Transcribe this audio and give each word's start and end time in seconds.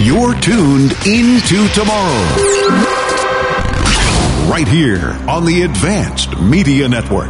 You're 0.00 0.34
tuned 0.34 0.92
into 1.08 1.66
tomorrow. 1.74 2.22
Right 4.48 4.68
here 4.68 5.10
on 5.28 5.44
the 5.44 5.62
Advanced 5.62 6.38
Media 6.38 6.88
Network. 6.88 7.28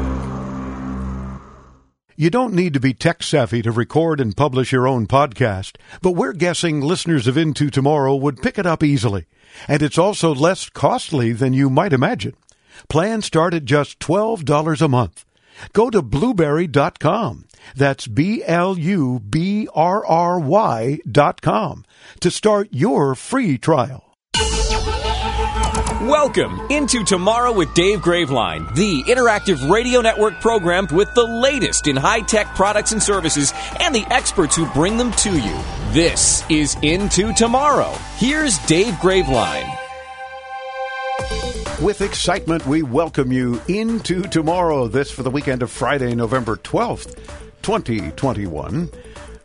You 2.15 2.29
don't 2.29 2.53
need 2.53 2.75
to 2.75 2.81
be 2.81 2.93
tech 2.93 3.23
savvy 3.23 3.63
to 3.63 3.73
record 3.73 4.21
and 4.21 4.37
publish 4.37 4.71
your 4.71 4.87
own 4.87 5.07
podcast, 5.07 5.77
but 6.03 6.11
we're 6.11 6.35
guessing 6.35 6.83
listeners 6.83 7.27
of 7.27 7.39
Into 7.39 7.71
Tomorrow 7.71 8.17
would 8.17 8.43
pick 8.43 8.59
it 8.59 8.67
up 8.67 8.83
easily. 8.83 9.25
And 9.67 9.81
it's 9.81 9.97
also 9.97 10.35
less 10.35 10.69
costly 10.69 11.33
than 11.33 11.55
you 11.55 11.71
might 11.71 11.95
imagine. 11.95 12.37
Plans 12.91 13.25
start 13.25 13.55
at 13.55 13.65
just 13.65 13.99
$12 13.99 14.83
a 14.83 14.89
month. 14.89 15.25
Go 15.73 15.91
to 15.91 16.03
blubrry.com. 16.03 17.47
That's 17.75 18.07
B 18.07 18.43
L 18.45 18.79
U 18.79 19.21
B 19.21 19.69
R 19.75 20.05
R 20.05 20.39
Y 20.39 20.99
dot 21.11 21.41
com 21.43 21.85
to 22.21 22.31
start 22.31 22.69
your 22.73 23.15
free 23.15 23.59
trial. 23.59 24.05
Welcome 26.01 26.61
into 26.71 27.05
Tomorrow 27.05 27.53
with 27.53 27.75
Dave 27.75 28.01
Graveline, 28.01 28.75
the 28.75 29.03
interactive 29.03 29.69
radio 29.69 30.01
network 30.01 30.41
program 30.41 30.87
with 30.93 31.13
the 31.15 31.25
latest 31.25 31.89
in 31.89 31.97
high 31.97 32.21
tech 32.21 32.55
products 32.55 32.93
and 32.93 33.03
services 33.03 33.53
and 33.81 33.95
the 33.95 34.07
experts 34.11 34.55
who 34.55 34.67
bring 34.71 34.97
them 34.97 35.11
to 35.13 35.37
you. 35.37 35.59
This 35.91 36.49
is 36.49 36.77
Into 36.83 37.33
Tomorrow. 37.33 37.93
Here's 38.17 38.59
Dave 38.59 38.95
Graveline. 38.95 39.88
With 41.83 42.01
excitement, 42.01 42.67
we 42.67 42.83
welcome 42.83 43.31
you 43.31 43.63
into 43.69 44.23
tomorrow. 44.23 44.89
This 44.89 45.13
for 45.13 45.23
the 45.23 45.31
weekend 45.31 45.63
of 45.63 45.71
Friday, 45.71 46.13
November 46.15 46.57
12th, 46.57 47.17
2021. 47.63 48.91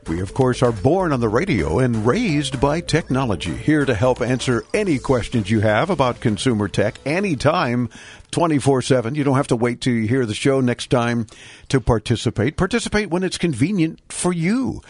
We, 0.08 0.20
of 0.20 0.34
course, 0.34 0.63
are 0.63 0.72
born 0.72 1.13
on 1.13 1.20
the 1.20 1.30
radio 1.30 1.77
and 1.77 2.08
raised 2.08 2.59
by 2.59 2.82
technology. 2.82 3.55
Here 3.55 3.86
to 3.86 3.94
help 3.94 4.20
answer 4.20 4.66
any 4.73 4.98
questions 4.98 5.52
you 5.52 5.60
have 5.60 5.91
about 5.91 6.20
consumer 6.21 6.68
tech 6.68 6.99
anytime, 7.05 7.90
24 8.32 8.82
7. 8.82 9.13
You 9.13 9.24
don't 9.24 9.37
have 9.37 9.48
to 9.48 9.55
wait 9.55 9.80
till 9.80 9.93
you 9.93 10.08
hear 10.08 10.26
the 10.26 10.34
show 10.34 10.60
next 10.60 10.90
time 10.90 11.27
to 11.70 11.80
participate. 11.80 12.58
Participate 12.58 13.12
when 13.12 13.24
it's 13.24 13.37
convenient 13.37 13.99
for 14.10 14.34
you. 14.34 14.82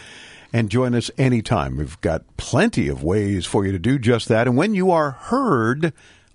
And 0.54 0.70
join 0.70 0.96
us 0.96 1.12
anytime. 1.18 1.78
We've 1.78 2.00
got 2.02 2.38
plenty 2.38 2.88
of 2.88 3.04
ways 3.04 3.46
for 3.46 3.66
you 3.66 3.74
to 3.74 3.80
do 3.80 4.00
just 4.00 4.30
that. 4.30 4.48
And 4.48 4.56
when 4.56 4.74
you 4.74 4.92
are 4.92 5.12
heard 5.12 5.94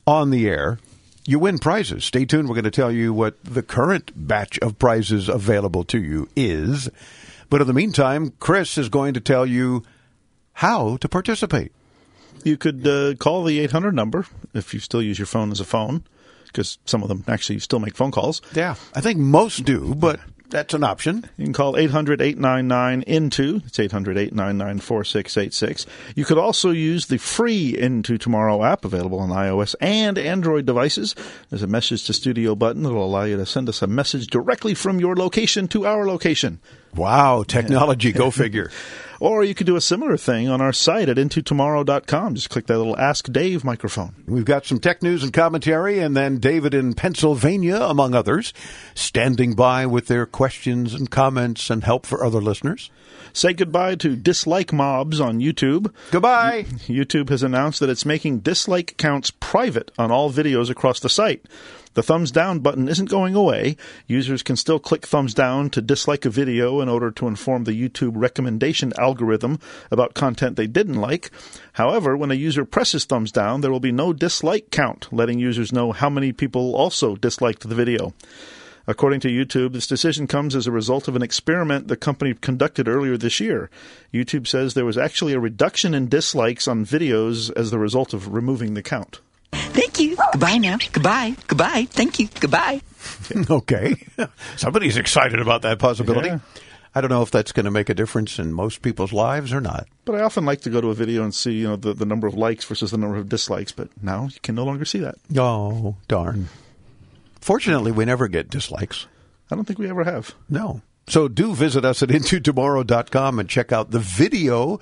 on 0.09 0.31
the 0.31 0.49
air, 0.49 0.79
you 1.27 1.39
win 1.39 1.59
prizes. 1.59 2.03
Stay 2.03 2.25
tuned. 2.25 2.49
We're 2.49 2.55
going 2.55 2.65
to 2.65 2.71
tell 2.71 2.91
you 2.91 3.13
what 3.13 3.37
the 3.45 3.63
current 3.63 4.11
batch 4.17 4.59
of 4.61 4.79
prizes 4.79 5.29
available 5.29 5.85
to 5.85 6.03
you 6.03 6.31
is. 6.35 6.89
But 7.51 7.61
in 7.61 7.67
the 7.67 7.75
meantime, 7.75 8.33
Chris 8.41 8.79
is 8.79 8.89
going 8.89 9.13
to 9.15 9.21
tell 9.21 9.45
you 9.45 9.85
how 10.55 10.97
to 10.97 11.09
participate. 11.09 11.73
You 12.43 12.57
could 12.57 12.87
uh, 12.87 13.15
call 13.17 13.45
the 13.45 13.59
800 13.61 13.95
number 13.95 14.25
if 14.55 14.73
you 14.73 14.81
still 14.81 15.03
use 15.03 15.19
your 15.19 15.27
phone 15.27 15.53
as 15.53 15.61
a 15.61 15.65
phone, 15.65 16.05
because 16.47 16.79
some 16.87 17.03
of 17.03 17.09
them 17.11 17.25
actually 17.29 17.59
still 17.59 17.79
make 17.79 17.95
phone 17.95 18.11
calls. 18.11 18.41
Yeah, 18.55 18.77
I 18.95 19.03
think 19.03 19.19
most 19.19 19.65
do, 19.65 19.95
but 19.95 20.21
that's 20.51 20.75
an 20.75 20.85
option. 20.85 21.29
You 21.37 21.45
can 21.45 21.53
call 21.53 21.77
800 21.77 22.21
899 22.21 23.03
INTO. 23.03 23.57
It's 23.67 23.79
800 23.79 24.17
899 24.17 24.79
4686. 24.81 25.87
You 26.17 26.25
could 26.25 26.39
also 26.39 26.71
use 26.71 27.07
the 27.07 27.19
free 27.19 27.77
Into 27.77 28.19
Tomorrow 28.19 28.65
app 28.65 28.85
available 28.85 29.21
on 29.21 29.31
iOS 29.31 29.75
and 29.81 30.19
Android 30.19 30.67
devices. 30.67 31.15
There's 31.51 31.63
a 31.63 31.67
message 31.67 32.05
to 32.07 32.13
studio 32.13 32.55
button 32.55 32.83
that 32.83 32.93
will 32.93 33.05
allow 33.05 33.25
you 33.25 33.37
to 33.37 33.47
send 33.47 33.69
us 33.69 33.83
a 33.83 33.87
message 33.87 34.29
directly 34.29 34.75
from 34.75 35.01
your 35.01 35.17
location 35.17 35.69
to 35.69 35.87
our 35.87 36.07
location. 36.07 36.61
Wow, 36.95 37.43
technology, 37.43 38.13
go 38.13 38.31
figure. 38.31 38.71
Or 39.21 39.43
you 39.43 39.55
could 39.55 39.67
do 39.67 39.77
a 39.77 39.81
similar 39.81 40.17
thing 40.17 40.49
on 40.49 40.61
our 40.61 40.73
site 40.73 41.09
at 41.09 41.17
intotomorrow.com. 41.17 42.35
Just 42.35 42.51
click 42.51 42.67
that 42.67 42.79
little 42.79 42.99
Ask 42.99 43.31
Dave 43.33 43.65
microphone. 43.65 44.15
We've 44.27 44.45
got 44.45 44.67
some 44.67 44.79
tech 44.79 45.03
news 45.03 45.23
and 45.23 45.33
commentary, 45.33 45.99
and 45.99 46.17
then 46.17 46.39
David 46.39 46.75
in 46.75 46.95
Pennsylvania, 46.95 47.81
among 47.81 48.15
others, 48.15 48.53
standing 48.95 49.55
by 49.55 49.87
with 49.87 50.07
their 50.07 50.27
questions 50.27 50.95
and 50.95 51.11
comments 51.11 51.71
and 51.71 51.85
help 51.85 52.07
for 52.07 52.25
other 52.25 52.41
listeners. 52.41 52.91
Say 53.33 53.53
goodbye 53.53 53.97
to 53.97 54.17
dislike 54.17 54.73
mobs 54.73 55.21
on 55.21 55.41
YouTube. 55.41 55.93
Goodbye. 56.11 56.65
YouTube 56.87 57.29
has 57.29 57.43
announced 57.43 57.81
that 57.81 57.91
it's 57.91 58.05
making 58.05 58.41
dislike 58.41 58.97
counts 58.97 59.31
private 59.31 59.91
on 59.99 60.11
all 60.11 60.33
videos 60.33 60.71
across 60.71 61.01
the 61.01 61.09
site. 61.09 61.45
The 61.95 62.03
thumbs 62.03 62.31
down 62.31 62.61
button 62.61 62.89
isn't 62.89 63.11
going 63.11 63.35
away. 63.35 63.77
Users 64.07 64.43
can 64.43 64.57
still 64.57 64.79
click 64.79 65.07
thumbs 65.07 65.35
down 65.35 65.71
to 65.71 65.83
dislike 65.83 66.25
a 66.25 66.31
video 66.31 66.81
in 66.81 66.89
order 66.89 67.11
to 67.11 67.27
inform 67.27 67.65
the 67.65 67.73
YouTube 67.73 68.13
recommendation 68.15 68.93
algorithm 68.99 69.59
about 69.91 70.15
content 70.15 70.57
they 70.57 70.67
didn't 70.67 71.01
like. 71.01 71.31
However, 71.73 72.17
when 72.17 72.31
a 72.31 72.35
user 72.35 72.65
presses 72.65 73.05
thumbs 73.05 73.33
down, 73.33 73.61
there 73.61 73.71
will 73.71 73.81
be 73.81 73.93
no 73.93 74.13
dislike 74.13 74.71
count, 74.71 75.09
letting 75.13 75.39
users 75.39 75.73
know 75.73 75.93
how 75.93 76.11
many 76.11 76.33
people 76.33 76.75
also 76.75 77.17
disliked 77.17 77.69
the 77.69 77.75
video. 77.75 78.13
According 78.87 79.21
to 79.21 79.29
YouTube, 79.29 79.75
this 79.75 79.87
decision 79.87 80.27
comes 80.27 80.57
as 80.57 80.67
a 80.67 80.73
result 80.73 81.09
of 81.09 81.17
an 81.17 81.23
experiment 81.23 81.89
the 81.89 81.97
company 81.97 82.33
conducted 82.33 82.89
earlier 82.89 83.19
this 83.19 83.39
year. 83.39 83.69
YouTube 84.15 84.47
says 84.47 84.73
there 84.73 84.87
was 84.87 84.97
actually 84.97 85.35
a 85.35 85.41
reduction 85.41 85.93
in 85.93 86.09
dislikes 86.09 86.67
on 86.67 86.87
videos 86.87 87.55
as 87.55 87.71
the 87.71 87.79
result 87.79 88.15
of 88.15 88.33
removing 88.33 88.73
the 88.73 88.83
count. 88.83 89.21
Thank 89.53 90.01
you. 90.01 90.17
Goodbye 90.33 90.59
now. 90.59 90.79
Goodbye. 90.93 91.37
Goodbye. 91.47 91.87
Thank 91.91 92.19
you. 92.19 92.29
Goodbye. 92.41 92.81
okay. 93.51 93.97
Somebody's 94.57 94.97
excited 94.97 95.41
about 95.41 95.63
that 95.63 95.79
possibility. 95.79 96.29
Yeah. 96.29 96.39
I 96.95 97.01
don't 97.01 97.11
know 97.11 97.23
if 97.23 97.31
that's 97.31 97.53
going 97.53 97.65
to 97.65 97.71
make 97.71 97.89
a 97.91 97.95
difference 97.95 98.39
in 98.39 98.53
most 98.53 98.83
people's 98.83 99.13
lives 99.13 99.53
or 99.53 99.61
not. 99.61 99.87
But 100.05 100.17
I 100.17 100.23
often 100.23 100.45
like 100.45 100.63
to 100.63 100.71
go 100.71 100.81
to 100.81 100.89
a 100.89 100.95
video 100.95 101.23
and 101.23 101.35
see, 101.35 101.53
you 101.53 101.69
know, 101.69 101.77
the, 101.77 101.93
the 101.95 102.07
number 102.07 102.27
of 102.27 102.35
likes 102.35 102.65
versus 102.65 102.91
the 102.91 102.99
number 102.99 103.17
of 103.17 103.29
dislikes. 103.29 103.73
But 103.73 103.89
now 104.03 104.25
you 104.25 104.41
can 104.43 104.55
no 104.55 104.65
longer 104.65 104.85
see 104.85 104.99
that. 105.01 105.17
Oh, 105.37 105.97
darn. 106.09 106.49
Fortunately, 107.41 107.93
we 107.93 108.05
never 108.05 108.27
get 108.27 108.51
dislikes. 108.51 109.07
I 109.51 109.55
don't 109.55 109.65
think 109.65 109.79
we 109.79 109.89
ever 109.89 110.05
have. 110.05 110.35
No. 110.49 110.83
So 111.09 111.27
do 111.27 111.55
visit 111.55 111.85
us 111.85 112.03
at 112.03 112.09
intotomorrow.com 112.11 113.39
and 113.39 113.49
check 113.49 113.73
out 113.73 113.91
the 113.91 113.99
video 113.99 114.79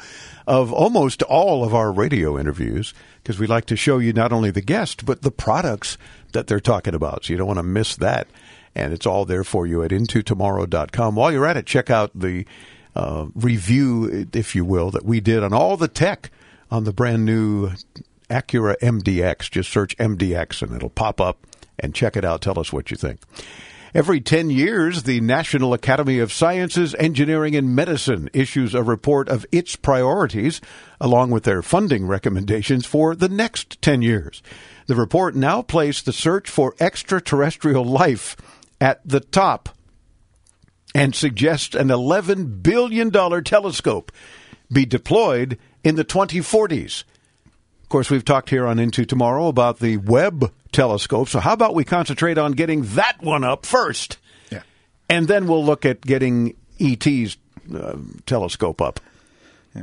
of 0.47 0.73
almost 0.73 1.23
all 1.23 1.65
of 1.65 1.75
our 1.75 1.93
radio 1.93 2.39
interviews 2.39 2.95
because 3.23 3.39
we 3.39 3.47
like 3.47 3.67
to 3.67 3.77
show 3.77 3.99
you 3.99 4.13
not 4.13 4.33
only 4.33 4.51
the 4.51 4.61
guest, 4.61 5.05
but 5.07 5.23
the 5.23 5.31
products 5.31 5.97
that 6.33 6.47
they're 6.47 6.61
talking 6.61 6.95
about. 6.95 7.25
So 7.25 7.33
you 7.33 7.37
don't 7.37 7.47
want 7.47 7.59
to 7.59 7.65
miss 7.65 7.97
that. 7.97 8.29
And 8.75 8.93
it's 8.93 9.07
all 9.07 9.25
there 9.25 9.45
for 9.45 9.67
you 9.67 9.83
at 9.83 9.91
intotomorrow.com. 9.91 11.15
While 11.15 11.33
you're 11.33 11.47
at 11.47 11.57
it, 11.57 11.67
check 11.67 11.91
out 11.91 12.11
the 12.15 12.45
uh, 12.95 13.27
review, 13.35 14.29
if 14.33 14.55
you 14.55 14.65
will, 14.65 14.91
that 14.91 15.05
we 15.05 15.21
did 15.21 15.43
on 15.43 15.53
all 15.53 15.77
the 15.77 15.89
tech 15.89 16.31
on 16.71 16.85
the 16.85 16.93
brand 16.93 17.25
new 17.25 17.71
Acura 18.29 18.77
MDX. 18.81 19.51
Just 19.51 19.71
search 19.71 19.97
MDX 19.97 20.63
and 20.63 20.75
it'll 20.75 20.91
pop 20.91 21.21
up 21.21 21.47
and 21.79 21.95
check 21.95 22.17
it 22.17 22.25
out. 22.25 22.43
Tell 22.43 22.59
us 22.59 22.73
what 22.73 22.91
you 22.91 22.97
think. 22.97 23.21
Every 23.95 24.21
10 24.21 24.51
years, 24.51 25.05
the 25.05 25.21
National 25.21 25.73
Academy 25.73 26.19
of 26.19 26.33
Sciences, 26.33 26.95
Engineering, 26.99 27.55
and 27.55 27.75
Medicine 27.75 28.29
issues 28.33 28.75
a 28.75 28.83
report 28.83 29.29
of 29.29 29.47
its 29.53 29.77
priorities, 29.77 30.61
along 31.01 31.31
with 31.31 31.45
their 31.45 31.63
funding 31.63 32.07
recommendations 32.07 32.85
for 32.85 33.15
the 33.15 33.29
next 33.29 33.81
10 33.83 34.03
years. 34.03 34.43
The 34.87 34.97
report 34.97 35.35
now 35.35 35.63
placed 35.63 36.05
the 36.05 36.13
search 36.13 36.51
for 36.51 36.75
extraterrestrial 36.81 37.85
life 37.85 38.37
at 38.81 39.01
the 39.07 39.21
top 39.21 39.71
and 40.95 41.15
suggests 41.15 41.75
an 41.75 41.89
$11 41.89 42.63
billion 42.63 43.11
telescope 43.11 44.13
be 44.73 44.85
deployed 44.85 45.59
in 45.85 45.97
the 45.97 46.05
2040s. 46.05 47.05
Of 47.83 47.89
course, 47.89 48.11
we've 48.11 48.25
talked 48.25 48.51
here 48.51 48.67
on 48.67 48.79
Into 48.79 49.05
Tomorrow 49.05 49.47
about 49.47 49.79
the 49.79 49.97
Webb 49.99 50.53
telescope. 50.77 51.29
So, 51.31 51.41
how 51.41 51.55
about 51.55 51.75
we 51.75 51.85
concentrate 51.85 52.37
on 52.37 52.53
getting 52.53 52.83
that 52.95 53.17
one 53.21 53.43
up 53.45 53.65
first? 53.65 54.19
Yeah. 54.51 54.63
And 55.09 55.27
then 55.27 55.49
we'll 55.49 55.65
look 55.65 55.87
at 55.87 56.03
getting 56.03 56.55
ET's 56.79 57.39
uh, 57.75 57.97
telescope 58.27 58.83
up. 58.83 59.01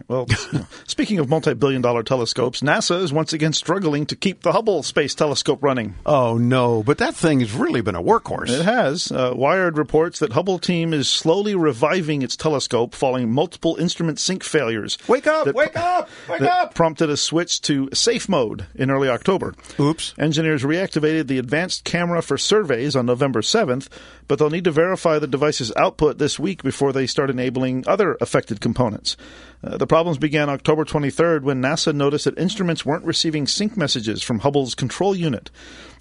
Well, 0.08 0.28
speaking 0.88 1.20
of 1.20 1.30
multi-billion 1.30 1.82
dollar 1.82 2.04
telescopes, 2.04 2.62
NASA 2.62 3.02
is 3.02 3.14
once 3.14 3.34
again 3.34 3.54
struggling 3.54 4.06
to 4.08 4.16
keep 4.16 4.42
the 4.42 4.52
Hubble 4.52 4.84
Space 4.84 5.16
Telescope 5.16 5.60
running. 5.62 5.96
Oh, 6.06 6.38
no, 6.38 6.84
but 6.84 6.98
that 7.00 7.16
thing 7.16 7.40
has 7.42 7.54
really 7.54 7.82
been 7.82 7.96
a 7.96 8.02
workhorse. 8.04 8.50
It 8.50 8.64
has. 8.64 9.12
Uh, 9.12 9.34
Wired 9.36 9.78
reports 9.78 10.20
that 10.20 10.34
Hubble 10.34 10.60
team 10.60 10.94
is 10.94 11.08
slowly 11.10 11.56
reviving 11.56 12.22
its 12.22 12.36
telescope 12.36 12.94
following 12.96 13.32
multiple 13.32 13.76
instrument 13.78 14.20
sync 14.20 14.44
failures. 14.44 14.98
Wake 15.08 15.28
up, 15.28 15.46
that- 15.46 15.56
wake 15.56 15.76
up, 15.78 16.10
wake 16.30 16.42
up! 16.42 16.74
prompted 16.76 17.10
a 17.10 17.18
switch 17.18 17.62
to 17.62 17.90
safe 17.94 18.28
mode 18.30 18.66
in 18.76 18.90
early 18.92 19.10
October. 19.10 19.54
Oops. 19.80 20.14
Engineers 20.18 20.64
reactivated 20.64 21.28
the 21.28 21.38
advanced 21.40 21.84
camera 21.84 22.22
for 22.22 22.38
surveys 22.38 22.96
on 22.96 23.06
November 23.06 23.42
7th, 23.42 23.88
but 24.28 24.40
they'll 24.40 24.50
need 24.50 24.64
to 24.64 24.72
verify 24.72 25.20
the 25.20 25.28
device's 25.28 25.72
output 25.76 26.18
this 26.18 26.40
week 26.40 26.64
before 26.64 26.92
they 26.92 27.08
start 27.08 27.30
enabling 27.30 27.84
other 27.88 28.18
affected 28.22 28.62
components. 28.62 29.18
Uh, 29.64 29.78
the 29.78 29.88
problems 29.88 30.18
began 30.18 30.50
October 30.50 30.84
23rd 30.84 31.44
when 31.44 31.62
NASA 31.62 31.94
noticed 31.94 32.26
that 32.26 32.38
instruments 32.38 32.86
weren't 32.86 33.06
receiving 33.06 33.48
sync 33.48 33.78
messages 33.78 34.22
from 34.22 34.40
Hubble's 34.40 34.76
control 34.76 35.16
unit. 35.16 35.50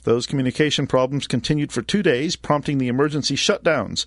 Those 0.04 0.26
communication 0.26 0.86
problems 0.86 1.26
continued 1.26 1.72
for 1.72 1.82
two 1.82 2.02
days, 2.02 2.34
prompting 2.34 2.78
the 2.78 2.88
emergency 2.88 3.36
shutdowns. 3.36 4.04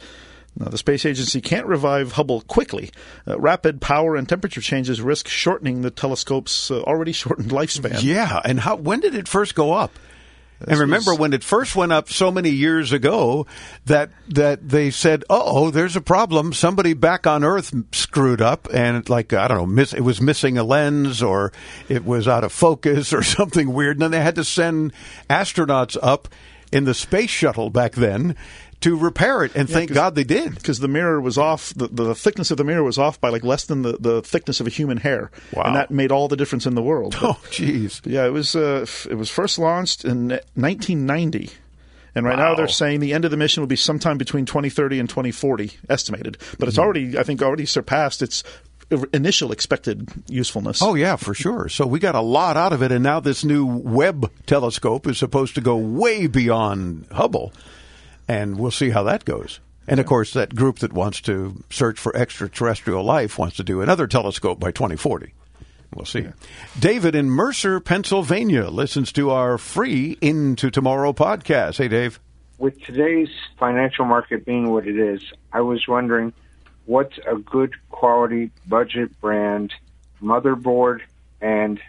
Now, 0.58 0.70
the 0.70 0.78
space 0.78 1.06
agency 1.06 1.42
can't 1.42 1.66
revive 1.66 2.14
Hubble 2.14 2.42
quickly. 2.42 2.92
Uh, 3.28 3.38
rapid 3.40 3.82
power 3.82 4.16
and 4.16 4.28
temperature 4.28 4.62
changes 4.62 5.02
risk 5.02 5.28
shortening 5.28 5.82
the 5.82 5.92
telescope's 5.92 6.72
uh, 6.72 6.82
already 6.84 7.12
shortened 7.14 7.52
lifespan. 7.52 8.02
Yeah, 8.02 8.42
and 8.44 8.62
how 8.62 8.76
when 8.78 9.02
did 9.02 9.16
it 9.16 9.28
first 9.28 9.56
go 9.56 9.74
up? 9.74 9.92
And 10.68 10.80
remember 10.80 11.12
was- 11.12 11.20
when 11.20 11.34
it 11.34 11.44
first 11.44 11.76
went 11.76 11.92
up 11.92 12.10
so 12.10 12.32
many 12.32 12.50
years 12.50 12.92
ago 12.92 13.46
that 13.86 14.10
that 14.30 14.68
they 14.68 14.90
said, 14.92 15.24
"Oh, 15.30 15.70
there's 15.70 15.96
a 15.96 16.02
problem. 16.02 16.54
Somebody 16.54 16.94
back 16.94 17.28
on 17.28 17.44
Earth 17.44 17.74
screwed 17.92 18.42
up, 18.42 18.68
and 18.74 19.08
like 19.10 19.34
I 19.34 19.48
don't 19.48 19.58
know, 19.58 19.66
miss, 19.66 19.94
it 19.94 20.02
was 20.02 20.22
missing 20.22 20.58
a 20.58 20.64
lens, 20.64 21.22
or 21.22 21.52
it 21.90 22.06
was 22.06 22.28
out 22.28 22.44
of 22.44 22.52
focus, 22.52 23.14
or 23.14 23.24
something 23.24 23.74
weird." 23.74 23.98
And 23.98 24.02
then 24.04 24.12
they 24.12 24.22
had 24.22 24.36
to 24.36 24.44
send 24.44 24.94
astronauts 25.30 25.98
up 26.02 26.28
in 26.76 26.84
the 26.84 26.94
space 26.94 27.30
shuttle 27.30 27.70
back 27.70 27.94
then 27.94 28.36
to 28.82 28.96
repair 28.98 29.44
it, 29.44 29.56
and 29.56 29.70
thank 29.70 29.92
God 29.94 30.14
they 30.16 30.24
did. 30.26 30.54
because 30.56 30.80
the 30.80 30.88
mirror 30.88 31.20
was 31.22 31.38
off. 31.38 31.74
The, 31.74 31.88
the 31.88 32.14
thickness 32.14 32.52
of 32.52 32.58
the 32.58 32.64
mirror 32.66 32.84
was 32.84 32.98
off 32.98 33.20
by 33.22 33.30
like 33.30 33.44
less 33.44 33.64
than 33.66 33.82
the, 33.82 33.94
the 34.00 34.22
thickness 34.22 34.60
of 34.60 34.68
a 34.68 34.70
human 34.70 34.98
hair, 34.98 35.32
Wow. 35.54 35.64
and 35.64 35.76
that 35.76 35.90
made 35.90 36.12
all 36.12 36.28
the 36.28 36.36
difference 36.38 36.66
in 36.66 36.76
the 36.76 36.84
world. 36.84 37.16
Oh, 37.22 37.40
jeez. 37.50 38.02
yeah, 38.06 38.26
it 38.26 38.32
was. 38.34 38.56
Uh, 38.56 38.86
it 39.10 39.16
was 39.16 39.30
first 39.30 39.58
launched 39.58 40.04
in 40.06 40.40
1990. 40.56 41.50
And 42.18 42.26
right 42.26 42.38
now 42.38 42.56
they're 42.56 42.70
saying 42.70 43.02
the 43.02 43.12
end 43.14 43.26
of 43.26 43.32
the 43.32 43.36
mission 43.36 43.60
will 43.62 43.68
be 43.68 43.76
sometime 43.76 44.18
between 44.18 44.46
2030 44.46 45.00
and 45.02 45.10
2040, 45.10 45.72
estimated. 45.90 46.38
But 46.58 46.66
Hmm. 46.66 46.70
it's 46.70 46.80
already, 46.80 47.18
I 47.18 47.24
think, 47.24 47.42
already 47.42 47.66
surpassed 47.66 48.22
its 48.22 48.42
initial 49.14 49.52
expected 49.52 50.10
usefulness. 50.28 50.82
Oh 50.82 50.96
yeah, 50.96 51.16
for 51.16 51.34
sure. 51.34 51.70
So 51.70 51.88
we 51.88 52.00
got 52.00 52.16
a 52.16 52.22
lot 52.22 52.58
out 52.58 52.74
of 52.74 52.82
it, 52.82 52.92
and 52.92 53.04
now 53.04 53.20
this 53.20 53.44
new 53.44 53.66
Webb 53.66 54.32
telescope 54.46 55.08
is 55.08 55.18
supposed 55.18 55.56
to 55.56 55.62
go 55.62 55.76
way 55.76 56.28
beyond 56.28 57.08
Hubble, 57.12 57.52
and 58.28 58.58
we'll 58.60 58.72
see 58.72 58.90
how 58.92 59.04
that 59.04 59.26
goes. 59.26 59.60
And 59.88 60.00
of 60.00 60.06
course, 60.06 60.34
that 60.34 60.56
group 60.56 60.80
that 60.80 60.94
wants 60.94 61.22
to 61.22 61.64
search 61.70 62.00
for 62.00 62.16
extraterrestrial 62.16 63.04
life 63.04 63.38
wants 63.38 63.58
to 63.58 63.64
do 63.64 63.82
another 63.82 64.08
telescope 64.08 64.60
by 64.60 64.72
2040. 64.72 65.34
We'll 65.94 66.06
see. 66.06 66.26
David 66.80 67.16
in 67.16 67.30
Mercer, 67.30 67.80
Pennsylvania, 67.80 68.68
listens 68.70 69.12
to 69.14 69.30
our 69.30 69.58
free 69.58 70.18
Into 70.22 70.70
Tomorrow 70.72 71.14
podcast. 71.14 71.78
Hey, 71.78 71.88
Dave. 71.88 72.20
with 72.58 72.82
today's 72.84 73.30
financial 73.60 74.06
market 74.06 74.46
being 74.46 74.72
what 74.72 74.88
it 74.88 74.98
is, 74.98 75.22
I 75.54 75.62
was 75.62 75.88
wondering 75.88 76.34
what's 76.86 77.18
a 77.28 77.36
good 77.36 77.74
quality 77.90 78.52
budget 78.68 79.20
brand 79.22 79.74
motherboard 80.22 81.00
and 81.42 81.80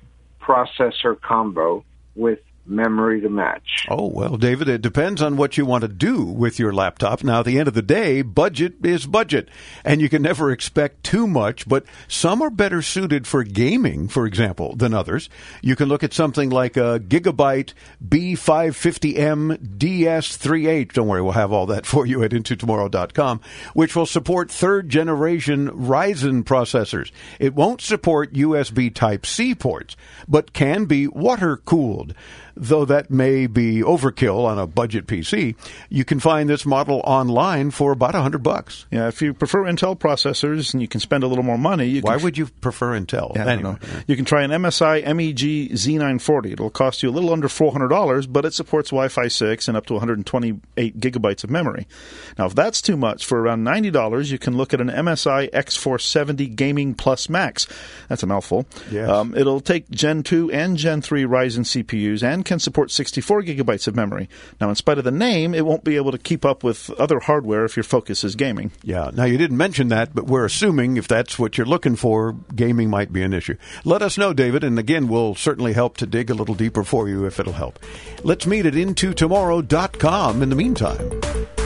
processor 0.40 1.20
combo 1.20 1.84
with 2.14 2.40
memory 2.68 3.20
to 3.20 3.28
match. 3.28 3.86
Oh, 3.88 4.06
well, 4.06 4.36
David, 4.36 4.68
it 4.68 4.82
depends 4.82 5.22
on 5.22 5.36
what 5.36 5.56
you 5.56 5.66
want 5.66 5.82
to 5.82 5.88
do 5.88 6.24
with 6.24 6.58
your 6.58 6.72
laptop. 6.72 7.22
Now, 7.22 7.40
at 7.40 7.46
the 7.46 7.58
end 7.58 7.68
of 7.68 7.74
the 7.74 7.82
day, 7.82 8.22
budget 8.22 8.74
is 8.84 9.06
budget, 9.06 9.48
and 9.84 10.00
you 10.00 10.08
can 10.08 10.22
never 10.22 10.50
expect 10.50 11.04
too 11.04 11.26
much, 11.26 11.68
but 11.68 11.84
some 12.08 12.42
are 12.42 12.50
better 12.50 12.82
suited 12.82 13.26
for 13.26 13.44
gaming, 13.44 14.08
for 14.08 14.26
example, 14.26 14.74
than 14.76 14.94
others. 14.94 15.28
You 15.62 15.76
can 15.76 15.88
look 15.88 16.02
at 16.02 16.12
something 16.12 16.50
like 16.50 16.76
a 16.76 17.00
Gigabyte 17.00 17.72
B550M 18.06 19.78
DS3H. 19.78 20.92
Don't 20.92 21.08
worry, 21.08 21.22
we'll 21.22 21.32
have 21.32 21.52
all 21.52 21.66
that 21.66 21.86
for 21.86 22.06
you 22.06 22.22
at 22.22 22.32
intotomorrow.com, 22.32 23.40
which 23.74 23.94
will 23.94 24.06
support 24.06 24.50
third 24.50 24.88
generation 24.88 25.70
Ryzen 25.70 26.44
processors. 26.44 27.10
It 27.38 27.54
won't 27.54 27.80
support 27.80 28.32
USB 28.32 28.94
Type 28.94 29.26
C 29.26 29.54
ports, 29.54 29.96
but 30.28 30.52
can 30.52 30.86
be 30.86 31.06
water 31.06 31.56
cooled. 31.56 32.14
Though 32.56 32.86
that 32.86 33.10
may 33.10 33.46
be 33.46 33.82
overkill 33.82 34.46
on 34.46 34.58
a 34.58 34.66
budget 34.66 35.06
PC, 35.06 35.54
you 35.90 36.04
can 36.04 36.20
find 36.20 36.48
this 36.48 36.64
model 36.64 37.02
online 37.04 37.70
for 37.70 37.92
about 37.92 38.14
a 38.14 38.22
hundred 38.22 38.42
bucks. 38.42 38.86
Yeah, 38.90 39.08
if 39.08 39.20
you 39.20 39.34
prefer 39.34 39.64
Intel 39.64 39.98
processors 39.98 40.72
and 40.72 40.80
you 40.80 40.88
can 40.88 41.00
spend 41.00 41.22
a 41.22 41.26
little 41.26 41.44
more 41.44 41.58
money, 41.58 41.84
you 41.86 42.00
Why 42.00 42.16
would 42.16 42.38
you 42.38 42.46
prefer 42.46 42.98
Intel? 42.98 43.36
Yeah, 43.36 43.46
anyway. 43.46 43.76
You 44.06 44.16
can 44.16 44.24
try 44.24 44.42
an 44.42 44.50
MSI 44.50 45.04
MEG 45.04 45.72
Z940. 45.72 46.52
It'll 46.52 46.70
cost 46.70 47.02
you 47.02 47.10
a 47.10 47.12
little 47.12 47.30
under 47.30 47.48
$400, 47.48 48.32
but 48.32 48.46
it 48.46 48.54
supports 48.54 48.88
Wi-Fi 48.88 49.28
6 49.28 49.68
and 49.68 49.76
up 49.76 49.84
to 49.86 49.92
128 49.94 50.98
gigabytes 50.98 51.44
of 51.44 51.50
memory. 51.50 51.86
Now, 52.38 52.46
if 52.46 52.54
that's 52.54 52.80
too 52.80 52.96
much, 52.96 53.26
for 53.26 53.38
around 53.38 53.64
$90, 53.64 54.30
you 54.30 54.38
can 54.38 54.56
look 54.56 54.72
at 54.72 54.80
an 54.80 54.88
MSI 54.88 55.50
X470 55.50 56.56
Gaming 56.56 56.94
Plus 56.94 57.28
Max. 57.28 57.66
That's 58.08 58.22
a 58.22 58.26
mouthful. 58.26 58.66
Yes. 58.90 59.10
Um, 59.10 59.34
it'll 59.36 59.60
take 59.60 59.90
Gen 59.90 60.22
2 60.22 60.50
and 60.52 60.78
Gen 60.78 61.02
3 61.02 61.24
Ryzen 61.24 61.64
CPUs 61.64 62.22
and 62.22 62.45
can 62.46 62.58
support 62.58 62.90
64 62.90 63.42
gigabytes 63.42 63.86
of 63.86 63.94
memory. 63.94 64.30
Now, 64.60 64.70
in 64.70 64.74
spite 64.74 64.96
of 64.96 65.04
the 65.04 65.10
name, 65.10 65.54
it 65.54 65.66
won't 65.66 65.84
be 65.84 65.96
able 65.96 66.12
to 66.12 66.18
keep 66.18 66.46
up 66.46 66.64
with 66.64 66.88
other 66.92 67.20
hardware 67.20 67.66
if 67.66 67.76
your 67.76 67.84
focus 67.84 68.24
is 68.24 68.34
gaming. 68.36 68.70
Yeah. 68.82 69.10
Now 69.12 69.24
you 69.24 69.36
didn't 69.36 69.58
mention 69.58 69.88
that, 69.88 70.14
but 70.14 70.26
we're 70.26 70.46
assuming 70.46 70.96
if 70.96 71.08
that's 71.08 71.38
what 71.38 71.58
you're 71.58 71.66
looking 71.66 71.96
for, 71.96 72.34
gaming 72.54 72.88
might 72.88 73.12
be 73.12 73.22
an 73.22 73.34
issue. 73.34 73.56
Let 73.84 74.00
us 74.00 74.16
know, 74.16 74.32
David, 74.32 74.64
and 74.64 74.78
again, 74.78 75.08
we'll 75.08 75.34
certainly 75.34 75.74
help 75.74 75.98
to 75.98 76.06
dig 76.06 76.30
a 76.30 76.34
little 76.34 76.54
deeper 76.54 76.84
for 76.84 77.08
you 77.08 77.26
if 77.26 77.38
it'll 77.38 77.52
help. 77.52 77.78
Let's 78.22 78.46
meet 78.46 78.64
at 78.64 78.74
intotomorrow.com 78.74 80.42
in 80.42 80.48
the 80.48 80.56
meantime. 80.56 81.65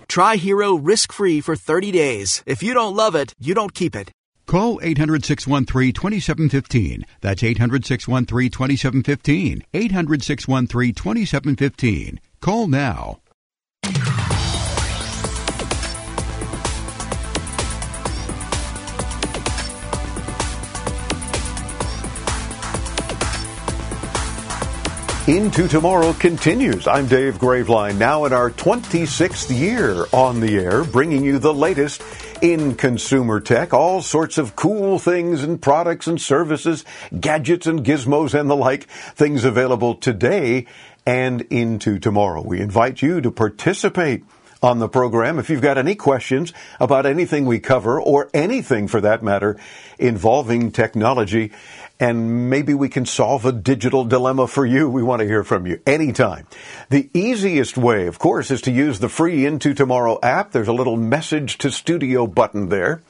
Try 0.11 0.35
Hero 0.35 0.75
risk 0.75 1.13
free 1.13 1.39
for 1.39 1.55
30 1.55 1.93
days. 1.93 2.43
If 2.45 2.61
you 2.61 2.73
don't 2.73 2.97
love 2.97 3.15
it, 3.15 3.33
you 3.39 3.53
don't 3.53 3.73
keep 3.73 3.95
it. 3.95 4.11
Call 4.45 4.77
800 4.83 5.23
613 5.23 5.93
2715. 5.93 7.05
That's 7.21 7.41
800 7.41 7.85
613 7.85 8.51
2715. 8.51 9.63
800 9.73 10.21
613 10.21 10.93
2715. 10.93 12.19
Call 12.41 12.67
now. 12.67 13.21
Into 25.31 25.69
Tomorrow 25.69 26.11
continues. 26.11 26.87
I'm 26.87 27.07
Dave 27.07 27.35
Graveline, 27.35 27.97
now 27.97 28.25
in 28.25 28.33
our 28.33 28.51
26th 28.51 29.57
year 29.57 30.05
on 30.11 30.41
the 30.41 30.57
air, 30.57 30.83
bringing 30.83 31.23
you 31.23 31.39
the 31.39 31.53
latest 31.53 32.03
in 32.41 32.75
consumer 32.75 33.39
tech, 33.39 33.73
all 33.73 34.01
sorts 34.01 34.37
of 34.37 34.57
cool 34.57 34.99
things 34.99 35.41
and 35.41 35.61
products 35.61 36.05
and 36.05 36.19
services, 36.19 36.83
gadgets 37.17 37.65
and 37.65 37.85
gizmos 37.85 38.37
and 38.37 38.49
the 38.49 38.57
like, 38.57 38.89
things 38.89 39.45
available 39.45 39.95
today 39.95 40.67
and 41.05 41.39
into 41.43 41.97
tomorrow. 41.97 42.41
We 42.41 42.59
invite 42.59 43.01
you 43.01 43.21
to 43.21 43.31
participate 43.31 44.25
on 44.61 44.79
the 44.79 44.89
program. 44.89 45.39
If 45.39 45.49
you've 45.49 45.61
got 45.61 45.77
any 45.77 45.95
questions 45.95 46.53
about 46.79 47.05
anything 47.05 47.45
we 47.45 47.59
cover 47.59 47.99
or 47.99 48.29
anything 48.33 48.87
for 48.87 49.01
that 49.01 49.23
matter 49.23 49.57
involving 49.97 50.71
technology, 50.71 51.51
and 52.01 52.49
maybe 52.49 52.73
we 52.73 52.89
can 52.89 53.05
solve 53.05 53.45
a 53.45 53.51
digital 53.51 54.03
dilemma 54.03 54.47
for 54.47 54.65
you. 54.65 54.89
We 54.89 55.03
want 55.03 55.19
to 55.19 55.27
hear 55.27 55.43
from 55.43 55.67
you 55.67 55.79
anytime. 55.85 56.47
The 56.89 57.09
easiest 57.13 57.77
way, 57.77 58.07
of 58.07 58.17
course, 58.17 58.49
is 58.49 58.61
to 58.63 58.71
use 58.71 58.97
the 58.97 59.07
free 59.07 59.45
Into 59.45 59.75
Tomorrow 59.75 60.17
app. 60.23 60.51
There's 60.51 60.67
a 60.67 60.73
little 60.73 60.97
message 60.97 61.59
to 61.59 61.69
studio 61.69 62.25
button 62.25 62.69
there. 62.69 63.03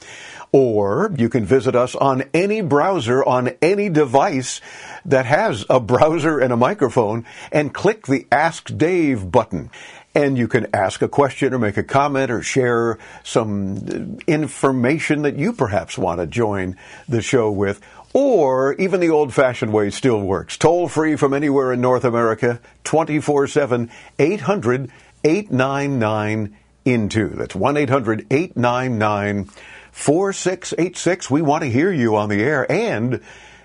Or 0.52 1.10
you 1.16 1.30
can 1.30 1.46
visit 1.46 1.74
us 1.74 1.94
on 1.94 2.24
any 2.34 2.60
browser 2.60 3.24
on 3.24 3.52
any 3.62 3.88
device 3.88 4.60
that 5.06 5.24
has 5.24 5.64
a 5.70 5.80
browser 5.80 6.38
and 6.38 6.52
a 6.52 6.58
microphone 6.58 7.24
and 7.50 7.72
click 7.72 8.06
the 8.06 8.26
Ask 8.30 8.76
Dave 8.76 9.32
button. 9.32 9.70
and 10.14 10.36
you 10.36 10.46
can 10.46 10.66
ask 10.74 11.00
a 11.02 11.08
question 11.08 11.54
or 11.54 11.58
make 11.58 11.76
a 11.76 11.82
comment 11.82 12.30
or 12.30 12.42
share 12.42 12.98
some 13.22 13.76
uh, 13.76 14.22
information 14.26 15.22
that 15.22 15.36
you 15.36 15.52
perhaps 15.52 15.96
want 15.96 16.20
to 16.20 16.26
join 16.26 16.76
the 17.08 17.22
show 17.22 17.50
with. 17.50 17.80
Or 18.14 18.74
even 18.74 19.00
the 19.00 19.10
old 19.10 19.32
fashioned 19.32 19.72
way 19.72 19.90
still 19.90 20.20
works. 20.20 20.58
Toll 20.58 20.88
free 20.88 21.16
from 21.16 21.32
anywhere 21.32 21.72
in 21.72 21.80
North 21.80 22.04
America, 22.04 22.60
24 22.84 23.46
7, 23.46 23.90
800 24.18 24.90
899 25.24 26.56
INTO. 26.84 27.28
That's 27.28 27.54
1 27.54 27.76
800 27.76 28.26
899 28.30 29.44
4686. 29.92 31.30
We 31.30 31.42
want 31.42 31.62
to 31.62 31.70
hear 31.70 31.92
you 31.92 32.16
on 32.16 32.28
the 32.28 32.42
air 32.42 32.70
and 32.70 33.20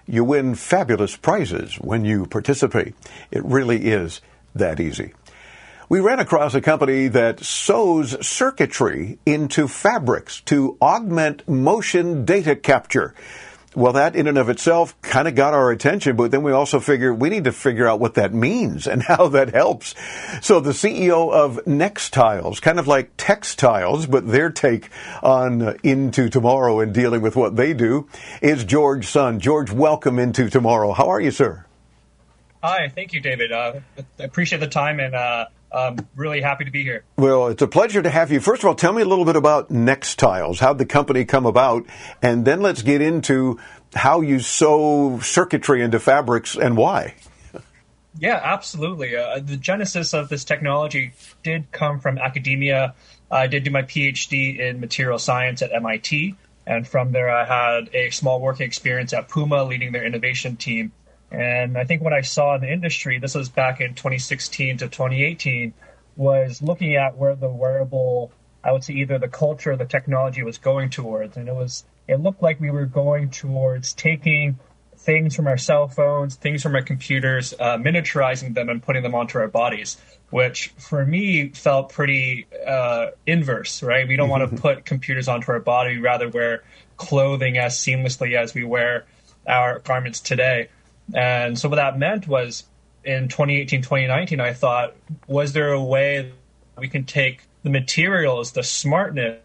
you 0.05 0.23
win 0.23 0.55
fabulous 0.55 1.15
prizes 1.15 1.75
when 1.75 2.05
you 2.05 2.25
participate. 2.25 2.95
It 3.31 3.43
really 3.43 3.87
is 3.87 4.21
that 4.55 4.79
easy. 4.79 5.13
We 5.89 6.01
ran 6.01 6.19
across 6.19 6.53
a 6.53 6.61
company 6.61 7.07
that 7.07 7.39
sews 7.39 8.25
circuitry 8.25 9.19
into 9.25 9.67
fabrics 9.69 10.41
to 10.41 10.77
augment 10.81 11.47
motion 11.47 12.25
data 12.25 12.55
capture. 12.57 13.15
Well, 13.77 13.93
that 13.93 14.15
in 14.15 14.25
and 14.25 14.39
of 14.39 14.49
itself 14.49 14.99
kind 15.03 15.27
of 15.27 15.35
got 15.35 15.53
our 15.53 15.69
attention, 15.69 16.15
but 16.15 16.31
then 16.31 16.41
we 16.41 16.51
also 16.51 16.79
figured 16.79 17.21
we 17.21 17.29
need 17.29 17.43
to 17.43 17.51
figure 17.51 17.87
out 17.87 17.99
what 17.99 18.15
that 18.15 18.33
means 18.33 18.87
and 18.87 19.03
how 19.07 19.27
that 19.27 19.53
helps. 19.53 19.93
So 20.41 20.59
the 20.59 20.71
CEO 20.71 21.31
of 21.31 21.63
Nextiles, 21.65 22.59
kind 22.59 22.79
of 22.79 22.87
like 22.87 23.11
textiles, 23.17 24.07
but 24.07 24.27
their 24.27 24.49
take 24.49 24.89
on 25.21 25.61
uh, 25.61 25.73
Into 25.83 26.27
Tomorrow 26.27 26.79
and 26.79 26.91
dealing 26.91 27.21
with 27.21 27.35
what 27.35 27.55
they 27.55 27.75
do, 27.75 28.09
is 28.41 28.63
George 28.63 29.05
Sun. 29.05 29.39
George, 29.41 29.71
welcome 29.71 30.17
into 30.17 30.49
Tomorrow. 30.49 30.93
How 30.93 31.09
are 31.09 31.21
you, 31.21 31.29
sir? 31.29 31.63
Hi, 32.63 32.89
thank 32.89 33.13
you, 33.13 33.19
David. 33.19 33.51
Uh, 33.51 33.73
I 34.19 34.23
appreciate 34.23 34.57
the 34.57 34.65
time 34.65 34.99
and 34.99 35.13
uh, 35.13 35.45
I'm 35.71 36.07
really 36.15 36.41
happy 36.41 36.65
to 36.65 36.71
be 36.71 36.83
here. 36.83 37.03
Well, 37.17 37.47
it's 37.47 37.61
a 37.61 37.67
pleasure 37.67 38.01
to 38.01 38.09
have 38.09 38.31
you. 38.31 38.39
First 38.39 38.63
of 38.63 38.67
all, 38.67 38.75
tell 38.75 38.93
me 38.93 39.01
a 39.01 39.05
little 39.05 39.25
bit 39.25 39.35
about 39.35 39.69
Nextiles. 39.69 40.59
How'd 40.59 40.77
the 40.77 40.85
company 40.85 41.25
come 41.25 41.45
about? 41.45 41.85
And 42.21 42.45
then 42.45 42.61
let's 42.61 42.81
get 42.81 43.01
into 43.01 43.59
how 43.93 44.21
you 44.21 44.39
sew 44.39 45.19
circuitry 45.21 45.81
into 45.81 45.99
fabrics 45.99 46.55
and 46.55 46.77
why. 46.77 47.15
Yeah, 48.19 48.39
absolutely. 48.43 49.15
Uh, 49.15 49.39
the 49.39 49.57
genesis 49.57 50.13
of 50.13 50.29
this 50.29 50.43
technology 50.43 51.13
did 51.43 51.71
come 51.71 51.99
from 51.99 52.17
academia. 52.17 52.95
I 53.29 53.47
did 53.47 53.63
do 53.63 53.71
my 53.71 53.83
PhD 53.83 54.59
in 54.59 54.79
material 54.79 55.19
science 55.19 55.61
at 55.61 55.71
MIT. 55.73 56.35
And 56.65 56.87
from 56.87 57.11
there, 57.11 57.29
I 57.29 57.45
had 57.45 57.89
a 57.93 58.09
small 58.09 58.41
working 58.41 58.65
experience 58.65 59.13
at 59.13 59.29
Puma 59.29 59.63
leading 59.63 59.91
their 59.91 60.05
innovation 60.05 60.57
team. 60.57 60.91
And 61.31 61.77
I 61.77 61.83
think 61.83 62.01
what 62.01 62.13
I 62.13 62.21
saw 62.21 62.55
in 62.55 62.61
the 62.61 62.71
industry, 62.71 63.19
this 63.19 63.35
was 63.35 63.49
back 63.49 63.81
in 63.81 63.95
2016 63.95 64.77
to 64.77 64.87
2018, 64.87 65.73
was 66.15 66.61
looking 66.61 66.95
at 66.95 67.17
where 67.17 67.35
the 67.35 67.49
wearable, 67.49 68.31
I 68.63 68.71
would 68.71 68.83
say 68.83 68.93
either 68.95 69.19
the 69.19 69.27
culture 69.27 69.73
or 69.73 69.75
the 69.75 69.85
technology 69.85 70.43
was 70.43 70.57
going 70.57 70.89
towards. 70.89 71.37
And 71.37 71.47
it 71.47 71.55
was, 71.55 71.83
it 72.07 72.19
looked 72.21 72.41
like 72.41 72.59
we 72.59 72.71
were 72.71 72.85
going 72.85 73.29
towards 73.29 73.93
taking 73.93 74.57
things 74.97 75.35
from 75.35 75.47
our 75.47 75.57
cell 75.57 75.87
phones, 75.87 76.35
things 76.35 76.63
from 76.63 76.75
our 76.75 76.81
computers, 76.81 77.53
uh, 77.59 77.77
miniaturizing 77.77 78.53
them 78.53 78.69
and 78.69 78.81
putting 78.81 79.03
them 79.03 79.15
onto 79.15 79.37
our 79.37 79.47
bodies, 79.47 79.97
which 80.31 80.69
for 80.77 81.05
me 81.05 81.49
felt 81.49 81.89
pretty 81.89 82.47
uh, 82.65 83.07
inverse, 83.25 83.83
right? 83.83 84.07
We 84.07 84.15
don't 84.15 84.29
want 84.29 84.41
to 84.41 84.47
mm-hmm. 84.47 84.57
put 84.57 84.85
computers 84.85 85.27
onto 85.27 85.51
our 85.51 85.59
body, 85.59 85.95
we 85.95 86.01
rather 86.01 86.29
wear 86.29 86.63
clothing 86.97 87.57
as 87.57 87.77
seamlessly 87.77 88.35
as 88.35 88.53
we 88.53 88.63
wear 88.63 89.05
our 89.47 89.79
garments 89.79 90.19
today. 90.19 90.69
And 91.13 91.57
so 91.57 91.69
what 91.69 91.75
that 91.75 91.97
meant 91.97 92.27
was 92.27 92.65
in 93.03 93.27
2018, 93.29 93.81
2019, 93.81 94.39
I 94.39 94.53
thought, 94.53 94.95
was 95.27 95.53
there 95.53 95.71
a 95.71 95.83
way 95.83 96.33
we 96.77 96.89
can 96.89 97.05
take 97.05 97.41
the 97.63 97.69
materials, 97.69 98.51
the 98.51 98.63
smartness 98.63 99.39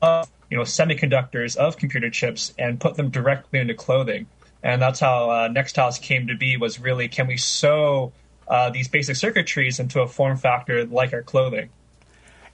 of 0.00 0.30
you 0.50 0.56
know 0.56 0.62
semiconductors 0.62 1.56
of 1.56 1.76
computer 1.76 2.10
chips 2.10 2.54
and 2.58 2.80
put 2.80 2.94
them 2.94 3.10
directly 3.10 3.58
into 3.58 3.74
clothing? 3.74 4.26
And 4.62 4.80
that's 4.80 5.00
how 5.00 5.30
uh, 5.30 5.48
Nextiles 5.48 6.00
came 6.00 6.28
to 6.28 6.36
be. 6.36 6.56
Was 6.56 6.80
really 6.80 7.08
can 7.08 7.26
we 7.26 7.36
sew 7.36 8.12
uh, 8.46 8.70
these 8.70 8.88
basic 8.88 9.16
circuitries 9.16 9.80
into 9.80 10.00
a 10.00 10.06
form 10.06 10.36
factor 10.36 10.84
like 10.84 11.12
our 11.12 11.22
clothing? 11.22 11.70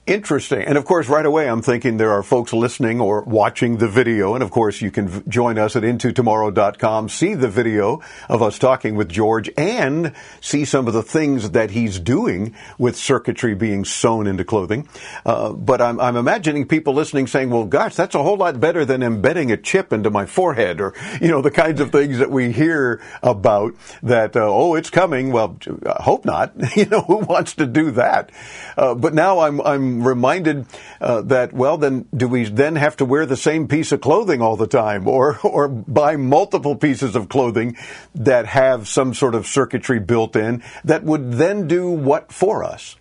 Interesting. 0.07 0.61
And 0.61 0.77
of 0.77 0.85
course, 0.85 1.09
right 1.09 1.25
away, 1.25 1.49
I'm 1.49 1.63
thinking 1.63 1.97
there 1.97 2.11
are 2.11 2.21
folks 2.21 2.53
listening 2.53 3.01
or 3.01 3.21
watching 3.21 3.77
the 3.77 3.87
video. 3.87 4.35
And 4.35 4.43
of 4.43 4.51
course, 4.51 4.79
you 4.79 4.91
can 4.91 5.27
join 5.27 5.57
us 5.57 5.75
at 5.75 5.81
intotomorrow.com, 5.81 7.09
see 7.09 7.33
the 7.33 7.47
video 7.47 8.01
of 8.29 8.43
us 8.43 8.59
talking 8.59 8.93
with 8.93 9.09
George 9.09 9.49
and 9.57 10.13
see 10.41 10.63
some 10.63 10.85
of 10.85 10.93
the 10.93 11.01
things 11.01 11.49
that 11.51 11.71
he's 11.71 11.99
doing 11.99 12.53
with 12.77 12.95
circuitry 12.95 13.55
being 13.55 13.83
sewn 13.83 14.27
into 14.27 14.43
clothing. 14.43 14.87
Uh, 15.25 15.53
but 15.53 15.81
I'm, 15.81 15.99
I'm, 15.99 16.17
imagining 16.17 16.67
people 16.67 16.93
listening 16.93 17.25
saying, 17.25 17.49
well, 17.49 17.65
gosh, 17.65 17.95
that's 17.95 18.13
a 18.13 18.21
whole 18.21 18.37
lot 18.37 18.59
better 18.59 18.85
than 18.85 19.01
embedding 19.01 19.51
a 19.51 19.57
chip 19.57 19.91
into 19.91 20.11
my 20.11 20.27
forehead 20.27 20.81
or, 20.81 20.93
you 21.19 21.29
know, 21.29 21.41
the 21.41 21.49
kinds 21.49 21.81
of 21.81 21.91
things 21.91 22.19
that 22.19 22.29
we 22.29 22.51
hear 22.51 23.01
about 23.23 23.73
that, 24.03 24.35
uh, 24.35 24.41
oh, 24.47 24.75
it's 24.75 24.91
coming. 24.91 25.31
Well, 25.31 25.57
I 25.83 26.03
hope 26.03 26.25
not. 26.25 26.53
you 26.75 26.85
know, 26.85 27.01
who 27.01 27.17
wants 27.17 27.55
to 27.55 27.65
do 27.65 27.89
that? 27.91 28.31
Uh, 28.77 28.93
but 28.93 29.15
now 29.15 29.39
I'm, 29.39 29.59
I'm 29.61 29.94
reminded 30.03 30.65
uh, 30.99 31.21
that, 31.21 31.53
well, 31.53 31.77
then 31.77 32.07
do 32.15 32.27
we 32.27 32.45
then 32.45 32.75
have 32.75 32.97
to 32.97 33.05
wear 33.05 33.25
the 33.25 33.37
same 33.37 33.67
piece 33.67 33.91
of 33.91 34.01
clothing 34.01 34.41
all 34.41 34.55
the 34.55 34.67
time 34.67 35.07
or, 35.07 35.39
or 35.43 35.67
buy 35.67 36.15
multiple 36.15 36.75
pieces 36.75 37.15
of 37.15 37.29
clothing 37.29 37.77
that 38.13 38.45
have 38.47 38.87
some 38.87 39.13
sort 39.13 39.35
of 39.35 39.47
circuitry 39.47 39.99
built 39.99 40.35
in 40.35 40.63
that 40.83 41.03
would 41.03 41.33
then 41.33 41.67
do 41.67 41.89
what 41.89 42.31
for 42.31 42.63
us? 42.63 42.95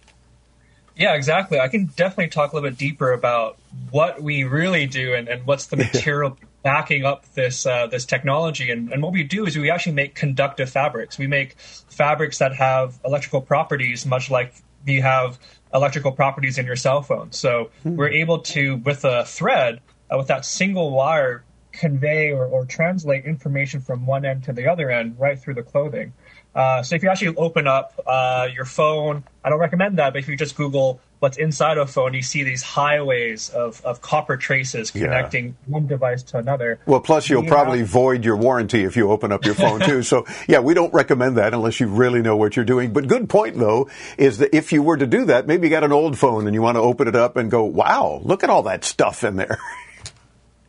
Yeah, 0.96 1.14
exactly. 1.14 1.58
I 1.58 1.68
can 1.68 1.86
definitely 1.86 2.28
talk 2.28 2.52
a 2.52 2.56
little 2.56 2.70
bit 2.70 2.78
deeper 2.78 3.12
about 3.12 3.58
what 3.90 4.22
we 4.22 4.44
really 4.44 4.86
do 4.86 5.14
and, 5.14 5.28
and 5.28 5.44
what's 5.46 5.66
the 5.66 5.76
material 5.76 6.36
backing 6.62 7.04
up 7.04 7.24
this 7.34 7.66
uh, 7.66 7.86
this 7.88 8.04
technology. 8.04 8.70
And, 8.70 8.92
and 8.92 9.02
what 9.02 9.12
we 9.12 9.22
do 9.22 9.46
is 9.46 9.56
we 9.56 9.70
actually 9.70 9.92
make 9.92 10.14
conductive 10.14 10.70
fabrics. 10.70 11.18
We 11.18 11.26
make 11.26 11.56
fabrics 11.58 12.38
that 12.38 12.54
have 12.54 12.98
electrical 13.04 13.40
properties, 13.40 14.06
much 14.06 14.30
like 14.30 14.54
you 14.86 15.02
have 15.02 15.38
electrical 15.74 16.12
properties 16.12 16.56
in 16.56 16.66
your 16.66 16.76
cell 16.76 17.02
phone. 17.02 17.32
So 17.32 17.70
mm-hmm. 17.84 17.96
we're 17.96 18.08
able 18.08 18.38
to, 18.40 18.76
with 18.76 19.04
a 19.04 19.24
thread, 19.24 19.80
uh, 20.10 20.16
with 20.16 20.28
that 20.28 20.44
single 20.44 20.90
wire, 20.92 21.44
convey 21.72 22.30
or, 22.30 22.46
or, 22.46 22.64
translate 22.64 23.24
information 23.24 23.80
from 23.80 24.06
one 24.06 24.24
end 24.24 24.44
to 24.44 24.52
the 24.52 24.68
other 24.68 24.92
end 24.92 25.18
right 25.18 25.36
through 25.36 25.54
the 25.54 25.62
clothing. 25.62 26.12
Uh, 26.54 26.82
so 26.82 26.94
if 26.94 27.02
you 27.02 27.08
actually 27.08 27.36
open 27.36 27.66
up 27.66 28.00
uh, 28.06 28.48
your 28.52 28.64
phone, 28.64 29.24
I 29.44 29.50
don't 29.50 29.58
recommend 29.58 29.98
that, 29.98 30.12
but 30.12 30.20
if 30.20 30.28
you 30.28 30.36
just 30.36 30.56
Google 30.56 31.00
what's 31.24 31.38
inside 31.38 31.78
a 31.78 31.86
phone, 31.86 32.12
you 32.12 32.20
see 32.20 32.42
these 32.42 32.62
highways 32.62 33.48
of, 33.48 33.82
of 33.82 34.02
copper 34.02 34.36
traces 34.36 34.90
connecting 34.90 35.46
yeah. 35.46 35.52
one 35.66 35.86
device 35.86 36.22
to 36.22 36.36
another. 36.36 36.78
Well, 36.84 37.00
plus 37.00 37.30
you'll 37.30 37.46
probably 37.46 37.82
void 37.82 38.26
your 38.26 38.36
warranty 38.36 38.84
if 38.84 38.94
you 38.94 39.10
open 39.10 39.32
up 39.32 39.44
your 39.44 39.54
phone 39.54 39.80
too. 39.80 39.94
So 40.04 40.26
yeah, 40.46 40.58
we 40.58 40.74
don't 40.74 40.92
recommend 40.92 41.38
that 41.38 41.54
unless 41.54 41.80
you 41.80 41.86
really 41.86 42.20
know 42.20 42.36
what 42.36 42.56
you're 42.56 42.64
doing. 42.64 42.92
But 42.92 43.08
good 43.08 43.28
point 43.28 43.56
though 43.56 43.88
is 44.18 44.38
that 44.38 44.54
if 44.54 44.70
you 44.70 44.82
were 44.82 44.98
to 44.98 45.06
do 45.06 45.24
that, 45.26 45.46
maybe 45.46 45.66
you 45.66 45.70
got 45.70 45.82
an 45.82 45.92
old 45.92 46.18
phone 46.18 46.46
and 46.46 46.54
you 46.54 46.60
want 46.60 46.76
to 46.76 46.80
open 46.80 47.08
it 47.08 47.16
up 47.16 47.36
and 47.36 47.50
go, 47.50 47.64
wow, 47.64 48.20
look 48.22 48.44
at 48.44 48.50
all 48.50 48.64
that 48.64 48.84
stuff 48.84 49.24
in 49.24 49.36
there. 49.36 49.58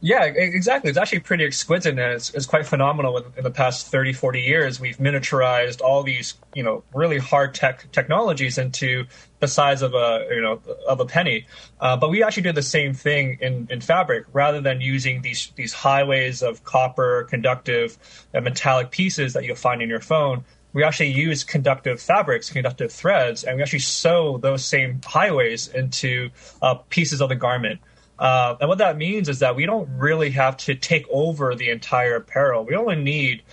Yeah, 0.06 0.26
exactly. 0.26 0.92
It's 0.92 1.00
actually 1.00 1.22
pretty 1.22 1.46
exquisite 1.46 1.98
and 1.98 2.14
it's, 2.14 2.32
it's 2.36 2.46
quite 2.46 2.68
phenomenal. 2.68 3.18
In, 3.18 3.24
in, 3.38 3.44
the 3.44 3.50
past 3.50 3.88
30, 3.88 4.14
40 4.14 4.40
years, 4.40 4.80
we've 4.80 4.98
miniaturized 4.98 5.82
all 5.82 6.04
these, 6.04 6.36
you 6.54 6.62
know, 6.62 6.84
really 6.94 7.18
hard 7.18 7.56
tech 7.56 7.92
technologies 7.92 8.60
into 8.60 9.06
the 9.40 9.48
size 9.48 9.82
of 9.82 9.96
a, 9.96 10.28
you 10.30 10.42
know, 10.42 10.62
of 10.88 11.00
a 11.00 11.08
penny. 11.08 11.48
Uh, 11.80 11.98
but 11.98 12.12
we 12.12 12.22
actually 12.22 12.44
do 12.44 12.52
the 12.52 12.62
same 12.62 12.94
thing 12.94 13.40
in, 13.42 13.68
in 13.72 13.82
fabric 13.82 14.26
rather 14.32 14.62
than 14.62 14.80
using 14.80 15.24
these, 15.24 15.52
these 15.56 15.74
highways 15.74 16.44
of 16.44 16.64
copper, 16.64 17.24
conductive, 17.24 17.98
and 18.32 18.46
metallic 18.46 18.92
pieces 18.92 19.34
that 19.34 19.44
you'll 19.44 19.56
find 19.56 19.82
in 19.82 19.90
your 19.90 20.02
phone. 20.02 20.46
We 20.74 20.84
actually 20.84 21.14
use 21.14 21.44
conductive 21.44 22.00
fabrics, 22.00 22.52
conductive 22.52 22.92
threads, 22.92 23.44
and 23.44 23.58
we 23.58 23.64
actually 23.64 23.80
sew 23.80 24.38
those 24.38 24.64
same 24.64 25.02
highways 25.04 25.68
into 25.68 26.30
uh, 26.62 26.76
pieces 26.90 27.22
of 27.22 27.30
the 27.30 27.36
garment. 27.36 27.80
Uh, 28.18 28.56
and 28.60 28.70
what 28.70 28.78
that 28.78 28.98
means 28.98 29.28
is 29.28 29.40
that 29.40 29.56
we 29.56 29.66
don't 29.66 29.90
really 29.98 30.30
have 30.32 30.56
to 30.56 30.76
take 30.76 31.06
over 31.10 31.54
the 31.56 31.70
entire 31.70 32.16
apparel. 32.16 32.64
We 32.64 32.76
only 32.76 32.96
need, 32.96 33.44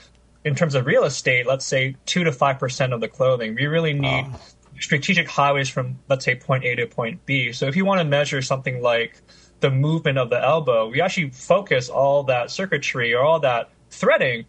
in 0.45 0.55
terms 0.55 0.75
of 0.75 0.87
real 0.87 1.05
estate, 1.05 1.47
let's 1.47 1.67
say 1.67 1.97
two 2.07 2.25
to 2.25 2.33
five 2.33 2.59
percent 2.59 2.93
of 2.93 3.01
the 3.01 3.09
clothing. 3.09 3.55
We 3.55 3.67
really 3.67 3.93
need 3.93 4.27
oh. 4.29 4.41
strategic 4.81 5.29
highways 5.29 5.69
from, 5.69 5.99
let's 6.09 6.25
say, 6.25 6.37
point 6.37 6.65
A 6.65 6.77
to 6.77 6.87
point 6.87 7.27
B. 7.27 7.53
So 7.53 7.67
if 7.67 7.75
you 7.75 7.85
want 7.85 8.01
to 8.01 8.05
measure 8.05 8.41
something 8.41 8.81
like 8.81 9.21
the 9.61 9.71
movement 9.71 10.19
of 10.19 10.31
the 10.31 10.41
elbow, 10.41 10.89
we 10.89 11.01
actually 11.01 11.31
focus 11.31 11.89
all 11.89 12.25
that 12.25 12.51
circuitry 12.51 13.15
or 13.15 13.23
all 13.23 13.41
that 13.41 13.71
threading 13.91 14.45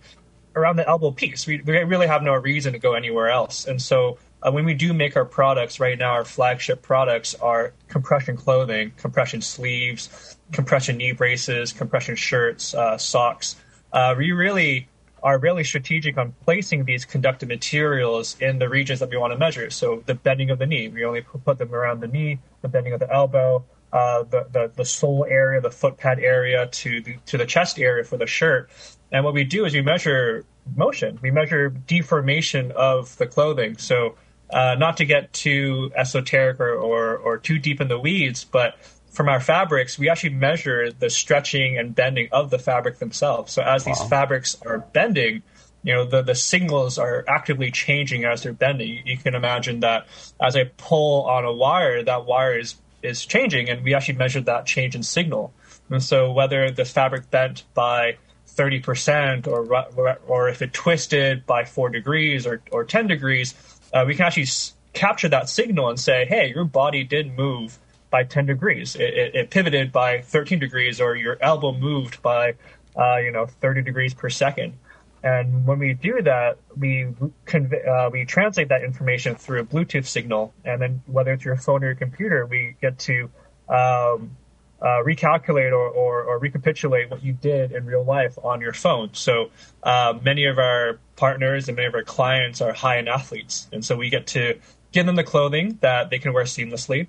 around 0.55 0.75
the 0.75 0.87
elbow 0.87 1.11
piece. 1.11 1.47
We, 1.47 1.61
we 1.61 1.77
really 1.79 2.07
have 2.07 2.21
no 2.21 2.33
reason 2.33 2.73
to 2.73 2.79
go 2.79 2.93
anywhere 2.93 3.29
else. 3.29 3.65
And 3.65 3.81
so 3.81 4.19
uh, 4.43 4.51
when 4.51 4.65
we 4.65 4.73
do 4.73 4.93
make 4.93 5.15
our 5.15 5.25
products 5.25 5.79
right 5.79 5.97
now, 5.97 6.11
our 6.11 6.25
flagship 6.25 6.81
products 6.81 7.33
are 7.35 7.73
compression 7.87 8.35
clothing, 8.35 8.91
compression 8.97 9.41
sleeves, 9.41 10.37
compression 10.51 10.97
knee 10.97 11.13
braces, 11.13 11.71
compression 11.71 12.15
shirts, 12.15 12.73
uh, 12.75 12.97
socks. 12.97 13.55
Uh, 13.91 14.13
we 14.17 14.31
really 14.31 14.87
are 15.21 15.39
really 15.39 15.63
strategic 15.63 16.17
on 16.17 16.33
placing 16.43 16.83
these 16.83 17.05
conductive 17.05 17.47
materials 17.47 18.35
in 18.41 18.59
the 18.59 18.67
regions 18.67 18.99
that 18.99 19.09
we 19.09 19.15
want 19.15 19.31
to 19.31 19.39
measure. 19.39 19.69
So 19.69 20.03
the 20.05 20.15
bending 20.15 20.49
of 20.49 20.59
the 20.59 20.65
knee, 20.65 20.89
we 20.89 21.05
only 21.05 21.21
put 21.21 21.57
them 21.57 21.73
around 21.73 22.01
the 22.01 22.07
knee, 22.07 22.39
the 22.61 22.67
bending 22.67 22.91
of 22.91 22.99
the 22.99 23.09
elbow, 23.09 23.63
uh, 23.93 24.23
the, 24.23 24.47
the, 24.51 24.71
the 24.75 24.83
sole 24.83 25.25
area, 25.29 25.61
the 25.61 25.71
foot 25.71 25.95
pad 25.95 26.19
area 26.19 26.67
to 26.67 27.01
the, 27.01 27.15
to 27.27 27.37
the 27.37 27.45
chest 27.45 27.79
area 27.79 28.03
for 28.03 28.17
the 28.17 28.27
shirt. 28.27 28.69
And 29.13 29.23
what 29.23 29.33
we 29.33 29.45
do 29.45 29.63
is 29.63 29.73
we 29.73 29.81
measure 29.81 30.43
motion. 30.75 31.19
We 31.21 31.31
measure 31.31 31.69
deformation 31.69 32.73
of 32.73 33.15
the 33.17 33.27
clothing. 33.27 33.77
So 33.77 34.15
uh, 34.53 34.75
not 34.75 34.97
to 34.97 35.05
get 35.05 35.33
too 35.33 35.91
esoteric 35.95 36.59
or, 36.59 36.73
or, 36.73 37.17
or 37.17 37.37
too 37.37 37.57
deep 37.57 37.81
in 37.81 37.87
the 37.87 37.99
weeds, 37.99 38.43
but 38.43 38.77
from 39.11 39.29
our 39.29 39.39
fabrics, 39.39 39.97
we 39.99 40.09
actually 40.09 40.31
measure 40.31 40.91
the 40.91 41.09
stretching 41.09 41.77
and 41.77 41.93
bending 41.93 42.29
of 42.31 42.49
the 42.49 42.59
fabric 42.59 42.99
themselves. 42.99 43.53
So 43.53 43.61
as 43.61 43.85
wow. 43.85 43.93
these 43.93 44.09
fabrics 44.09 44.57
are 44.65 44.79
bending, 44.79 45.43
you 45.83 45.93
know, 45.93 46.05
the, 46.05 46.21
the 46.21 46.35
signals 46.35 46.97
are 46.97 47.23
actively 47.27 47.69
changing 47.69 48.25
as 48.25 48.43
they're 48.43 48.53
bending. 48.53 49.05
You, 49.05 49.17
can 49.17 49.35
imagine 49.35 49.81
that 49.81 50.07
as 50.41 50.55
I 50.55 50.65
pull 50.77 51.23
on 51.23 51.45
a 51.45 51.53
wire, 51.53 52.03
that 52.03 52.25
wire 52.25 52.57
is, 52.57 52.75
is 53.01 53.25
changing, 53.25 53.69
and 53.69 53.83
we 53.83 53.93
actually 53.93 54.17
measured 54.17 54.45
that 54.45 54.65
change 54.65 54.95
in 54.95 55.03
signal. 55.03 55.53
And 55.89 56.01
so 56.01 56.31
whether 56.31 56.71
the 56.71 56.85
fabric 56.85 57.29
bent 57.29 57.63
by 57.73 58.17
30% 58.47 59.47
or, 59.47 60.17
or 60.27 60.49
if 60.49 60.61
it 60.61 60.73
twisted 60.73 61.45
by 61.45 61.65
four 61.65 61.89
degrees 61.89 62.47
or, 62.47 62.61
or 62.71 62.83
10 62.83 63.07
degrees, 63.07 63.53
uh, 63.93 64.03
we 64.05 64.15
can 64.15 64.25
actually 64.25 64.43
s- 64.43 64.73
capture 64.93 65.29
that 65.29 65.49
signal 65.49 65.89
and 65.89 65.99
say, 65.99 66.25
hey, 66.25 66.51
your 66.53 66.65
body 66.65 67.03
did 67.03 67.35
move 67.37 67.77
by 68.09 68.23
10 68.23 68.45
degrees. 68.45 68.95
It, 68.95 69.13
it, 69.13 69.35
it, 69.35 69.49
pivoted 69.49 69.91
by 69.91 70.21
13 70.21 70.59
degrees, 70.59 70.99
or 70.99 71.15
your 71.15 71.37
elbow 71.41 71.71
moved 71.71 72.21
by, 72.21 72.55
uh, 72.95 73.17
you 73.17 73.31
know, 73.31 73.45
30 73.45 73.81
degrees 73.81 74.13
per 74.13 74.29
second. 74.29 74.77
And 75.23 75.65
when 75.65 75.79
we 75.79 75.93
do 75.93 76.21
that, 76.21 76.57
we 76.75 77.07
conv- 77.45 77.87
uh, 77.87 78.09
we 78.11 78.25
translate 78.25 78.67
that 78.69 78.83
information 78.83 79.35
through 79.35 79.61
a 79.61 79.63
Bluetooth 79.63 80.05
signal, 80.05 80.53
and 80.65 80.81
then 80.81 81.01
whether 81.05 81.31
it's 81.31 81.45
your 81.45 81.55
phone 81.55 81.81
or 81.83 81.87
your 81.87 81.95
computer, 81.95 82.45
we 82.45 82.75
get 82.81 82.99
to 82.99 83.29
um, 83.69 84.35
uh, 84.83 85.01
recalculate 85.01 85.71
or, 85.71 85.87
or, 85.87 86.23
or, 86.23 86.37
recapitulate 86.39 87.09
what 87.09 87.23
you 87.23 87.31
did 87.31 87.71
in 87.71 87.85
real 87.85 88.03
life 88.03 88.37
on 88.43 88.59
your 88.59 88.73
phone. 88.73 89.09
So 89.13 89.49
uh, 89.81 90.19
many 90.21 90.43
of 90.43 90.59
our 90.59 90.99
partners 91.15 91.69
and 91.69 91.77
many 91.77 91.87
of 91.87 91.95
our 91.95 92.03
clients 92.03 92.59
are 92.59 92.73
high-end 92.73 93.07
athletes, 93.07 93.67
and 93.71 93.83
so 93.85 93.95
we 93.95 94.09
get 94.09 94.27
to 94.27 94.59
give 94.91 95.05
them 95.05 95.15
the 95.15 95.23
clothing 95.23 95.77
that 95.79 96.09
they 96.09 96.19
can 96.19 96.33
wear 96.33 96.43
seamlessly 96.43 97.07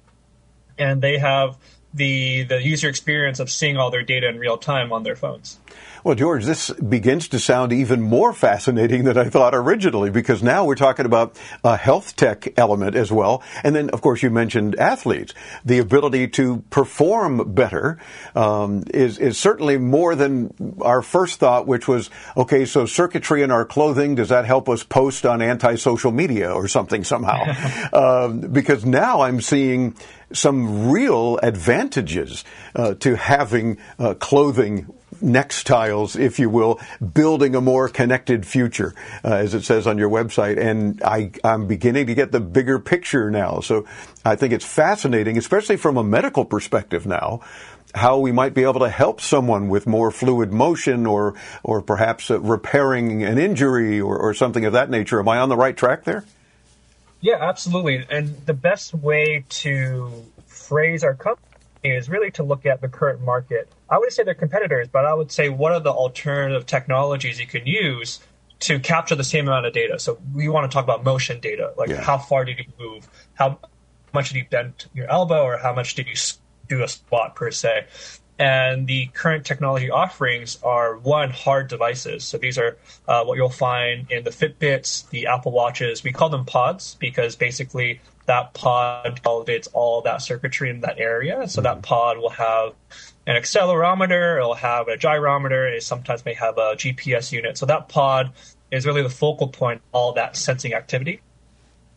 and 0.78 1.02
they 1.02 1.18
have 1.18 1.56
the 1.92 2.42
the 2.44 2.62
user 2.62 2.88
experience 2.88 3.38
of 3.38 3.50
seeing 3.50 3.76
all 3.76 3.90
their 3.90 4.02
data 4.02 4.28
in 4.28 4.38
real 4.38 4.56
time 4.56 4.92
on 4.92 5.02
their 5.02 5.16
phones. 5.16 5.60
Well, 6.04 6.14
George, 6.14 6.44
this 6.44 6.68
begins 6.70 7.28
to 7.28 7.38
sound 7.38 7.72
even 7.72 8.02
more 8.02 8.34
fascinating 8.34 9.04
than 9.04 9.16
I 9.16 9.30
thought 9.30 9.54
originally 9.54 10.10
because 10.10 10.42
now 10.42 10.66
we're 10.66 10.74
talking 10.74 11.06
about 11.06 11.38
a 11.64 11.78
health 11.78 12.14
tech 12.14 12.58
element 12.58 12.94
as 12.94 13.10
well. 13.10 13.42
And 13.62 13.74
then, 13.74 13.88
of 13.88 14.02
course, 14.02 14.22
you 14.22 14.28
mentioned 14.28 14.74
athletes. 14.74 15.32
The 15.64 15.78
ability 15.78 16.28
to 16.28 16.62
perform 16.68 17.54
better 17.54 17.98
um, 18.34 18.84
is, 18.92 19.18
is 19.18 19.38
certainly 19.38 19.78
more 19.78 20.14
than 20.14 20.52
our 20.82 21.00
first 21.00 21.40
thought, 21.40 21.66
which 21.66 21.88
was, 21.88 22.10
okay, 22.36 22.66
so 22.66 22.84
circuitry 22.84 23.42
in 23.42 23.50
our 23.50 23.64
clothing, 23.64 24.14
does 24.14 24.28
that 24.28 24.44
help 24.44 24.68
us 24.68 24.82
post 24.82 25.24
on 25.24 25.40
anti-social 25.40 26.12
media 26.12 26.52
or 26.52 26.68
something 26.68 27.02
somehow? 27.02 27.44
um, 27.94 28.40
because 28.40 28.84
now 28.84 29.22
I'm 29.22 29.40
seeing 29.40 29.96
some 30.34 30.90
real 30.90 31.38
advantages 31.38 32.44
uh, 32.74 32.94
to 32.94 33.16
having 33.16 33.78
uh, 33.98 34.14
clothing 34.14 34.92
nextiles, 35.22 36.18
if 36.18 36.38
you 36.38 36.50
will, 36.50 36.80
building 37.12 37.54
a 37.54 37.60
more 37.60 37.88
connected 37.88 38.46
future, 38.46 38.94
uh, 39.24 39.34
as 39.34 39.54
it 39.54 39.62
says 39.62 39.86
on 39.86 39.98
your 39.98 40.10
website. 40.10 40.58
And 40.58 41.02
I, 41.02 41.30
I'm 41.42 41.66
beginning 41.66 42.06
to 42.08 42.14
get 42.14 42.32
the 42.32 42.40
bigger 42.40 42.78
picture 42.78 43.30
now. 43.30 43.60
So 43.60 43.86
I 44.24 44.36
think 44.36 44.52
it's 44.52 44.64
fascinating, 44.64 45.38
especially 45.38 45.76
from 45.76 45.96
a 45.96 46.04
medical 46.04 46.44
perspective 46.44 47.06
now, 47.06 47.40
how 47.94 48.18
we 48.18 48.32
might 48.32 48.54
be 48.54 48.64
able 48.64 48.80
to 48.80 48.88
help 48.88 49.20
someone 49.20 49.68
with 49.68 49.86
more 49.86 50.10
fluid 50.10 50.52
motion 50.52 51.06
or, 51.06 51.34
or 51.62 51.80
perhaps 51.80 52.30
uh, 52.30 52.40
repairing 52.40 53.22
an 53.22 53.38
injury 53.38 54.00
or, 54.00 54.18
or 54.18 54.34
something 54.34 54.64
of 54.64 54.72
that 54.72 54.90
nature. 54.90 55.20
Am 55.20 55.28
I 55.28 55.38
on 55.38 55.48
the 55.48 55.56
right 55.56 55.76
track 55.76 56.04
there? 56.04 56.24
Yeah, 57.20 57.38
absolutely. 57.40 58.04
And 58.10 58.36
the 58.44 58.52
best 58.52 58.92
way 58.94 59.44
to 59.48 60.24
phrase 60.46 61.04
our 61.04 61.14
company 61.14 61.46
is 61.82 62.08
really 62.08 62.30
to 62.32 62.42
look 62.42 62.66
at 62.66 62.80
the 62.80 62.88
current 62.88 63.22
market. 63.22 63.68
I 63.94 63.98
would 63.98 64.12
say 64.12 64.24
they're 64.24 64.34
competitors, 64.34 64.88
but 64.88 65.04
I 65.04 65.14
would 65.14 65.30
say 65.30 65.48
what 65.48 65.70
are 65.70 65.78
the 65.78 65.92
alternative 65.92 66.66
technologies 66.66 67.38
you 67.38 67.46
can 67.46 67.64
use 67.64 68.18
to 68.60 68.80
capture 68.80 69.14
the 69.14 69.22
same 69.22 69.46
amount 69.46 69.66
of 69.66 69.72
data. 69.72 70.00
So 70.00 70.18
we 70.34 70.48
want 70.48 70.68
to 70.68 70.74
talk 70.74 70.82
about 70.82 71.04
motion 71.04 71.38
data, 71.38 71.72
like 71.76 71.90
yeah. 71.90 72.00
how 72.00 72.18
far 72.18 72.44
did 72.44 72.58
you 72.58 72.64
move, 72.76 73.08
how 73.34 73.60
much 74.12 74.30
did 74.30 74.38
you 74.38 74.46
bend 74.50 74.86
your 74.94 75.08
elbow, 75.08 75.44
or 75.44 75.58
how 75.58 75.72
much 75.72 75.94
did 75.94 76.08
you 76.08 76.16
do 76.68 76.82
a 76.82 76.88
squat 76.88 77.36
per 77.36 77.52
se. 77.52 77.86
And 78.36 78.88
the 78.88 79.06
current 79.14 79.46
technology 79.46 79.92
offerings 79.92 80.58
are 80.64 80.96
one 80.96 81.30
hard 81.30 81.68
devices. 81.68 82.24
So 82.24 82.36
these 82.36 82.58
are 82.58 82.76
uh, 83.06 83.22
what 83.22 83.36
you'll 83.36 83.48
find 83.48 84.10
in 84.10 84.24
the 84.24 84.30
Fitbits, 84.30 85.08
the 85.10 85.28
Apple 85.28 85.52
Watches. 85.52 86.02
We 86.02 86.10
call 86.10 86.30
them 86.30 86.44
pods 86.44 86.96
because 86.98 87.36
basically 87.36 88.00
that 88.26 88.54
pod 88.54 89.20
validates 89.22 89.68
all 89.72 90.02
that 90.02 90.22
circuitry 90.22 90.70
in 90.70 90.80
that 90.80 90.98
area. 90.98 91.46
So 91.48 91.60
that 91.60 91.74
mm-hmm. 91.74 91.82
pod 91.82 92.18
will 92.18 92.30
have 92.30 92.72
an 93.26 93.36
accelerometer, 93.36 94.38
it'll 94.38 94.54
have 94.54 94.88
a 94.88 94.96
gyrometer, 94.96 95.70
it 95.70 95.82
sometimes 95.82 96.24
may 96.24 96.34
have 96.34 96.58
a 96.58 96.74
GPS 96.76 97.32
unit. 97.32 97.56
So 97.56 97.66
that 97.66 97.88
pod 97.88 98.32
is 98.70 98.86
really 98.86 99.02
the 99.02 99.10
focal 99.10 99.48
point 99.48 99.78
of 99.78 99.88
all 99.92 100.12
that 100.14 100.36
sensing 100.36 100.74
activity. 100.74 101.20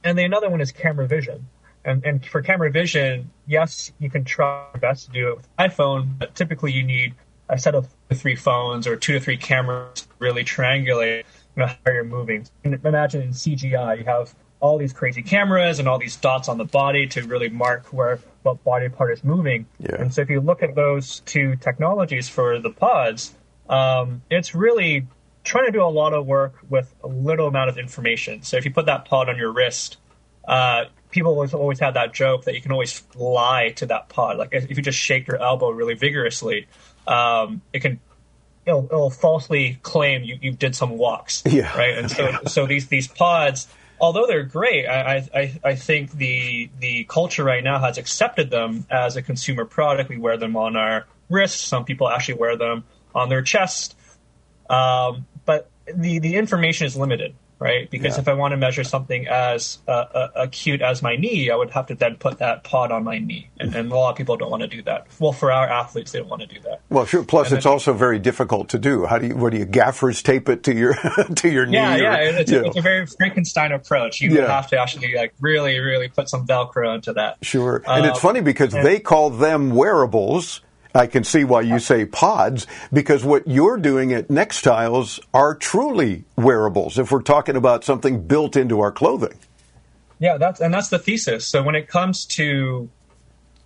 And 0.04 0.18
the 0.18 0.24
another 0.24 0.50
one 0.50 0.62
is 0.62 0.72
camera 0.72 1.08
vision. 1.08 1.48
And, 1.84 2.06
and 2.06 2.26
for 2.26 2.42
camera 2.42 2.70
vision, 2.70 3.32
yes, 3.46 3.92
you 4.00 4.10
can 4.10 4.26
try 4.26 4.68
your 4.74 4.82
best 4.82 5.06
to 5.06 5.12
do 5.12 5.30
it 5.30 5.38
with 5.38 5.56
iPhone, 5.58 6.20
but 6.20 6.36
typically 6.36 6.72
you 6.72 6.84
need 6.84 7.16
a 7.50 7.58
set 7.58 7.76
of 7.76 7.88
three 8.14 8.36
phones 8.36 8.88
or 8.88 8.96
two 8.96 9.14
to 9.14 9.20
three 9.20 9.38
cameras 9.38 10.02
to 10.02 10.08
really 10.20 10.44
triangulate 10.44 11.24
you 11.56 11.64
know, 11.64 11.68
how 11.68 11.92
you're 11.92 12.04
moving. 12.04 12.46
Imagine 12.64 13.22
in 13.22 13.30
CGI, 13.30 14.00
you 14.00 14.04
have 14.06 14.36
all 14.60 14.78
these 14.78 14.94
crazy 14.94 15.22
cameras 15.22 15.80
and 15.80 15.88
all 15.88 16.00
these 16.00 16.16
dots 16.16 16.50
on 16.50 16.58
the 16.58 16.66
body 16.66 17.08
to 17.08 17.22
really 17.24 17.50
mark 17.50 17.86
where 17.94 18.20
what 18.44 18.64
body 18.64 18.90
part 18.90 19.14
is 19.14 19.24
moving. 19.24 19.68
Yeah. 19.80 19.96
And 20.00 20.14
so 20.14 20.22
if 20.22 20.30
you 20.30 20.42
look 20.42 20.64
at 20.64 20.74
those 20.74 21.20
two 21.22 21.56
technologies 21.58 22.28
for 22.28 22.60
the 22.60 22.72
pods, 22.72 23.34
um, 23.70 24.22
it's 24.30 24.56
really 24.56 25.06
trying 25.44 25.66
to 25.66 25.72
do 25.72 25.84
a 25.84 25.86
lot 25.86 26.14
of 26.14 26.26
work 26.26 26.56
with 26.70 26.94
a 27.04 27.08
little 27.08 27.48
amount 27.48 27.70
of 27.70 27.78
information. 27.78 28.42
So 28.42 28.58
if 28.58 28.66
you 28.66 28.72
put 28.72 28.88
that 28.88 29.06
pod 29.06 29.30
on 29.30 29.38
your 29.38 29.52
wrist, 29.52 29.98
uh, 30.48 30.86
people 31.12 31.34
always, 31.34 31.54
always 31.54 31.80
have 31.80 31.94
that 31.94 32.14
joke 32.14 32.46
that 32.46 32.56
you 32.56 32.62
can 32.62 32.72
always 32.72 33.04
lie 33.16 33.74
to 33.78 33.86
that 33.88 34.10
pod. 34.10 34.38
Like 34.38 34.50
if 34.54 34.70
you 34.70 34.84
just 34.84 34.98
shake 34.98 35.28
your 35.28 35.42
elbow 35.42 35.70
really 35.70 35.94
vigorously, 35.94 36.68
um, 37.06 37.62
it 37.74 37.82
can 37.82 38.00
it'll, 38.66 38.86
it'll, 38.86 39.10
falsely 39.10 39.80
claim 39.82 40.24
you, 40.24 40.38
you 40.42 40.52
did 40.52 40.76
some 40.76 40.98
walks. 40.98 41.44
Yeah. 41.46 41.76
Right. 41.78 41.98
And 41.98 42.12
so 42.12 42.24
yeah. 42.30 42.40
so 42.48 42.66
these 42.66 42.88
these 42.88 43.08
pods 43.08 43.68
although 44.00 44.28
they're 44.28 44.44
great, 44.44 44.88
I, 44.88 45.28
I, 45.34 45.60
I 45.64 45.76
think 45.76 46.12
the 46.12 46.70
the 46.80 47.06
culture 47.06 47.44
right 47.44 47.64
now 47.64 47.80
has 47.80 47.98
accepted 47.98 48.50
them 48.50 48.86
as 48.90 49.16
a 49.16 49.22
consumer 49.22 49.66
product. 49.66 50.10
We 50.10 50.18
wear 50.18 50.38
them 50.38 50.56
on 50.56 50.76
our 50.76 51.06
wrists. 51.30 51.62
Some 51.62 51.86
people 51.86 52.10
actually 52.10 52.36
wear 52.36 52.58
them 52.58 52.84
on 53.14 53.30
their 53.30 53.42
chest. 53.42 53.96
Um, 54.70 55.26
but 55.46 55.70
the 55.94 56.20
the 56.20 56.36
information 56.36 56.88
is 56.88 56.96
limited 56.96 57.36
right? 57.60 57.90
Because 57.90 58.16
yeah. 58.16 58.22
if 58.22 58.28
I 58.28 58.34
want 58.34 58.52
to 58.52 58.58
measure 58.58 58.84
something 58.84 59.28
as 59.28 59.80
uh, 59.88 59.92
uh, 59.92 60.28
acute 60.36 60.82
as 60.82 61.02
my 61.02 61.16
knee, 61.16 61.50
I 61.50 61.56
would 61.56 61.72
have 61.72 61.88
to 61.88 61.96
then 61.96 62.16
put 62.16 62.40
that 62.40 62.64
pod 62.64 62.92
on 62.92 63.04
my 63.04 63.20
knee, 63.20 63.50
and, 63.60 63.74
and, 63.76 63.92
a 63.92 63.96
lot 63.96 64.12
of 64.12 64.18
people 64.18 64.38
don't 64.38 64.52
want 64.52 64.62
to 64.62 64.68
do 64.68 64.82
that. 64.84 65.08
Well, 65.20 65.32
for 65.32 65.52
our 65.52 65.68
athletes, 65.68 66.12
they 66.12 66.20
don't 66.20 66.30
want 66.30 66.42
to 66.42 66.48
do 66.48 66.60
that. 66.62 66.82
Well, 66.90 67.06
sure. 67.06 67.24
Plus, 67.24 67.50
and 67.50 67.58
it's 67.58 67.64
then, 67.64 67.74
also 67.74 67.94
very 67.94 68.20
difficult 68.20 68.70
to 68.70 68.80
do. 68.80 69.06
How 69.06 69.18
do 69.18 69.28
you? 69.28 69.36
What 69.36 69.52
do 69.52 69.58
you 69.58 69.66
gaffers 69.66 70.22
tape 70.22 70.50
it 70.50 70.64
to 70.64 70.74
your 70.74 70.94
to 71.36 71.50
your 71.50 71.66
yeah, 71.68 71.96
knee? 71.96 72.02
Yeah, 72.02 72.22
yeah. 72.22 72.40
It's, 72.40 72.52
it's, 72.52 72.78
a 72.78 72.82
very 72.82 73.06
Frankenstein 73.06 73.72
approach. 73.72 74.22
You 74.22 74.32
yeah. 74.32 74.48
have 74.48 74.68
to 74.70 74.80
actually 74.80 75.16
like 75.16 75.34
really, 75.40 75.80
really 75.80 76.08
put 76.10 76.30
some 76.30 76.46
Velcro 76.46 76.96
into 76.96 77.14
that. 77.14 77.38
Sure, 77.42 77.84
and 77.88 78.06
it's 78.06 78.18
uh, 78.18 78.22
funny 78.22 78.42
because 78.42 78.74
and, 78.74 78.86
they 78.86 79.00
call 79.00 79.30
them 79.30 79.72
wearables 79.72 80.62
I 80.98 81.06
can 81.06 81.24
see 81.24 81.44
why 81.44 81.62
you 81.62 81.78
say 81.78 82.06
pods 82.06 82.66
because 82.92 83.24
what 83.24 83.48
you're 83.48 83.78
doing 83.78 84.14
at 84.14 84.30
Nextiles 84.30 85.20
are 85.32 85.54
truly 85.54 86.26
wearables 86.36 86.98
if 86.98 87.12
we're 87.12 87.22
talking 87.22 87.56
about 87.56 87.84
something 87.84 88.26
built 88.26 88.56
into 88.56 88.80
our 88.80 88.92
clothing. 88.92 89.38
Yeah, 90.18 90.38
that's 90.38 90.60
and 90.60 90.74
that's 90.74 90.90
the 90.90 90.98
thesis. 90.98 91.48
So 91.48 91.62
when 91.62 91.76
it 91.76 91.88
comes 91.88 92.26
to 92.38 92.90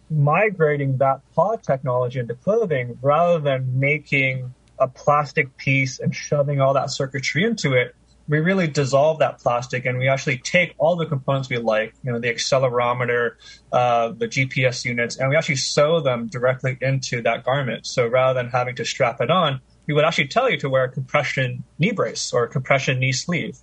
migrating 0.10 0.98
that 0.98 1.22
pod 1.34 1.64
technology 1.64 2.20
into 2.20 2.36
clothing 2.36 2.98
rather 3.02 3.40
than 3.40 3.80
making 3.80 4.54
a 4.78 4.90
plastic 4.90 5.56
piece 5.56 6.00
and 6.00 6.14
shoving 6.14 6.60
all 6.60 6.74
that 6.74 6.92
circuitry 6.92 7.46
into 7.46 7.74
it, 7.74 7.96
we 8.28 8.40
really 8.40 8.68
dissolve 8.68 9.20
that 9.20 9.40
plastic 9.40 9.86
and 9.86 9.98
we 9.98 10.08
actually 10.08 10.38
take 10.38 10.74
all 10.78 10.96
the 10.96 11.06
components 11.06 11.50
we 11.50 11.58
like, 11.58 11.94
you 12.04 12.12
know, 12.12 12.20
the 12.20 12.30
accelerometer, 12.30 13.32
uh, 13.72 14.10
the 14.10 14.28
GPS 14.28 14.86
units, 14.86 15.18
and 15.18 15.30
we 15.30 15.36
actually 15.36 15.56
sew 15.56 16.00
them 16.00 16.28
directly 16.28 16.78
into 16.82 17.22
that 17.24 17.44
garment. 17.44 17.86
So 17.86 18.08
rather 18.08 18.42
than 18.42 18.52
having 18.52 18.76
to 18.76 18.86
strap 18.86 19.22
it 19.22 19.30
on, 19.30 19.62
we 19.88 19.94
would 19.94 20.06
actually 20.06 20.28
tell 20.28 20.50
you 20.50 20.58
to 20.58 20.70
wear 20.70 20.86
a 20.86 20.90
compression 20.90 21.64
knee 21.80 21.92
brace 21.92 22.32
or 22.32 22.44
a 22.44 22.48
compression 22.48 23.00
knee 23.00 23.12
sleeve. 23.12 23.58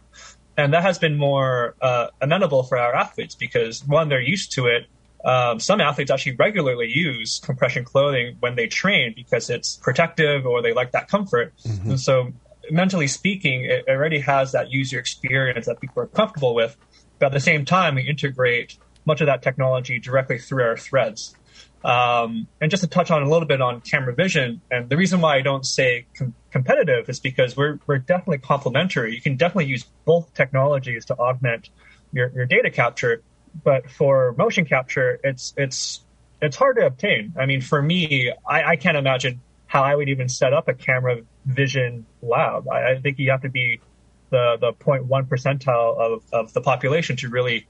And 0.56 0.74
that 0.74 0.82
has 0.82 0.98
been 0.98 1.16
more 1.16 1.76
uh, 1.80 2.08
amenable 2.20 2.64
for 2.64 2.76
our 2.76 2.94
athletes 2.94 3.36
because, 3.36 3.86
one, 3.86 4.08
they're 4.08 4.20
used 4.20 4.52
to 4.52 4.66
it. 4.66 4.86
Um, 5.24 5.60
some 5.60 5.80
athletes 5.80 6.10
actually 6.10 6.36
regularly 6.36 6.88
use 6.88 7.40
compression 7.40 7.84
clothing 7.84 8.36
when 8.40 8.56
they 8.56 8.66
train 8.66 9.14
because 9.14 9.50
it's 9.50 9.76
protective 9.76 10.46
or 10.46 10.60
they 10.62 10.72
like 10.72 10.92
that 10.92 11.08
comfort. 11.08 11.54
Mm-hmm. 11.64 11.90
And 11.90 12.00
so, 12.00 12.32
mentally 12.70 13.08
speaking, 13.08 13.64
it 13.64 13.84
already 13.88 14.20
has 14.20 14.52
that 14.52 14.70
user 14.70 14.98
experience 14.98 15.66
that 15.66 15.80
people 15.80 16.02
are 16.02 16.06
comfortable 16.06 16.54
with. 16.54 16.76
But 17.18 17.26
at 17.26 17.32
the 17.32 17.40
same 17.40 17.64
time, 17.64 17.96
we 17.96 18.02
integrate 18.02 18.78
much 19.04 19.20
of 19.20 19.26
that 19.26 19.42
technology 19.42 19.98
directly 19.98 20.38
through 20.38 20.62
our 20.62 20.76
threads. 20.76 21.34
Um, 21.84 22.48
and 22.60 22.70
just 22.70 22.82
to 22.82 22.88
touch 22.88 23.10
on 23.10 23.22
a 23.22 23.28
little 23.28 23.46
bit 23.46 23.60
on 23.60 23.80
camera 23.80 24.14
vision, 24.14 24.60
and 24.70 24.88
the 24.88 24.96
reason 24.96 25.20
why 25.20 25.36
I 25.36 25.42
don't 25.42 25.64
say 25.64 26.06
com- 26.16 26.34
competitive 26.50 27.08
is 27.08 27.20
because 27.20 27.56
we're 27.56 27.78
we're 27.86 27.98
definitely 27.98 28.38
complementary. 28.38 29.14
You 29.14 29.20
can 29.20 29.36
definitely 29.36 29.66
use 29.66 29.84
both 30.04 30.34
technologies 30.34 31.04
to 31.06 31.14
augment 31.14 31.70
your, 32.12 32.32
your 32.34 32.46
data 32.46 32.70
capture, 32.70 33.22
but 33.64 33.88
for 33.90 34.34
motion 34.36 34.64
capture, 34.64 35.20
it's 35.22 35.54
it's 35.56 36.04
it's 36.42 36.56
hard 36.56 36.76
to 36.76 36.86
obtain. 36.86 37.34
I 37.38 37.46
mean, 37.46 37.60
for 37.60 37.80
me, 37.80 38.32
I, 38.46 38.64
I 38.64 38.76
can't 38.76 38.96
imagine 38.96 39.40
how 39.68 39.82
I 39.82 39.94
would 39.94 40.08
even 40.08 40.28
set 40.28 40.52
up 40.52 40.66
a 40.66 40.74
camera 40.74 41.20
vision 41.46 42.04
lab. 42.20 42.68
I, 42.68 42.92
I 42.92 43.00
think 43.00 43.18
you 43.18 43.30
have 43.30 43.42
to 43.42 43.48
be 43.48 43.80
the 44.30 44.56
the 44.60 44.72
0.1 44.72 45.06
percentile 45.28 45.96
of, 45.96 46.22
of 46.32 46.52
the 46.52 46.60
population 46.60 47.16
to 47.18 47.28
really 47.28 47.66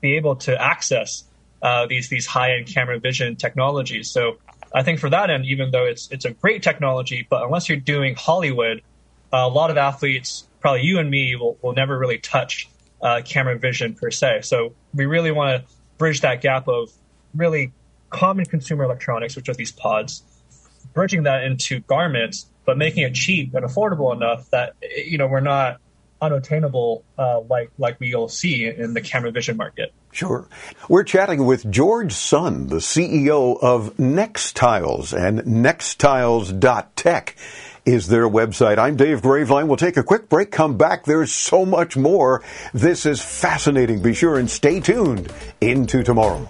be 0.00 0.16
able 0.16 0.36
to 0.36 0.60
access 0.60 1.24
uh, 1.62 1.86
these 1.86 2.08
these 2.08 2.26
high 2.26 2.56
end 2.56 2.66
camera 2.66 2.98
vision 2.98 3.36
technologies. 3.36 4.10
So 4.10 4.38
I 4.74 4.82
think 4.82 4.98
for 4.98 5.10
that 5.10 5.30
end, 5.30 5.44
even 5.46 5.70
though 5.70 5.84
it's 5.84 6.10
it's 6.10 6.24
a 6.24 6.32
great 6.32 6.62
technology, 6.62 7.26
but 7.28 7.44
unless 7.44 7.68
you're 7.68 7.78
doing 7.78 8.14
Hollywood, 8.16 8.82
a 9.32 9.48
lot 9.48 9.70
of 9.70 9.76
athletes, 9.76 10.48
probably 10.60 10.82
you 10.82 10.98
and 10.98 11.10
me, 11.10 11.36
will, 11.36 11.58
will 11.62 11.74
never 11.74 11.98
really 11.98 12.18
touch 12.18 12.68
uh, 13.02 13.20
camera 13.24 13.58
vision 13.58 13.94
per 13.94 14.10
se. 14.10 14.40
So 14.42 14.74
we 14.94 15.06
really 15.06 15.32
want 15.32 15.62
to 15.62 15.72
bridge 15.98 16.22
that 16.22 16.40
gap 16.40 16.66
of 16.68 16.90
really 17.34 17.72
common 18.10 18.44
consumer 18.44 18.84
electronics, 18.84 19.36
which 19.36 19.48
are 19.48 19.54
these 19.54 19.72
pods, 19.72 20.22
bridging 20.92 21.24
that 21.24 21.44
into 21.44 21.80
garments, 21.80 22.46
but 22.64 22.78
making 22.78 23.02
it 23.02 23.14
cheap 23.14 23.54
and 23.54 23.64
affordable 23.64 24.14
enough 24.14 24.50
that 24.50 24.74
you 24.82 25.18
know 25.18 25.26
we're 25.26 25.40
not 25.40 25.78
unattainable 26.20 27.04
uh, 27.18 27.40
like 27.40 27.70
like 27.78 27.98
we'll 28.00 28.28
see 28.28 28.66
in 28.66 28.94
the 28.94 29.00
camera 29.00 29.30
vision 29.30 29.56
market. 29.56 29.92
Sure. 30.12 30.48
We're 30.88 31.04
chatting 31.04 31.44
with 31.44 31.70
George 31.70 32.12
Sun, 32.12 32.68
the 32.68 32.76
CEO 32.76 33.58
of 33.60 33.96
Nextiles 33.96 35.12
and 35.12 35.40
nextiles.tech 35.40 37.36
is 37.84 38.06
their 38.06 38.28
website. 38.28 38.78
I'm 38.78 38.96
Dave 38.96 39.22
Graveline. 39.22 39.66
We'll 39.66 39.76
take 39.76 39.96
a 39.96 40.04
quick 40.04 40.28
break, 40.28 40.52
come 40.52 40.76
back. 40.76 41.04
There's 41.04 41.32
so 41.32 41.66
much 41.66 41.96
more. 41.96 42.42
This 42.72 43.06
is 43.06 43.20
fascinating. 43.20 44.02
Be 44.02 44.14
sure 44.14 44.38
and 44.38 44.48
stay 44.48 44.80
tuned 44.80 45.32
into 45.60 46.04
tomorrow. 46.04 46.48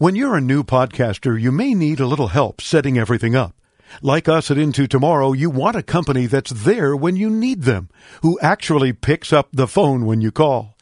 When 0.00 0.14
you're 0.14 0.36
a 0.36 0.40
new 0.40 0.62
podcaster, 0.62 1.40
you 1.40 1.50
may 1.50 1.74
need 1.74 1.98
a 1.98 2.06
little 2.06 2.28
help 2.28 2.60
setting 2.60 2.96
everything 2.96 3.34
up. 3.34 3.56
Like 4.00 4.28
us 4.28 4.48
at 4.48 4.56
Into 4.56 4.86
Tomorrow, 4.86 5.32
you 5.32 5.50
want 5.50 5.74
a 5.76 5.82
company 5.82 6.26
that's 6.26 6.52
there 6.52 6.94
when 6.94 7.16
you 7.16 7.28
need 7.28 7.62
them, 7.62 7.88
who 8.22 8.38
actually 8.40 8.92
picks 8.92 9.32
up 9.32 9.48
the 9.52 9.66
phone 9.66 10.06
when 10.06 10.20
you 10.20 10.30
call. 10.30 10.76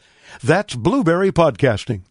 That's 0.45 0.75
Blubrry 0.75 1.33
Podcasting. 1.33 2.03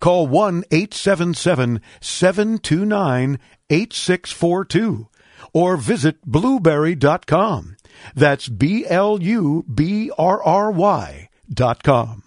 Call 0.00 0.26
1 0.26 0.64
877 0.70 1.80
729 2.02 3.38
8642 3.70 5.08
or 5.54 5.78
visit 5.78 6.20
blubrry.com. 6.26 7.76
That's 8.14 8.50
B 8.50 8.84
L 8.86 9.22
U 9.22 9.64
B 9.72 10.10
R 10.18 10.42
R 10.42 10.70
Y 10.70 11.30
dot 11.50 11.82
com. 11.82 12.22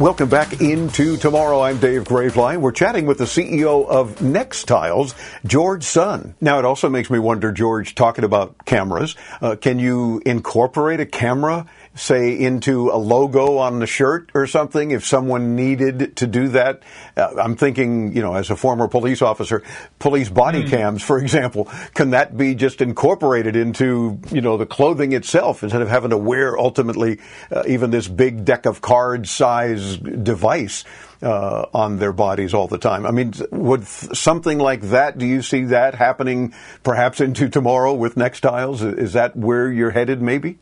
Welcome 0.00 0.30
back 0.30 0.62
into 0.62 1.18
tomorrow. 1.18 1.60
I'm 1.60 1.76
Dave 1.76 2.04
Graveline. 2.04 2.62
We're 2.62 2.72
chatting 2.72 3.04
with 3.04 3.18
the 3.18 3.24
CEO 3.24 3.86
of 3.86 4.14
Nextiles, 4.20 5.14
George 5.44 5.84
Sun. 5.84 6.34
Now, 6.40 6.58
it 6.58 6.64
also 6.64 6.88
makes 6.88 7.10
me 7.10 7.18
wonder, 7.18 7.52
George, 7.52 7.94
talking 7.94 8.24
about 8.24 8.64
cameras, 8.64 9.14
uh, 9.42 9.56
can 9.56 9.78
you 9.78 10.22
incorporate 10.24 11.00
a 11.00 11.04
camera 11.04 11.66
say, 11.94 12.38
into 12.38 12.90
a 12.90 12.96
logo 12.96 13.58
on 13.58 13.80
the 13.80 13.86
shirt 13.86 14.30
or 14.32 14.46
something 14.46 14.92
if 14.92 15.04
someone 15.04 15.56
needed 15.56 16.16
to 16.16 16.26
do 16.26 16.48
that. 16.48 16.82
Uh, 17.16 17.34
I'm 17.42 17.56
thinking, 17.56 18.14
you 18.14 18.22
know, 18.22 18.34
as 18.34 18.50
a 18.50 18.56
former 18.56 18.86
police 18.86 19.22
officer, 19.22 19.62
police 19.98 20.28
body 20.28 20.62
mm. 20.62 20.70
cams, 20.70 21.02
for 21.02 21.18
example, 21.18 21.64
can 21.94 22.10
that 22.10 22.36
be 22.36 22.54
just 22.54 22.80
incorporated 22.80 23.56
into, 23.56 24.20
you 24.30 24.40
know, 24.40 24.56
the 24.56 24.66
clothing 24.66 25.12
itself 25.12 25.62
instead 25.62 25.82
of 25.82 25.88
having 25.88 26.10
to 26.10 26.16
wear 26.16 26.56
ultimately 26.56 27.18
uh, 27.50 27.64
even 27.66 27.90
this 27.90 28.06
big 28.06 28.44
deck 28.44 28.66
of 28.66 28.80
cards 28.80 29.30
size 29.30 29.96
device? 29.96 30.84
Uh, 31.22 31.66
on 31.74 31.98
their 31.98 32.14
bodies 32.14 32.54
all 32.54 32.66
the 32.66 32.78
time. 32.78 33.04
I 33.04 33.10
mean, 33.10 33.34
would 33.50 33.86
something 33.86 34.56
like 34.58 34.80
that, 34.80 35.18
do 35.18 35.26
you 35.26 35.42
see 35.42 35.64
that 35.64 35.94
happening 35.94 36.54
perhaps 36.82 37.20
into 37.20 37.50
tomorrow 37.50 37.92
with 37.92 38.14
Nextiles? 38.14 38.98
Is 38.98 39.12
that 39.12 39.36
where 39.36 39.70
you're 39.70 39.90
headed 39.90 40.22
maybe? 40.22 40.58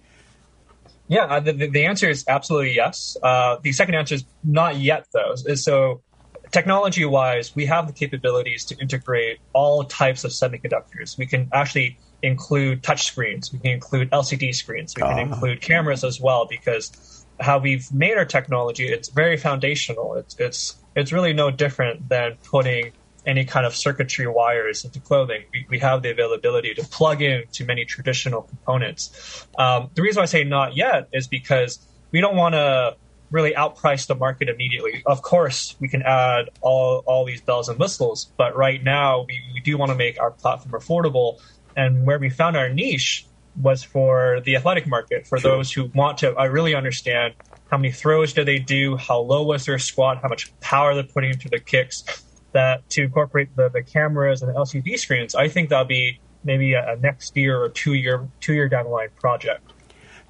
Yeah, 1.09 1.25
uh, 1.25 1.41
the, 1.41 1.53
the 1.53 1.87
answer 1.87 2.09
is 2.09 2.25
absolutely 2.29 2.75
yes. 2.75 3.17
Uh, 3.23 3.57
the 3.63 3.73
second 3.73 3.95
answer 3.95 4.15
is 4.15 4.25
not 4.45 4.77
yet, 4.77 5.07
though. 5.13 5.35
So, 5.55 6.03
technology 6.51 7.05
wise, 7.05 7.57
we 7.57 7.67
have 7.67 7.87
the 7.87 7.93
capabilities 7.93 8.65
to 8.67 8.77
integrate 8.77 9.39
all 9.55 9.85
types 9.85 10.25
of 10.25 10.33
semiconductors. 10.33 11.17
We 11.17 11.27
can 11.27 11.49
actually 11.53 11.99
include 12.23 12.83
touch 12.83 13.05
screens, 13.05 13.53
we 13.53 13.59
can 13.59 13.71
include 13.71 14.11
LCD 14.11 14.55
screens, 14.55 14.95
we 14.97 15.03
can 15.03 15.13
uh-huh. 15.13 15.21
include 15.21 15.61
cameras 15.61 16.05
as 16.05 16.21
well, 16.21 16.47
because 16.49 17.25
how 17.41 17.59
we've 17.59 17.91
made 17.93 18.17
our 18.19 18.25
technology, 18.25 18.89
it's 18.89 19.09
very 19.09 19.37
foundational. 19.37 20.15
It's, 20.15 20.37
it's, 20.39 20.77
it's 20.97 21.13
really 21.13 21.33
no 21.33 21.51
different 21.51 22.09
than 22.09 22.37
putting 22.45 22.93
any 23.27 23.45
kind 23.45 23.67
of 23.67 23.75
circuitry 23.75 24.27
wires 24.27 24.85
into 24.85 25.01
clothing. 25.01 25.45
We, 25.53 25.67
we 25.69 25.79
have 25.81 26.03
the 26.03 26.11
availability 26.11 26.75
to 26.75 26.83
plug 26.85 27.23
in 27.23 27.45
to 27.53 27.65
many 27.65 27.85
traditional 27.85 28.43
components. 28.43 29.47
Um, 29.59 29.91
the 29.95 30.03
reason 30.03 30.23
I 30.23 30.27
say 30.27 30.45
not 30.45 30.77
yet 30.77 31.09
is 31.13 31.27
because 31.27 31.79
we 32.11 32.21
don't 32.21 32.37
want 32.37 32.55
to 32.55 32.97
really 33.31 33.53
outprice 33.53 34.07
the 34.07 34.15
market 34.15 34.49
immediately. 34.49 35.03
Of 35.05 35.21
course, 35.23 35.77
we 35.81 35.89
can 35.89 36.03
add 36.03 36.49
all, 36.63 37.03
all 37.07 37.27
these 37.27 37.43
bells 37.43 37.69
and 37.69 37.79
whistles, 37.79 38.33
but 38.37 38.57
right 38.57 38.83
now 38.83 39.27
we, 39.29 39.41
we 39.53 39.61
do 39.61 39.77
want 39.77 39.91
to 39.91 39.97
make 39.97 40.19
our 40.19 40.31
platform 40.31 40.81
affordable. 40.81 41.39
And 41.77 42.07
where 42.07 42.19
we 42.19 42.31
found 42.31 42.57
our 42.57 42.69
niche 42.71 43.27
was 43.61 43.83
for 43.83 44.41
the 44.45 44.57
athletic 44.57 44.87
market, 44.87 45.27
for 45.27 45.39
sure. 45.39 45.57
those 45.57 45.73
who 45.73 45.91
want 45.95 46.19
to 46.19 46.39
uh, 46.39 46.47
really 46.47 46.75
understand 46.75 47.35
how 47.71 47.77
many 47.77 47.93
throws 47.93 48.33
do 48.33 48.45
they 48.45 48.59
do, 48.59 48.97
how 48.97 49.19
low 49.19 49.43
was 49.43 49.67
their 49.67 49.79
squat, 49.79 50.21
how 50.23 50.29
much 50.29 50.59
power 50.61 50.95
they're 50.95 51.03
putting 51.03 51.31
into 51.31 51.49
the 51.49 51.59
kicks 51.59 52.05
that 52.59 52.89
to 52.91 53.05
incorporate 53.05 53.55
the, 53.57 53.69
the 53.69 53.83
cameras 53.83 54.43
and 54.43 54.53
the 54.53 54.59
LCD 54.59 54.99
screens, 54.99 55.35
I 55.35 55.49
think 55.49 55.71
that'll 55.71 55.85
be 55.85 56.21
maybe 56.43 56.75
a, 56.75 56.95
a 56.95 56.97
next 56.97 57.37
year 57.37 57.63
or 57.63 57.69
two 57.69 57.95
year 57.95 58.29
two 58.41 58.53
year 58.53 58.69
down 58.69 58.85
the 58.85 58.91
line 58.91 59.11
project. 59.21 59.73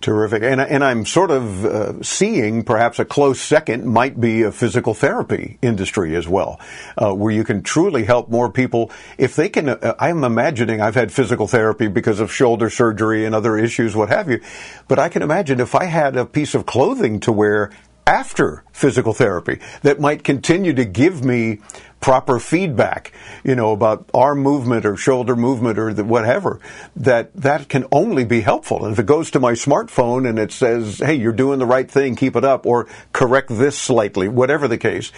Terrific. 0.00 0.44
And, 0.44 0.60
and 0.60 0.84
I'm 0.84 1.04
sort 1.04 1.32
of 1.32 1.64
uh, 1.64 2.02
seeing 2.04 2.62
perhaps 2.62 3.00
a 3.00 3.04
close 3.04 3.40
second 3.40 3.84
might 3.84 4.20
be 4.20 4.42
a 4.42 4.52
physical 4.52 4.94
therapy 4.94 5.58
industry 5.60 6.14
as 6.14 6.28
well, 6.28 6.60
uh, 6.96 7.12
where 7.12 7.32
you 7.32 7.42
can 7.42 7.64
truly 7.64 8.04
help 8.04 8.28
more 8.28 8.48
people. 8.48 8.92
If 9.16 9.34
they 9.34 9.48
can, 9.48 9.70
uh, 9.70 9.94
I'm 9.98 10.22
imagining 10.22 10.80
I've 10.80 10.94
had 10.94 11.10
physical 11.10 11.48
therapy 11.48 11.88
because 11.88 12.20
of 12.20 12.32
shoulder 12.32 12.70
surgery 12.70 13.24
and 13.24 13.34
other 13.34 13.58
issues, 13.58 13.96
what 13.96 14.08
have 14.08 14.30
you. 14.30 14.40
But 14.86 15.00
I 15.00 15.08
can 15.08 15.22
imagine 15.22 15.58
if 15.58 15.74
I 15.74 15.86
had 15.86 16.16
a 16.16 16.24
piece 16.24 16.54
of 16.54 16.64
clothing 16.64 17.18
to 17.20 17.32
wear 17.32 17.72
after 18.08 18.64
physical 18.72 19.12
therapy 19.12 19.60
that 19.82 20.00
might 20.00 20.24
continue 20.24 20.72
to 20.72 20.84
give 20.86 21.22
me 21.22 21.58
proper 22.00 22.38
feedback, 22.38 23.12
you 23.44 23.54
know, 23.54 23.72
about 23.72 24.08
arm 24.14 24.38
movement 24.38 24.86
or 24.86 24.96
shoulder 24.96 25.36
movement 25.36 25.78
or 25.78 25.92
the, 25.92 26.04
whatever, 26.04 26.58
that 26.96 27.34
that 27.34 27.68
can 27.68 27.84
only 27.92 28.24
be 28.24 28.40
helpful. 28.40 28.84
And 28.84 28.92
if 28.94 28.98
it 28.98 29.04
goes 29.04 29.30
to 29.32 29.40
my 29.40 29.52
smartphone 29.52 30.26
and 30.26 30.38
it 30.38 30.52
says, 30.52 31.00
hey, 31.00 31.14
you're 31.14 31.32
doing 31.32 31.58
the 31.58 31.66
right 31.66 31.90
thing, 31.90 32.16
keep 32.16 32.34
it 32.34 32.44
up, 32.44 32.64
or 32.64 32.86
correct 33.12 33.48
this 33.50 33.76
slightly, 33.76 34.26
whatever 34.26 34.68
the 34.68 34.78
case, 34.78 35.12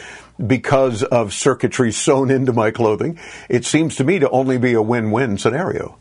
because 0.44 1.04
of 1.04 1.32
circuitry 1.32 1.92
sewn 1.92 2.30
into 2.30 2.52
my 2.52 2.72
clothing, 2.72 3.18
it 3.48 3.64
seems 3.64 3.94
to 3.96 4.04
me 4.04 4.18
to 4.18 4.28
only 4.30 4.58
be 4.58 4.72
a 4.72 4.82
win-win 4.82 5.38
scenario. 5.38 5.96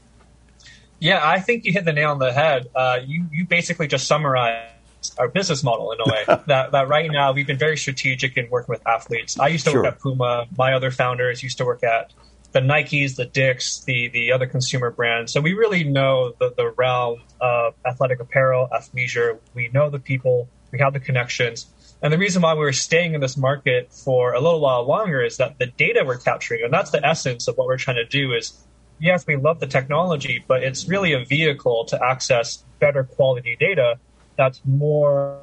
Yeah, 1.00 1.20
I 1.22 1.40
think 1.40 1.66
you 1.66 1.72
hit 1.72 1.86
the 1.86 1.94
nail 1.94 2.12
on 2.12 2.20
the 2.20 2.34
head. 2.34 2.68
Uh, 2.74 3.00
you, 3.06 3.26
you 3.32 3.46
basically 3.46 3.88
just 3.88 4.08
summarized 4.08 4.74
our 5.18 5.28
business 5.28 5.64
model 5.64 5.92
in 5.92 6.00
a 6.00 6.10
way. 6.10 6.24
that 6.48 6.72
that 6.72 6.88
right 6.88 7.10
now 7.12 7.32
we've 7.32 7.48
been 7.48 7.58
very 7.58 7.78
strategic 7.78 8.38
in 8.38 8.50
working 8.50 8.72
with 8.74 8.86
athletes. 8.88 9.40
I 9.40 9.48
used 9.48 9.66
to 9.66 9.72
Sure. 9.72 9.84
work 9.84 9.94
at 9.94 10.00
Puma. 10.00 10.48
My 10.58 10.74
other 10.74 10.92
founders 10.92 11.44
used 11.44 11.58
to 11.60 11.66
work 11.66 11.84
at 11.84 12.14
the 12.52 12.60
Nikes, 12.60 13.16
the 13.16 13.26
Dicks, 13.26 13.84
the 13.84 14.10
the 14.10 14.32
other 14.32 14.48
consumer 14.48 14.92
brands. 14.92 15.32
So 15.32 15.42
we 15.42 15.54
really 15.54 15.84
know 15.84 16.34
the, 16.40 16.54
the 16.56 16.72
realm 16.72 17.22
of 17.40 17.76
athletic 17.86 18.20
apparel, 18.20 18.68
athleisure. 18.74 19.40
We 19.54 19.70
know 19.74 19.90
the 19.90 20.00
people. 20.00 20.50
We 20.72 20.80
have 20.80 20.94
the 20.94 21.00
connections. 21.00 21.68
And 22.02 22.14
the 22.14 22.18
reason 22.18 22.42
why 22.42 22.54
we're 22.54 22.72
staying 22.72 23.14
in 23.14 23.20
this 23.20 23.36
market 23.36 23.92
for 23.92 24.34
a 24.34 24.40
little 24.40 24.62
while 24.62 24.88
longer 24.88 25.22
is 25.22 25.38
that 25.38 25.60
the 25.60 25.66
data 25.66 26.04
we're 26.06 26.18
capturing, 26.18 26.64
and 26.64 26.72
that's 26.72 26.92
the 26.92 27.06
essence 27.06 27.48
of 27.50 27.58
what 27.58 27.68
we're 27.68 27.78
trying 27.78 27.98
to 27.98 28.06
do 28.06 28.34
is 28.34 28.66
yes, 29.00 29.26
we 29.26 29.36
love 29.36 29.60
the 29.60 29.68
technology, 29.68 30.44
but 30.48 30.64
it's 30.64 30.88
really 30.88 31.14
a 31.14 31.24
vehicle 31.24 31.86
to 31.86 32.04
access 32.04 32.64
better 32.80 33.04
quality 33.04 33.56
data 33.60 34.00
that's 34.40 34.62
more, 34.64 35.42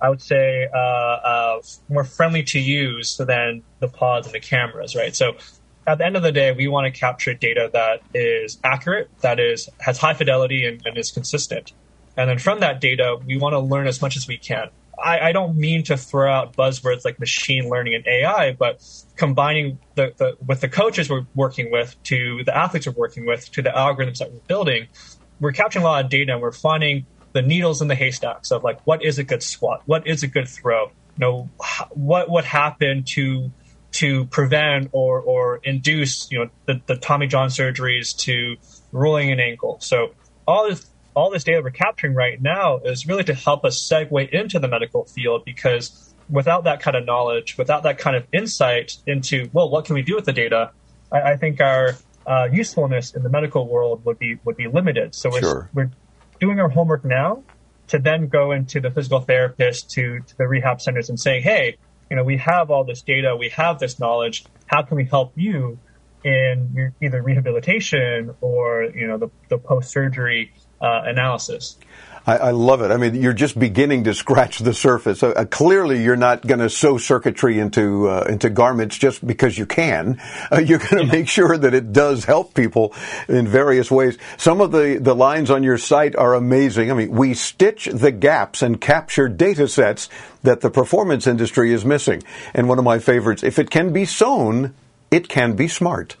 I 0.00 0.08
would 0.08 0.22
say, 0.22 0.66
uh, 0.74 0.78
uh, 0.78 1.60
more 1.90 2.04
friendly 2.04 2.42
to 2.44 2.58
use 2.58 3.18
than 3.18 3.62
the 3.80 3.88
pods 3.88 4.26
and 4.26 4.34
the 4.34 4.40
cameras, 4.40 4.96
right? 4.96 5.14
So 5.14 5.34
at 5.86 5.98
the 5.98 6.06
end 6.06 6.16
of 6.16 6.22
the 6.22 6.32
day, 6.32 6.50
we 6.52 6.66
want 6.66 6.92
to 6.92 6.98
capture 6.98 7.34
data 7.34 7.68
that 7.74 8.00
is 8.14 8.58
accurate, 8.64 9.10
that 9.20 9.38
is 9.38 9.68
has 9.80 9.98
high 9.98 10.14
fidelity, 10.14 10.64
and, 10.64 10.80
and 10.86 10.96
is 10.96 11.10
consistent. 11.10 11.74
And 12.16 12.30
then 12.30 12.38
from 12.38 12.60
that 12.60 12.80
data, 12.80 13.18
we 13.26 13.36
want 13.36 13.52
to 13.52 13.60
learn 13.60 13.86
as 13.86 14.00
much 14.00 14.16
as 14.16 14.26
we 14.26 14.38
can. 14.38 14.70
I, 14.98 15.28
I 15.28 15.32
don't 15.32 15.56
mean 15.56 15.82
to 15.84 15.98
throw 15.98 16.32
out 16.32 16.56
buzzwords 16.56 17.04
like 17.04 17.20
machine 17.20 17.68
learning 17.68 17.94
and 17.94 18.06
AI, 18.06 18.52
but 18.52 18.82
combining 19.16 19.78
the, 19.96 20.14
the 20.16 20.36
with 20.46 20.62
the 20.62 20.68
coaches 20.68 21.10
we're 21.10 21.26
working 21.34 21.70
with 21.70 21.94
to 22.04 22.42
the 22.44 22.56
athletes 22.56 22.86
we're 22.86 22.94
working 22.94 23.26
with 23.26 23.50
to 23.52 23.60
the 23.60 23.70
algorithms 23.70 24.18
that 24.18 24.32
we're 24.32 24.40
building, 24.48 24.88
we're 25.40 25.52
capturing 25.52 25.84
a 25.84 25.88
lot 25.88 26.04
of 26.06 26.10
data 26.10 26.32
and 26.32 26.40
we're 26.40 26.52
finding 26.52 27.04
the 27.32 27.42
needles 27.42 27.80
in 27.82 27.88
the 27.88 27.94
haystacks 27.94 28.50
of 28.50 28.64
like 28.64 28.80
what 28.86 29.04
is 29.04 29.18
a 29.18 29.24
good 29.24 29.42
squat, 29.42 29.82
what 29.86 30.06
is 30.06 30.22
a 30.22 30.26
good 30.26 30.48
throw, 30.48 30.86
you 30.86 30.92
know, 31.18 31.50
what 31.90 32.28
what 32.28 32.44
happened 32.44 33.06
to 33.14 33.50
to 33.92 34.24
prevent 34.26 34.88
or 34.92 35.20
or 35.20 35.60
induce 35.64 36.30
you 36.30 36.38
know 36.38 36.50
the, 36.66 36.80
the 36.86 36.96
Tommy 36.96 37.26
John 37.26 37.48
surgeries 37.48 38.16
to 38.18 38.56
rolling 38.92 39.30
an 39.32 39.40
ankle. 39.40 39.78
So 39.80 40.14
all 40.46 40.68
this 40.68 40.86
all 41.14 41.30
this 41.30 41.44
data 41.44 41.60
we're 41.62 41.70
capturing 41.70 42.14
right 42.14 42.40
now 42.40 42.78
is 42.78 43.06
really 43.06 43.24
to 43.24 43.34
help 43.34 43.64
us 43.64 43.88
segue 43.90 44.28
into 44.30 44.58
the 44.58 44.68
medical 44.68 45.04
field 45.04 45.44
because 45.44 46.14
without 46.28 46.64
that 46.64 46.80
kind 46.80 46.96
of 46.96 47.04
knowledge, 47.04 47.58
without 47.58 47.82
that 47.82 47.98
kind 47.98 48.16
of 48.16 48.24
insight 48.32 48.92
into 49.06 49.50
well, 49.52 49.70
what 49.70 49.84
can 49.84 49.94
we 49.94 50.02
do 50.02 50.14
with 50.14 50.24
the 50.24 50.32
data? 50.32 50.70
I, 51.12 51.32
I 51.32 51.36
think 51.36 51.60
our 51.60 51.96
uh, 52.26 52.48
usefulness 52.52 53.14
in 53.14 53.22
the 53.22 53.28
medical 53.30 53.66
world 53.66 54.04
would 54.04 54.18
be 54.18 54.38
would 54.44 54.56
be 54.56 54.68
limited. 54.68 55.14
So 55.14 55.30
we're, 55.30 55.40
Sure. 55.40 55.70
we're 55.74 55.90
doing 56.40 56.58
our 56.58 56.68
homework 56.68 57.04
now 57.04 57.42
to 57.88 57.98
then 57.98 58.28
go 58.28 58.52
into 58.52 58.80
the 58.80 58.90
physical 58.90 59.20
therapist 59.20 59.90
to, 59.90 60.20
to 60.20 60.38
the 60.38 60.46
rehab 60.46 60.80
centers 60.80 61.08
and 61.08 61.20
saying, 61.20 61.42
hey, 61.42 61.76
you 62.08 62.16
know, 62.16 62.24
we 62.24 62.38
have 62.38 62.70
all 62.70 62.84
this 62.84 63.02
data, 63.02 63.36
we 63.36 63.50
have 63.50 63.78
this 63.78 64.00
knowledge. 64.00 64.44
How 64.66 64.82
can 64.82 64.96
we 64.96 65.04
help 65.04 65.32
you 65.36 65.78
in 66.24 66.70
your 66.74 66.92
either 67.00 67.22
rehabilitation 67.22 68.34
or 68.42 68.84
you 68.94 69.06
know 69.06 69.16
the, 69.16 69.28
the 69.48 69.58
post 69.58 69.90
surgery 69.90 70.52
uh, 70.80 71.02
analysis? 71.04 71.78
I, 72.26 72.36
I 72.36 72.50
love 72.50 72.82
it. 72.82 72.90
I 72.90 72.96
mean, 72.96 73.14
you're 73.14 73.32
just 73.32 73.58
beginning 73.58 74.04
to 74.04 74.14
scratch 74.14 74.58
the 74.58 74.74
surface. 74.74 75.22
Uh, 75.22 75.44
clearly, 75.50 76.02
you're 76.02 76.16
not 76.16 76.46
going 76.46 76.60
to 76.60 76.68
sew 76.68 76.98
circuitry 76.98 77.58
into 77.58 78.08
uh, 78.08 78.26
into 78.28 78.50
garments 78.50 78.98
just 78.98 79.26
because 79.26 79.56
you 79.56 79.66
can. 79.66 80.20
Uh, 80.52 80.58
you're 80.58 80.78
going 80.78 81.06
to 81.06 81.12
make 81.12 81.28
sure 81.28 81.56
that 81.56 81.74
it 81.74 81.92
does 81.92 82.24
help 82.24 82.54
people 82.54 82.94
in 83.28 83.48
various 83.48 83.90
ways. 83.90 84.18
Some 84.36 84.60
of 84.60 84.72
the 84.72 84.98
the 85.00 85.14
lines 85.14 85.50
on 85.50 85.62
your 85.62 85.78
site 85.78 86.14
are 86.16 86.34
amazing. 86.34 86.90
I 86.90 86.94
mean, 86.94 87.10
we 87.10 87.34
stitch 87.34 87.86
the 87.86 88.12
gaps 88.12 88.62
and 88.62 88.80
capture 88.80 89.28
data 89.28 89.68
sets 89.68 90.08
that 90.42 90.60
the 90.60 90.70
performance 90.70 91.26
industry 91.26 91.72
is 91.72 91.84
missing. 91.84 92.22
And 92.54 92.68
one 92.68 92.78
of 92.78 92.84
my 92.84 92.98
favorites: 92.98 93.42
if 93.42 93.58
it 93.58 93.70
can 93.70 93.92
be 93.92 94.04
sewn, 94.04 94.74
it 95.10 95.28
can 95.28 95.56
be 95.56 95.68
smart. 95.68 96.16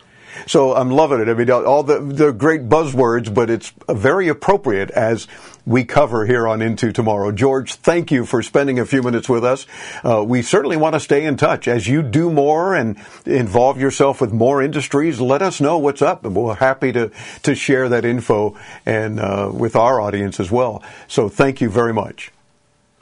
So 0.46 0.74
I'm 0.74 0.90
loving 0.90 1.20
it. 1.20 1.28
I 1.28 1.34
mean, 1.34 1.50
all 1.50 1.82
the, 1.82 2.00
the 2.00 2.32
great 2.32 2.68
buzzwords, 2.68 3.32
but 3.32 3.50
it's 3.50 3.72
very 3.88 4.28
appropriate 4.28 4.90
as 4.90 5.26
we 5.66 5.84
cover 5.84 6.26
here 6.26 6.48
on 6.48 6.62
Into 6.62 6.92
Tomorrow. 6.92 7.32
George, 7.32 7.74
thank 7.74 8.10
you 8.10 8.24
for 8.24 8.42
spending 8.42 8.78
a 8.78 8.86
few 8.86 9.02
minutes 9.02 9.28
with 9.28 9.44
us. 9.44 9.66
Uh, 10.04 10.24
we 10.24 10.42
certainly 10.42 10.76
want 10.76 10.94
to 10.94 11.00
stay 11.00 11.24
in 11.24 11.36
touch. 11.36 11.68
As 11.68 11.86
you 11.86 12.02
do 12.02 12.30
more 12.30 12.74
and 12.74 12.96
involve 13.26 13.78
yourself 13.78 14.20
with 14.20 14.32
more 14.32 14.62
industries, 14.62 15.20
let 15.20 15.42
us 15.42 15.60
know 15.60 15.78
what's 15.78 16.02
up, 16.02 16.24
and 16.24 16.34
we're 16.34 16.54
happy 16.54 16.92
to, 16.92 17.10
to 17.42 17.54
share 17.54 17.88
that 17.88 18.04
info 18.04 18.58
and 18.86 19.20
uh, 19.20 19.50
with 19.52 19.76
our 19.76 20.00
audience 20.00 20.40
as 20.40 20.50
well. 20.50 20.82
So 21.06 21.28
thank 21.28 21.60
you 21.60 21.68
very 21.68 21.92
much. 21.92 22.32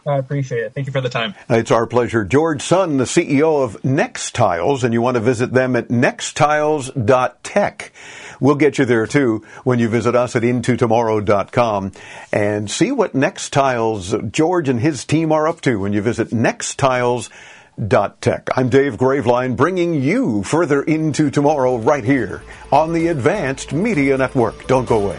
I 0.07 0.19
appreciate 0.19 0.63
it. 0.63 0.75
Thank 0.75 0.87
you 0.87 0.93
for 0.93 1.01
the 1.01 1.09
time. 1.09 1.35
It's 1.49 1.71
our 1.71 1.87
pleasure. 1.87 2.25
George 2.25 2.63
Sun, 2.63 2.97
the 2.97 3.05
CEO 3.05 3.63
of 3.63 3.81
Nextiles, 3.83 4.85
and 4.85 4.95
you 4.95 5.03
want 5.03 5.17
to 5.17 5.21
visit 5.21 5.53
them 5.53 5.77
at 5.77 5.89
nextiles.tech. 5.89 7.93
We'll 8.41 8.55
get 8.55 8.79
you 8.79 8.85
there 8.85 9.07
too 9.07 9.45
when 9.65 9.79
you 9.79 9.89
visit 9.89 10.15
us 10.15 10.37
at 10.37 10.43
intotomorrow.com 10.43 11.93
and 12.33 12.71
see 12.71 12.93
what 12.93 13.15
Nextiles, 13.15 14.31
George 14.31 14.69
and 14.69 14.81
his 14.81 15.05
team 15.05 15.33
are 15.33 15.49
up 15.49 15.61
to 15.63 15.81
when 15.81 15.93
you 15.93 16.01
visit 16.01 16.31
nextiles.tech. 16.31 18.49
I'm 18.57 18.69
Dave 18.69 18.97
Graveline 18.97 19.57
bringing 19.57 19.95
you 19.95 20.45
further 20.45 20.83
into 20.83 21.31
tomorrow 21.31 21.77
right 21.77 22.05
here 22.05 22.43
on 22.71 22.93
the 22.93 23.09
Advanced 23.09 23.73
Media 23.73 24.17
Network. 24.17 24.69
Don't 24.69 24.89
go 24.89 25.07
away. 25.07 25.19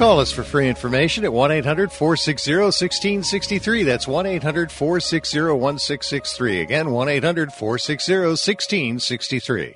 Call 0.00 0.18
us 0.18 0.32
for 0.32 0.42
free 0.42 0.66
information 0.66 1.24
at 1.26 1.32
1 1.34 1.52
800 1.52 1.92
460 1.92 2.56
1663. 2.56 3.82
That's 3.82 4.08
1 4.08 4.24
800 4.24 4.72
460 4.72 5.40
1663. 5.40 6.60
Again, 6.62 6.90
1 6.90 7.08
800 7.10 7.52
460 7.52 8.14
1663. 8.14 9.74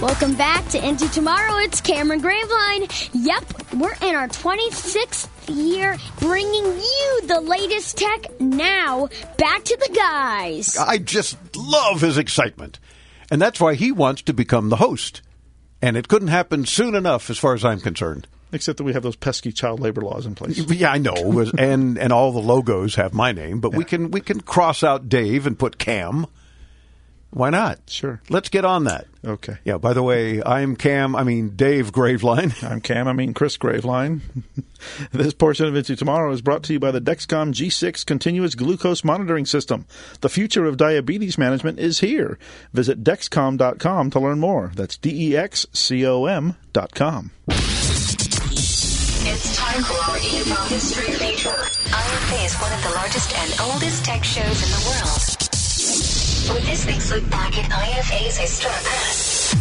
Welcome 0.00 0.36
back 0.36 0.68
to 0.68 0.88
Into 0.88 1.10
Tomorrow. 1.10 1.56
It's 1.64 1.80
Cameron 1.80 2.22
Graveline. 2.22 3.10
Yep, 3.12 3.74
we're 3.74 3.96
in 4.08 4.14
our 4.14 4.28
26th 4.28 5.26
year 5.50 5.96
bringing 6.18 6.64
you 6.64 7.20
the 7.26 7.40
latest 7.40 7.98
tech 7.98 8.40
now. 8.40 9.08
Back 9.36 9.64
to 9.64 9.76
the 9.76 9.94
guys. 9.94 10.76
I 10.76 10.98
just 10.98 11.36
love 11.56 12.00
his 12.00 12.18
excitement. 12.18 12.78
And 13.30 13.40
that's 13.40 13.60
why 13.60 13.74
he 13.74 13.92
wants 13.92 14.22
to 14.22 14.32
become 14.32 14.68
the 14.68 14.76
host. 14.76 15.22
And 15.82 15.96
it 15.96 16.08
couldn't 16.08 16.28
happen 16.28 16.66
soon 16.66 16.94
enough, 16.94 17.30
as 17.30 17.38
far 17.38 17.54
as 17.54 17.64
I'm 17.64 17.80
concerned. 17.80 18.26
Except 18.52 18.78
that 18.78 18.84
we 18.84 18.92
have 18.92 19.02
those 19.04 19.16
pesky 19.16 19.52
child 19.52 19.78
labor 19.80 20.00
laws 20.00 20.26
in 20.26 20.34
place. 20.34 20.58
Yeah, 20.70 20.90
I 20.90 20.98
know, 20.98 21.46
and 21.58 21.96
and 21.96 22.12
all 22.12 22.32
the 22.32 22.40
logos 22.40 22.96
have 22.96 23.14
my 23.14 23.32
name, 23.32 23.60
but 23.60 23.72
we 23.72 23.84
can 23.84 24.10
we 24.10 24.20
can 24.20 24.40
cross 24.40 24.82
out 24.82 25.08
Dave 25.08 25.46
and 25.46 25.58
put 25.58 25.78
Cam. 25.78 26.26
Why 27.32 27.50
not? 27.50 27.78
Sure. 27.86 28.20
Let's 28.28 28.48
get 28.48 28.64
on 28.64 28.84
that. 28.84 29.06
Okay. 29.24 29.58
Yeah, 29.64 29.78
by 29.78 29.92
the 29.92 30.02
way, 30.02 30.42
I'm 30.42 30.74
Cam, 30.74 31.14
I 31.14 31.22
mean 31.22 31.50
Dave 31.50 31.92
Graveline. 31.92 32.62
I'm 32.68 32.80
Cam, 32.80 33.06
I 33.06 33.12
mean 33.12 33.34
Chris 33.34 33.56
Graveline. 33.56 34.20
this 35.12 35.34
portion 35.34 35.66
of 35.66 35.76
Into 35.76 35.94
Tomorrow 35.94 36.32
is 36.32 36.42
brought 36.42 36.64
to 36.64 36.72
you 36.72 36.80
by 36.80 36.90
the 36.90 37.00
Dexcom 37.00 37.52
G6 37.52 38.04
Continuous 38.04 38.54
Glucose 38.56 39.04
Monitoring 39.04 39.46
System. 39.46 39.86
The 40.22 40.28
future 40.28 40.64
of 40.64 40.76
diabetes 40.76 41.38
management 41.38 41.78
is 41.78 42.00
here. 42.00 42.38
Visit 42.72 43.04
Dexcom.com 43.04 44.10
to 44.10 44.20
learn 44.20 44.40
more. 44.40 44.72
That's 44.74 44.96
D 44.96 45.30
E 45.30 45.36
X 45.36 45.66
C 45.72 46.04
O 46.06 46.24
M.com. 46.24 47.30
It's 49.22 49.56
time 49.56 49.82
for 49.84 49.94
our 49.94 50.16
IFA 50.16 50.68
History 50.68 51.12
Feature. 51.12 51.50
IFA 51.50 52.46
is 52.46 52.54
one 52.56 52.72
of 52.72 52.82
the 52.82 52.90
largest 52.96 53.36
and 53.36 53.60
oldest 53.70 54.04
tech 54.04 54.24
shows 54.24 54.44
in 54.44 54.70
the 54.70 54.84
world. 54.88 55.39
With 56.52 56.66
this 56.66 56.86
week's 56.86 57.10
look 57.12 57.30
back 57.30 57.56
at 57.56 57.70
IFA's 57.70 58.36
historic 58.36 58.76
past. 58.84 59.54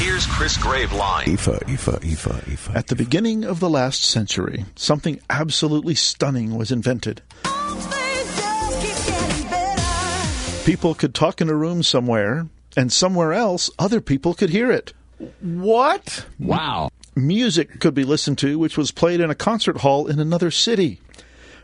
Here's 0.00 0.26
Chris 0.26 0.58
Graveline. 0.58 1.24
IFA, 1.24 1.58
IFA, 1.60 2.00
IFA, 2.00 2.44
IFA. 2.44 2.74
At 2.76 2.88
the 2.88 2.96
beginning 2.96 3.44
of 3.44 3.60
the 3.60 3.70
last 3.70 4.04
century, 4.04 4.64
something 4.76 5.20
absolutely 5.30 5.94
stunning 5.94 6.56
was 6.56 6.70
invented. 6.70 7.22
People 10.66 10.94
could 10.94 11.14
talk 11.14 11.40
in 11.40 11.48
a 11.48 11.54
room 11.54 11.82
somewhere, 11.82 12.46
and 12.76 12.92
somewhere 12.92 13.32
else, 13.32 13.70
other 13.78 14.00
people 14.00 14.34
could 14.34 14.50
hear 14.50 14.70
it. 14.70 14.92
What? 15.40 16.26
Wow. 16.38 16.90
Music 17.14 17.80
could 17.80 17.94
be 17.94 18.04
listened 18.04 18.38
to, 18.38 18.58
which 18.58 18.76
was 18.76 18.90
played 18.90 19.20
in 19.20 19.30
a 19.30 19.34
concert 19.34 19.78
hall 19.78 20.06
in 20.06 20.18
another 20.18 20.50
city. 20.50 21.00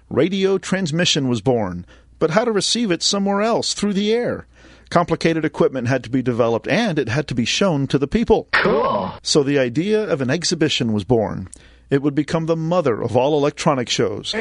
Radio 0.08 0.56
transmission 0.56 1.28
was 1.28 1.40
born, 1.40 1.84
but 2.18 2.30
how 2.30 2.44
to 2.44 2.52
receive 2.52 2.90
it 2.90 3.02
somewhere 3.02 3.42
else 3.42 3.74
through 3.74 3.92
the 3.92 4.12
air. 4.12 4.46
Complicated 4.90 5.44
equipment 5.44 5.86
had 5.86 6.02
to 6.02 6.10
be 6.10 6.20
developed 6.20 6.66
and 6.66 6.98
it 6.98 7.08
had 7.08 7.28
to 7.28 7.34
be 7.34 7.44
shown 7.44 7.86
to 7.86 7.96
the 7.96 8.08
people. 8.08 8.48
Cool. 8.52 9.12
So 9.22 9.44
the 9.44 9.58
idea 9.58 10.02
of 10.02 10.20
an 10.20 10.30
exhibition 10.30 10.92
was 10.92 11.04
born. 11.04 11.48
It 11.90 12.02
would 12.02 12.16
become 12.16 12.46
the 12.46 12.56
mother 12.56 13.00
of 13.00 13.16
all 13.16 13.38
electronic 13.38 13.88
shows. 13.88 14.34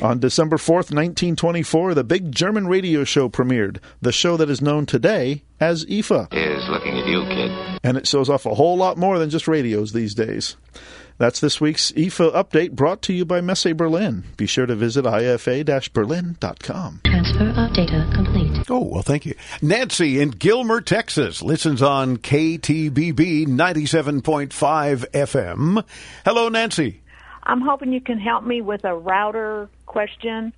On 0.00 0.20
December 0.20 0.58
4th, 0.58 0.94
1924, 0.94 1.94
the 1.94 2.04
big 2.04 2.30
German 2.30 2.68
radio 2.68 3.02
show 3.02 3.28
premiered, 3.28 3.78
the 4.00 4.12
show 4.12 4.36
that 4.36 4.48
is 4.48 4.62
known 4.62 4.86
today 4.86 5.42
as 5.58 5.84
IFA. 5.86 6.32
Is 6.32 6.68
looking 6.68 6.96
at 7.00 7.06
you, 7.08 7.24
kid. 7.24 7.80
And 7.82 7.96
it 7.96 8.06
shows 8.06 8.30
off 8.30 8.46
a 8.46 8.54
whole 8.54 8.76
lot 8.76 8.96
more 8.96 9.18
than 9.18 9.28
just 9.28 9.48
radios 9.48 9.92
these 9.92 10.14
days. 10.14 10.56
That's 11.18 11.40
this 11.40 11.60
week's 11.60 11.90
IFA 11.92 12.32
update 12.32 12.72
brought 12.72 13.02
to 13.02 13.12
you 13.12 13.24
by 13.24 13.40
Messe 13.40 13.72
Berlin. 13.74 14.22
Be 14.36 14.46
sure 14.46 14.66
to 14.66 14.76
visit 14.76 15.04
ifa-berlin.com. 15.04 17.00
Transfer 17.04 17.48
of 17.60 17.72
data 17.74 18.08
complete. 18.14 18.64
Oh, 18.70 18.84
well, 18.84 19.02
thank 19.02 19.26
you. 19.26 19.34
Nancy 19.60 20.20
in 20.20 20.30
Gilmer, 20.30 20.80
Texas, 20.80 21.42
listens 21.42 21.82
on 21.82 22.18
KTBB 22.18 23.48
97.5 23.48 24.48
FM. 25.10 25.84
Hello, 26.24 26.48
Nancy. 26.48 27.02
I'm 27.42 27.62
hoping 27.62 27.92
you 27.92 28.00
can 28.00 28.20
help 28.20 28.44
me 28.44 28.62
with 28.62 28.84
a 28.84 28.94
router 28.94 29.68
question. 29.86 30.52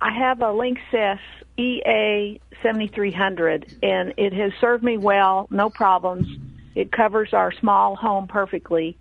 I 0.00 0.10
have 0.18 0.40
a 0.40 0.46
Linksys 0.46 1.20
EA 1.56 2.40
7300 2.60 3.78
and 3.84 4.14
it 4.16 4.32
has 4.32 4.50
served 4.60 4.82
me 4.82 4.98
well, 4.98 5.46
no 5.50 5.70
problems. 5.70 6.26
It 6.74 6.90
covers 6.90 7.32
our 7.32 7.52
small 7.52 7.94
home 7.94 8.26
perfectly. 8.26 8.96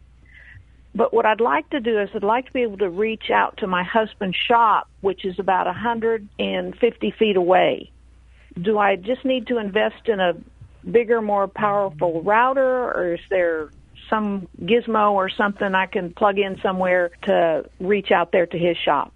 But 0.93 1.13
what 1.13 1.25
I'd 1.25 1.39
like 1.39 1.69
to 1.69 1.79
do 1.79 1.99
is 1.99 2.09
I'd 2.13 2.23
like 2.23 2.47
to 2.47 2.53
be 2.53 2.63
able 2.63 2.77
to 2.79 2.89
reach 2.89 3.29
out 3.33 3.57
to 3.57 3.67
my 3.67 3.83
husband's 3.83 4.35
shop, 4.35 4.89
which 4.99 5.23
is 5.23 5.39
about 5.39 5.65
150 5.65 7.11
feet 7.17 7.35
away. 7.37 7.91
Do 8.61 8.77
I 8.77 8.97
just 8.97 9.23
need 9.23 9.47
to 9.47 9.57
invest 9.57 10.07
in 10.07 10.19
a 10.19 10.33
bigger, 10.89 11.21
more 11.21 11.47
powerful 11.47 12.21
router, 12.21 12.91
or 12.91 13.13
is 13.13 13.21
there 13.29 13.69
some 14.09 14.49
gizmo 14.61 15.13
or 15.13 15.29
something 15.29 15.73
I 15.73 15.85
can 15.85 16.13
plug 16.13 16.37
in 16.37 16.59
somewhere 16.61 17.11
to 17.23 17.69
reach 17.79 18.11
out 18.11 18.33
there 18.33 18.45
to 18.45 18.57
his 18.57 18.75
shop? 18.77 19.13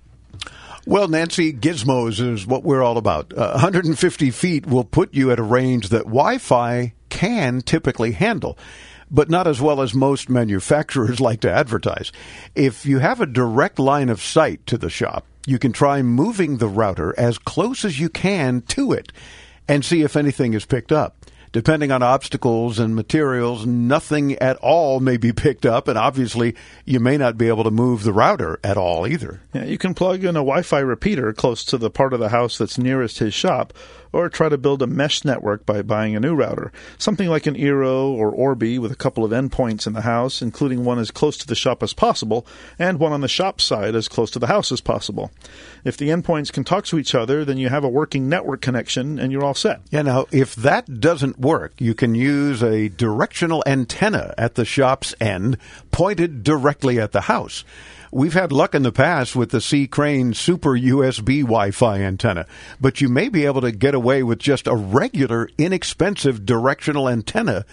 Well, 0.88 1.08
Nancy, 1.08 1.52
gizmos 1.52 2.22
is 2.22 2.46
what 2.46 2.64
we're 2.64 2.84
all 2.84 2.98
about. 2.98 3.34
Uh, 3.34 3.52
150 3.54 4.32
feet 4.32 4.68
will 4.68 4.84
put 4.84 5.14
you 5.14 5.32
at 5.32 5.40
a 5.40 5.44
range 5.44 5.90
that 5.90 6.04
Wi 6.04 6.38
Fi 6.38 6.94
can 7.10 7.62
typically 7.62 8.12
handle 8.12 8.58
but 9.10 9.30
not 9.30 9.48
as 9.48 9.62
well 9.62 9.82
as 9.82 9.94
most 9.94 10.30
manufacturers 10.30 11.20
like 11.20 11.42
to 11.42 11.52
advertise. 11.52 12.12
If 12.56 12.86
you 12.86 13.00
have 13.00 13.22
a 13.22 13.26
direct 13.26 13.80
line 13.80 14.10
of 14.10 14.22
sight 14.22 14.66
to 14.68 14.78
the 14.78 14.90
shop, 14.90 15.26
you 15.46 15.60
can 15.60 15.72
try 15.72 16.02
moving 16.02 16.58
the 16.58 16.68
router 16.68 17.14
as 17.18 17.38
close 17.38 17.86
as 17.86 18.00
you 18.00 18.10
can 18.10 18.62
to 18.62 18.92
it 18.92 19.12
and 19.68 19.86
see 19.86 20.02
if 20.02 20.16
anything 20.16 20.54
is 20.54 20.66
picked 20.66 20.92
up. 20.92 21.18
Depending 21.56 21.90
on 21.90 22.04
obstacles 22.04 22.80
and 22.80 22.98
materials, 22.98 23.66
nothing 23.66 24.34
at 24.40 24.58
all 24.58 25.00
may 25.00 25.16
be 25.16 25.32
picked 25.34 25.66
up, 25.66 25.88
and 25.88 25.98
obviously 25.98 26.54
you 26.84 27.00
may 27.00 27.16
not 27.16 27.38
be 27.38 27.48
able 27.48 27.64
to 27.64 27.72
move 27.72 28.04
the 28.04 28.12
router 28.12 28.60
at 28.62 28.76
all 28.76 29.08
either. 29.08 29.40
Yeah, 29.54 29.64
you 29.64 29.78
can 29.78 29.94
plug 29.94 30.26
in 30.26 30.32
a 30.32 30.44
Wi 30.44 30.64
Fi 30.64 30.80
repeater 30.80 31.32
close 31.32 31.64
to 31.64 31.78
the 31.78 31.90
part 31.90 32.12
of 32.12 32.20
the 32.20 32.28
house 32.28 32.58
that's 32.58 32.78
nearest 32.78 33.20
his 33.20 33.34
shop, 33.34 33.72
or 34.16 34.30
try 34.30 34.48
to 34.48 34.58
build 34.58 34.82
a 34.82 34.88
mesh 34.88 35.26
network 35.26 35.66
by 35.66 35.82
buying 35.82 36.16
a 36.16 36.20
new 36.22 36.34
router. 36.34 36.72
Something 36.98 37.28
like 37.28 37.46
an 37.48 37.56
Eero 37.56 38.08
or 38.08 38.32
Orbi 38.32 38.80
with 38.80 38.92
a 38.92 38.96
couple 38.96 39.26
of 39.26 39.32
endpoints 39.32 39.86
in 39.86 39.92
the 39.92 40.02
house, 40.02 40.42
including 40.42 40.86
one 40.86 41.00
as 41.00 41.12
close 41.12 41.38
to 41.38 41.48
the 41.48 41.54
shop 41.54 41.84
as 41.84 41.92
possible, 41.92 42.48
and 42.80 42.98
one 42.98 43.12
on 43.12 43.20
the 43.20 43.28
shop 43.28 43.60
side 43.60 43.94
as 43.94 44.08
close 44.08 44.32
to 44.32 44.40
the 44.40 44.48
house 44.48 44.72
as 44.72 44.80
possible. 44.80 45.32
If 45.84 45.98
the 45.98 46.10
endpoints 46.10 46.52
can 46.52 46.64
talk 46.64 46.86
to 46.86 46.98
each 46.98 47.14
other, 47.14 47.44
then 47.44 47.58
you 47.58 47.68
have 47.68 47.84
a 47.84 47.90
working 47.90 48.30
network 48.30 48.62
connection 48.62 49.20
and 49.20 49.34
you're 49.34 49.44
all 49.44 49.54
set. 49.54 49.82
Yeah, 49.92 50.04
now, 50.04 50.28
if 50.32 50.56
that 50.56 51.02
doesn't 51.02 51.38
work, 51.38 51.74
you 51.78 51.94
can 51.94 52.16
use 52.16 52.64
a 52.64 52.88
directional 52.88 53.64
antenna 53.68 54.34
at 54.38 54.56
the 54.56 54.64
shop's 54.64 55.14
end 55.20 55.58
pointed 55.92 56.42
directly 56.44 57.02
at 57.02 57.12
the 57.12 57.22
house. 57.22 57.66
We've 58.16 58.34
had 58.34 58.54
luck 58.54 58.74
in 58.74 58.84
the 58.84 58.94
past 58.94 59.36
with 59.36 59.50
the 59.50 59.60
C 59.60 59.88
Crane 59.88 60.34
Super 60.34 60.70
USB 60.70 61.42
Wi 61.42 61.72
Fi 61.72 62.00
antenna, 62.00 62.46
but 62.80 63.02
you 63.02 63.10
may 63.10 63.28
be 63.28 63.46
able 63.46 63.60
to 63.60 63.74
get 63.74 63.94
away 63.94 64.24
with 64.24 64.40
just 64.40 64.68
a 64.68 64.74
regular, 64.74 65.50
inexpensive 65.58 66.46
directional 66.46 67.10
antenna 67.10 67.66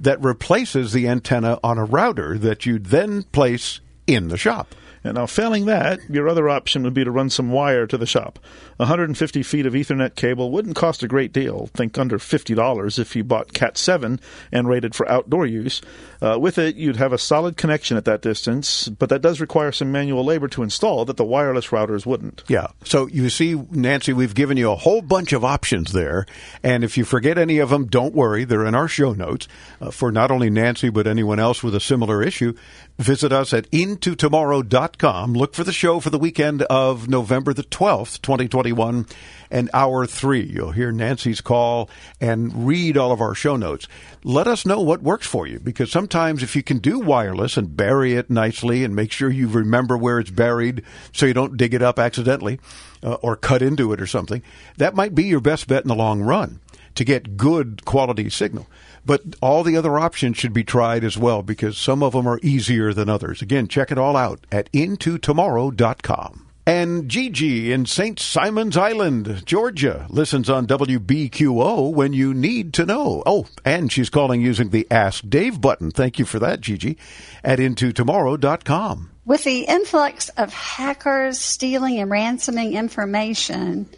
that 0.00 0.24
replaces 0.24 0.94
the 0.94 1.06
antenna 1.06 1.58
on 1.62 1.76
a 1.76 1.84
router 1.84 2.38
that 2.38 2.64
you'd 2.64 2.86
then 2.86 3.24
place 3.24 3.80
in 4.06 4.28
the 4.28 4.38
shop. 4.38 4.74
And 5.02 5.14
now, 5.14 5.26
failing 5.26 5.64
that, 5.64 5.98
your 6.10 6.28
other 6.28 6.48
option 6.48 6.82
would 6.82 6.92
be 6.92 7.04
to 7.04 7.10
run 7.10 7.30
some 7.30 7.50
wire 7.50 7.86
to 7.86 7.96
the 7.96 8.06
shop. 8.06 8.38
150 8.76 9.42
feet 9.42 9.64
of 9.64 9.72
Ethernet 9.72 10.14
cable 10.14 10.50
wouldn't 10.50 10.76
cost 10.76 11.02
a 11.02 11.08
great 11.08 11.32
deal. 11.32 11.68
Think 11.74 11.96
under 11.96 12.18
$50 12.18 12.98
if 12.98 13.16
you 13.16 13.24
bought 13.24 13.52
Cat 13.52 13.78
7 13.78 14.20
and 14.52 14.68
rated 14.68 14.94
for 14.94 15.10
outdoor 15.10 15.46
use. 15.46 15.80
Uh, 16.20 16.38
with 16.38 16.58
it, 16.58 16.76
you'd 16.76 16.96
have 16.96 17.14
a 17.14 17.18
solid 17.18 17.56
connection 17.56 17.96
at 17.96 18.04
that 18.04 18.20
distance, 18.20 18.88
but 18.88 19.08
that 19.08 19.22
does 19.22 19.40
require 19.40 19.72
some 19.72 19.90
manual 19.90 20.24
labor 20.24 20.48
to 20.48 20.62
install 20.62 21.06
that 21.06 21.16
the 21.16 21.24
wireless 21.24 21.68
routers 21.68 22.04
wouldn't. 22.04 22.42
Yeah. 22.48 22.68
So 22.84 23.06
you 23.06 23.30
see, 23.30 23.54
Nancy, 23.70 24.12
we've 24.12 24.34
given 24.34 24.58
you 24.58 24.70
a 24.70 24.76
whole 24.76 25.00
bunch 25.00 25.32
of 25.32 25.44
options 25.44 25.92
there. 25.92 26.26
And 26.62 26.84
if 26.84 26.98
you 26.98 27.04
forget 27.04 27.38
any 27.38 27.58
of 27.58 27.70
them, 27.70 27.86
don't 27.86 28.14
worry. 28.14 28.44
They're 28.44 28.66
in 28.66 28.74
our 28.74 28.88
show 28.88 29.12
notes 29.12 29.48
uh, 29.80 29.90
for 29.90 30.12
not 30.12 30.30
only 30.30 30.50
Nancy, 30.50 30.90
but 30.90 31.06
anyone 31.06 31.40
else 31.40 31.62
with 31.62 31.74
a 31.74 31.80
similar 31.80 32.22
issue. 32.22 32.54
Visit 33.00 33.32
us 33.32 33.54
at 33.54 33.70
intotomorrow.com. 33.70 35.32
Look 35.32 35.54
for 35.54 35.64
the 35.64 35.72
show 35.72 36.00
for 36.00 36.10
the 36.10 36.18
weekend 36.18 36.60
of 36.64 37.08
November 37.08 37.54
the 37.54 37.62
12th, 37.62 38.20
2021, 38.20 39.06
and 39.50 39.70
hour 39.72 40.04
three. 40.04 40.42
You'll 40.42 40.72
hear 40.72 40.92
Nancy's 40.92 41.40
call 41.40 41.88
and 42.20 42.66
read 42.66 42.98
all 42.98 43.10
of 43.10 43.22
our 43.22 43.34
show 43.34 43.56
notes. 43.56 43.88
Let 44.22 44.46
us 44.46 44.66
know 44.66 44.82
what 44.82 45.00
works 45.00 45.26
for 45.26 45.46
you 45.46 45.60
because 45.60 45.90
sometimes 45.90 46.42
if 46.42 46.54
you 46.54 46.62
can 46.62 46.76
do 46.76 46.98
wireless 46.98 47.56
and 47.56 47.74
bury 47.74 48.16
it 48.16 48.28
nicely 48.28 48.84
and 48.84 48.94
make 48.94 49.12
sure 49.12 49.30
you 49.30 49.48
remember 49.48 49.96
where 49.96 50.18
it's 50.18 50.30
buried 50.30 50.82
so 51.10 51.24
you 51.24 51.32
don't 51.32 51.56
dig 51.56 51.72
it 51.72 51.80
up 51.80 51.98
accidentally 51.98 52.60
uh, 53.02 53.14
or 53.22 53.34
cut 53.34 53.62
into 53.62 53.94
it 53.94 54.00
or 54.02 54.06
something, 54.06 54.42
that 54.76 54.94
might 54.94 55.14
be 55.14 55.24
your 55.24 55.40
best 55.40 55.66
bet 55.68 55.84
in 55.84 55.88
the 55.88 55.94
long 55.94 56.20
run 56.20 56.60
to 56.96 57.04
get 57.04 57.38
good 57.38 57.82
quality 57.86 58.28
signal. 58.28 58.66
But 59.04 59.22
all 59.40 59.62
the 59.62 59.76
other 59.76 59.98
options 59.98 60.36
should 60.36 60.52
be 60.52 60.64
tried 60.64 61.04
as 61.04 61.16
well 61.16 61.42
because 61.42 61.78
some 61.78 62.02
of 62.02 62.12
them 62.12 62.26
are 62.26 62.40
easier 62.42 62.92
than 62.92 63.08
others. 63.08 63.42
Again, 63.42 63.68
check 63.68 63.90
it 63.90 63.98
all 63.98 64.16
out 64.16 64.46
at 64.52 64.70
intotomorrow.com. 64.72 66.46
And 66.66 67.08
Gigi 67.08 67.72
in 67.72 67.86
St. 67.86 68.20
Simon's 68.20 68.76
Island, 68.76 69.44
Georgia, 69.44 70.06
listens 70.10 70.50
on 70.50 70.66
WBQO 70.66 71.92
when 71.92 72.12
you 72.12 72.34
need 72.34 72.74
to 72.74 72.86
know. 72.86 73.22
Oh, 73.26 73.46
and 73.64 73.90
she's 73.90 74.10
calling 74.10 74.42
using 74.42 74.70
the 74.70 74.86
Ask 74.90 75.28
Dave 75.28 75.60
button. 75.60 75.90
Thank 75.90 76.18
you 76.18 76.24
for 76.24 76.38
that, 76.38 76.60
Gigi, 76.60 76.98
at 77.42 77.58
intotomorrow.com. 77.58 79.10
With 79.24 79.44
the 79.44 79.60
influx 79.60 80.28
of 80.30 80.52
hackers 80.52 81.38
stealing 81.38 81.98
and 81.98 82.10
ransoming 82.10 82.74
information, 82.74 83.88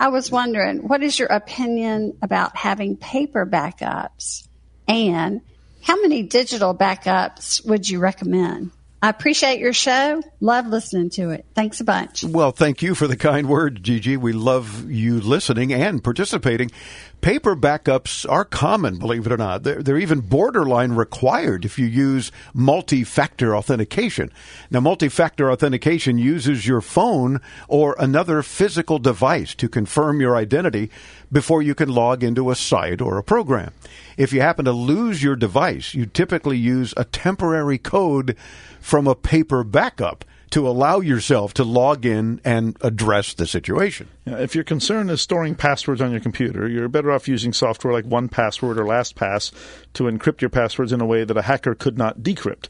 I 0.00 0.08
was 0.08 0.30
wondering, 0.30 0.88
what 0.88 1.02
is 1.02 1.18
your 1.18 1.28
opinion 1.28 2.18
about 2.20 2.56
having 2.56 2.96
paper 2.96 3.46
backups? 3.46 4.47
And 4.88 5.42
how 5.82 6.00
many 6.00 6.22
digital 6.22 6.74
backups 6.74 7.64
would 7.66 7.88
you 7.88 8.00
recommend? 8.00 8.72
I 9.00 9.10
appreciate 9.10 9.60
your 9.60 9.72
show. 9.72 10.22
Love 10.40 10.66
listening 10.66 11.10
to 11.10 11.30
it. 11.30 11.46
Thanks 11.54 11.80
a 11.80 11.84
bunch. 11.84 12.24
Well, 12.24 12.50
thank 12.50 12.82
you 12.82 12.96
for 12.96 13.06
the 13.06 13.16
kind 13.16 13.48
word, 13.48 13.84
Gigi. 13.84 14.16
We 14.16 14.32
love 14.32 14.90
you 14.90 15.20
listening 15.20 15.72
and 15.72 16.02
participating. 16.02 16.72
Paper 17.20 17.56
backups 17.56 18.30
are 18.30 18.44
common, 18.44 18.98
believe 18.98 19.26
it 19.26 19.32
or 19.32 19.36
not. 19.36 19.64
They're, 19.64 19.82
they're 19.82 19.98
even 19.98 20.20
borderline 20.20 20.92
required 20.92 21.64
if 21.64 21.76
you 21.76 21.86
use 21.86 22.30
multi 22.54 23.02
factor 23.02 23.56
authentication. 23.56 24.30
Now, 24.70 24.78
multi 24.80 25.08
factor 25.08 25.50
authentication 25.50 26.16
uses 26.16 26.66
your 26.66 26.80
phone 26.80 27.40
or 27.66 27.96
another 27.98 28.42
physical 28.42 29.00
device 29.00 29.54
to 29.56 29.68
confirm 29.68 30.20
your 30.20 30.36
identity 30.36 30.90
before 31.30 31.60
you 31.60 31.74
can 31.74 31.88
log 31.88 32.22
into 32.22 32.50
a 32.50 32.54
site 32.54 33.00
or 33.00 33.18
a 33.18 33.24
program. 33.24 33.72
If 34.16 34.32
you 34.32 34.40
happen 34.40 34.64
to 34.66 34.72
lose 34.72 35.20
your 35.20 35.36
device, 35.36 35.94
you 35.94 36.06
typically 36.06 36.56
use 36.56 36.94
a 36.96 37.04
temporary 37.04 37.78
code 37.78 38.36
from 38.80 39.08
a 39.08 39.16
paper 39.16 39.64
backup 39.64 40.24
to 40.50 40.68
allow 40.68 41.00
yourself 41.00 41.54
to 41.54 41.64
log 41.64 42.06
in 42.06 42.40
and 42.44 42.76
address 42.80 43.34
the 43.34 43.46
situation. 43.46 44.08
Yeah, 44.24 44.38
if 44.38 44.54
your 44.54 44.64
concern 44.64 45.10
is 45.10 45.20
storing 45.20 45.54
passwords 45.54 46.00
on 46.00 46.10
your 46.10 46.20
computer, 46.20 46.68
you're 46.68 46.88
better 46.88 47.12
off 47.12 47.28
using 47.28 47.52
software 47.52 47.92
like 47.92 48.06
1Password 48.06 48.76
or 48.76 48.84
LastPass 48.84 49.52
to 49.94 50.04
encrypt 50.04 50.40
your 50.40 50.50
passwords 50.50 50.92
in 50.92 51.00
a 51.00 51.06
way 51.06 51.24
that 51.24 51.36
a 51.36 51.42
hacker 51.42 51.74
could 51.74 51.98
not 51.98 52.20
decrypt. 52.20 52.68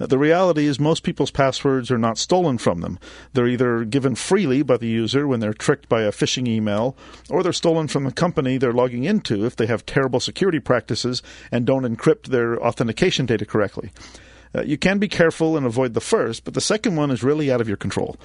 Uh, 0.00 0.06
the 0.06 0.18
reality 0.18 0.66
is 0.66 0.78
most 0.78 1.02
people's 1.02 1.30
passwords 1.30 1.90
are 1.90 1.98
not 1.98 2.18
stolen 2.18 2.56
from 2.58 2.80
them. 2.80 2.98
They're 3.32 3.48
either 3.48 3.84
given 3.84 4.14
freely 4.14 4.62
by 4.62 4.76
the 4.76 4.86
user 4.86 5.26
when 5.26 5.40
they're 5.40 5.52
tricked 5.52 5.88
by 5.88 6.02
a 6.02 6.12
phishing 6.12 6.46
email, 6.46 6.96
or 7.28 7.42
they're 7.42 7.52
stolen 7.52 7.88
from 7.88 8.04
the 8.04 8.12
company 8.12 8.58
they're 8.58 8.72
logging 8.72 9.04
into 9.04 9.44
if 9.44 9.56
they 9.56 9.66
have 9.66 9.84
terrible 9.86 10.20
security 10.20 10.60
practices 10.60 11.22
and 11.50 11.66
don't 11.66 11.82
encrypt 11.82 12.28
their 12.28 12.62
authentication 12.62 13.26
data 13.26 13.44
correctly. 13.44 13.90
Uh, 14.54 14.62
you 14.62 14.78
can 14.78 14.98
be 14.98 15.08
careful 15.08 15.56
and 15.56 15.66
avoid 15.66 15.94
the 15.94 16.00
first, 16.00 16.44
but 16.44 16.54
the 16.54 16.60
second 16.60 16.96
one 16.96 17.10
is 17.10 17.22
really 17.22 17.50
out 17.50 17.60
of 17.60 17.68
your 17.68 17.76
control. 17.76 18.16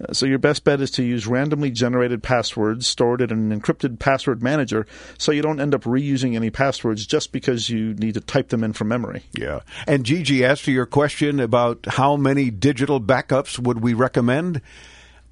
Uh, 0.00 0.12
so 0.12 0.26
your 0.26 0.38
best 0.38 0.64
bet 0.64 0.80
is 0.80 0.90
to 0.92 1.02
use 1.02 1.26
randomly 1.26 1.70
generated 1.70 2.22
passwords 2.22 2.86
stored 2.86 3.20
in 3.20 3.30
an 3.30 3.60
encrypted 3.60 3.98
password 3.98 4.42
manager 4.42 4.86
so 5.18 5.32
you 5.32 5.42
don't 5.42 5.60
end 5.60 5.74
up 5.74 5.82
reusing 5.84 6.36
any 6.36 6.50
passwords 6.50 7.06
just 7.06 7.32
because 7.32 7.68
you 7.68 7.94
need 7.94 8.14
to 8.14 8.20
type 8.20 8.48
them 8.48 8.64
in 8.64 8.72
from 8.72 8.88
memory. 8.88 9.24
Yeah. 9.32 9.60
And 9.86 10.04
Gigi, 10.04 10.44
as 10.44 10.62
to 10.62 10.72
your 10.72 10.86
question 10.86 11.40
about 11.40 11.86
how 11.86 12.16
many 12.16 12.50
digital 12.50 13.00
backups 13.00 13.58
would 13.58 13.82
we 13.82 13.94
recommend, 13.94 14.60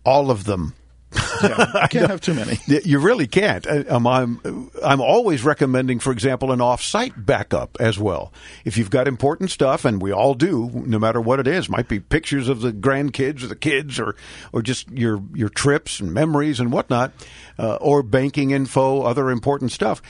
all 0.05 0.31
of 0.31 0.45
them. 0.45 0.75
Yeah, 1.43 1.83
you 1.83 1.89
can't 1.89 2.11
have 2.11 2.21
too 2.21 2.35
many. 2.35 2.59
You 2.67 2.99
really 2.99 3.27
can't. 3.27 3.67
I'm, 3.67 4.07
I'm, 4.07 4.71
I'm 4.85 5.01
always 5.01 5.43
recommending, 5.43 5.99
for 5.99 6.13
example, 6.13 6.53
an 6.53 6.61
off-site 6.61 7.15
backup 7.25 7.79
as 7.81 7.99
well. 7.99 8.31
If 8.67 8.77
you've 8.77 8.91
got 8.91 9.09
important 9.09 9.51
stuff, 9.51 9.87
and 9.87 10.03
we 10.03 10.13
all 10.13 10.35
do, 10.35 10.71
no 10.75 10.99
matter 10.99 11.19
what 11.19 11.41
it 11.41 11.47
is, 11.47 11.71
might 11.71 11.89
be 11.89 11.99
pictures 11.99 12.49
of 12.51 12.61
the 12.61 12.73
grandkids 12.73 13.43
or 13.43 13.47
the 13.47 13.57
kids, 13.57 13.99
or 13.99 14.17
or 14.53 14.61
just 14.61 14.91
your 14.91 15.23
your 15.33 15.49
trips 15.49 15.99
and 15.99 16.13
memories 16.13 16.61
and 16.61 16.73
whatnot, 16.73 17.13
uh, 17.59 17.77
or 17.77 18.03
banking 18.03 18.51
info, 18.51 19.03
other 19.03 19.31
important 19.31 19.73
stuff. 19.73 20.03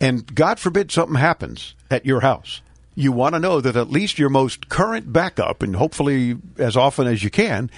And 0.00 0.32
God 0.34 0.60
forbid 0.60 0.92
something 0.92 1.16
happens 1.16 1.74
at 1.90 2.06
your 2.06 2.20
house. 2.20 2.62
You 2.94 3.10
want 3.10 3.34
to 3.34 3.40
know 3.40 3.60
that 3.60 3.76
at 3.76 3.90
least 3.90 4.20
your 4.20 4.30
most 4.30 4.68
current 4.68 5.12
backup, 5.12 5.64
and 5.64 5.74
hopefully 5.74 6.36
as 6.58 6.76
often 6.76 7.08
as 7.08 7.24
you 7.24 7.30
can, 7.30 7.72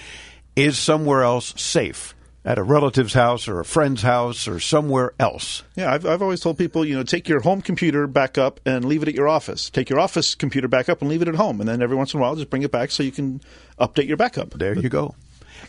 is 0.55 0.77
somewhere 0.77 1.23
else 1.23 1.59
safe 1.59 2.13
at 2.45 2.57
a 2.57 2.63
relative's 2.63 3.13
house 3.13 3.47
or 3.47 3.59
a 3.59 3.65
friend's 3.65 4.01
house 4.01 4.47
or 4.47 4.59
somewhere 4.59 5.13
else. 5.19 5.63
Yeah, 5.75 5.93
I've, 5.93 6.05
I've 6.05 6.21
always 6.21 6.41
told 6.41 6.57
people, 6.57 6.83
you 6.83 6.95
know, 6.95 7.03
take 7.03 7.29
your 7.29 7.39
home 7.39 7.61
computer 7.61 8.05
back 8.05 8.37
up 8.37 8.59
and 8.65 8.83
leave 8.83 9.01
it 9.01 9.07
at 9.07 9.15
your 9.15 9.29
office. 9.29 9.69
Take 9.69 9.89
your 9.89 9.99
office 9.99 10.35
computer 10.35 10.67
back 10.67 10.89
up 10.89 11.01
and 11.01 11.09
leave 11.09 11.21
it 11.21 11.27
at 11.27 11.35
home. 11.35 11.61
And 11.61 11.69
then 11.69 11.81
every 11.81 11.95
once 11.95 12.13
in 12.13 12.19
a 12.19 12.21
while, 12.21 12.35
just 12.35 12.49
bring 12.49 12.63
it 12.63 12.71
back 12.71 12.91
so 12.91 13.03
you 13.03 13.11
can 13.11 13.41
update 13.79 14.07
your 14.07 14.17
backup. 14.17 14.51
There 14.51 14.77
you 14.77 14.89
go. 14.89 15.15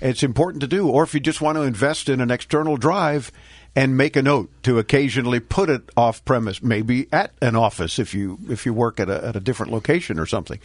It's 0.00 0.22
important 0.24 0.60
to 0.62 0.66
do. 0.66 0.88
Or 0.88 1.04
if 1.04 1.14
you 1.14 1.20
just 1.20 1.40
want 1.40 1.56
to 1.56 1.62
invest 1.62 2.08
in 2.08 2.20
an 2.20 2.30
external 2.30 2.76
drive 2.76 3.30
and 3.76 3.96
make 3.96 4.16
a 4.16 4.22
note 4.22 4.50
to 4.64 4.78
occasionally 4.78 5.40
put 5.40 5.70
it 5.70 5.82
off 5.96 6.24
premise, 6.24 6.62
maybe 6.62 7.06
at 7.12 7.32
an 7.40 7.56
office 7.56 7.98
if 7.98 8.14
you 8.14 8.38
if 8.48 8.66
you 8.66 8.72
work 8.72 9.00
at 9.00 9.08
a, 9.08 9.24
at 9.26 9.36
a 9.36 9.40
different 9.40 9.72
location 9.72 10.18
or 10.18 10.26
something, 10.26 10.58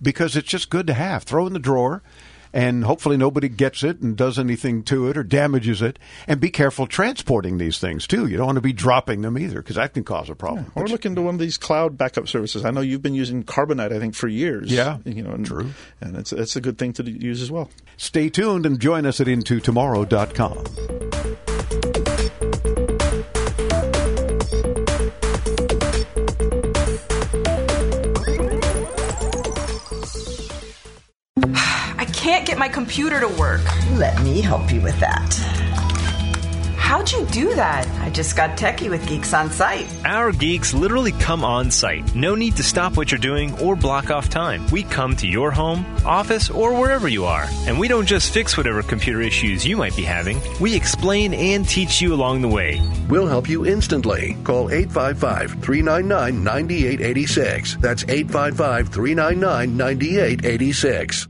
because 0.00 0.36
it's 0.36 0.48
just 0.48 0.70
good 0.70 0.86
to 0.86 0.94
have. 0.94 1.24
Throw 1.24 1.46
in 1.46 1.52
the 1.52 1.58
drawer 1.58 2.02
and 2.52 2.84
hopefully 2.84 3.16
nobody 3.16 3.48
gets 3.48 3.82
it 3.82 4.00
and 4.00 4.16
does 4.16 4.38
anything 4.38 4.82
to 4.84 5.08
it 5.08 5.16
or 5.16 5.22
damages 5.22 5.82
it. 5.82 5.98
And 6.26 6.40
be 6.40 6.50
careful 6.50 6.86
transporting 6.86 7.58
these 7.58 7.78
things 7.78 8.06
too. 8.06 8.26
You 8.26 8.36
don't 8.36 8.46
want 8.46 8.56
to 8.56 8.62
be 8.62 8.72
dropping 8.72 9.22
them 9.22 9.38
either 9.38 9.62
because 9.62 9.76
that 9.76 9.94
can 9.94 10.04
cause 10.04 10.30
a 10.30 10.34
problem. 10.34 10.72
Yeah, 10.76 10.82
or 10.82 10.86
look 10.88 11.06
into 11.06 11.22
one 11.22 11.34
of 11.34 11.40
these 11.40 11.56
cloud 11.58 11.96
backup 11.96 12.28
services. 12.28 12.64
I 12.64 12.70
know 12.70 12.80
you've 12.80 13.02
been 13.02 13.14
using 13.14 13.44
Carbonite, 13.44 13.92
I 13.92 13.98
think, 13.98 14.14
for 14.14 14.28
years. 14.28 14.70
Yeah, 14.72 14.98
you 15.04 15.22
know, 15.22 15.32
and, 15.32 15.46
true. 15.46 15.70
And 16.00 16.16
it's 16.16 16.32
it's 16.32 16.56
a 16.56 16.60
good 16.60 16.78
thing 16.78 16.92
to 16.94 17.10
use 17.10 17.42
as 17.42 17.50
well. 17.50 17.70
Stay 17.96 18.28
tuned 18.28 18.66
and 18.66 18.80
join 18.80 19.06
us 19.06 19.20
at 19.20 19.26
intotomorrow.com. 19.26 20.99
my 32.60 32.68
computer 32.68 33.18
to 33.18 33.28
work. 33.40 33.62
Let 33.92 34.22
me 34.22 34.42
help 34.42 34.70
you 34.70 34.82
with 34.82 35.00
that. 35.00 35.32
How'd 36.76 37.10
you 37.12 37.24
do 37.26 37.54
that? 37.54 37.88
I 38.00 38.10
just 38.10 38.36
got 38.36 38.58
techie 38.58 38.90
with 38.90 39.06
Geeks 39.08 39.32
on 39.32 39.50
Site. 39.50 39.86
Our 40.04 40.32
geeks 40.32 40.74
literally 40.74 41.12
come 41.12 41.42
on 41.42 41.70
site. 41.70 42.14
No 42.14 42.34
need 42.34 42.56
to 42.56 42.64
stop 42.64 42.96
what 42.96 43.10
you're 43.10 43.18
doing 43.20 43.56
or 43.60 43.76
block 43.76 44.10
off 44.10 44.28
time. 44.28 44.66
We 44.72 44.82
come 44.82 45.16
to 45.16 45.26
your 45.26 45.52
home, 45.52 45.86
office, 46.04 46.50
or 46.50 46.78
wherever 46.78 47.08
you 47.08 47.24
are. 47.24 47.46
And 47.66 47.78
we 47.78 47.88
don't 47.88 48.06
just 48.06 48.32
fix 48.32 48.56
whatever 48.56 48.82
computer 48.82 49.22
issues 49.22 49.64
you 49.64 49.76
might 49.76 49.96
be 49.96 50.02
having, 50.02 50.40
we 50.60 50.74
explain 50.74 51.32
and 51.32 51.66
teach 51.66 52.02
you 52.02 52.12
along 52.12 52.42
the 52.42 52.48
way. 52.48 52.82
We'll 53.08 53.28
help 53.28 53.48
you 53.48 53.64
instantly. 53.64 54.36
Call 54.44 54.68
855 54.70 55.62
399 55.62 56.44
9886. 56.44 57.76
That's 57.76 58.02
855 58.02 58.88
399 58.88 59.76
9886. 59.76 61.28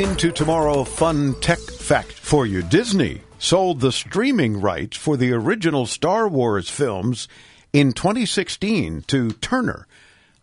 Into 0.00 0.32
tomorrow, 0.32 0.82
fun 0.82 1.34
tech 1.40 1.58
fact 1.58 2.12
for 2.12 2.46
you. 2.46 2.62
Disney 2.62 3.20
sold 3.38 3.80
the 3.80 3.92
streaming 3.92 4.58
rights 4.58 4.96
for 4.96 5.18
the 5.18 5.30
original 5.30 5.84
Star 5.84 6.26
Wars 6.26 6.70
films 6.70 7.28
in 7.74 7.92
2016 7.92 9.02
to 9.08 9.30
Turner 9.32 9.86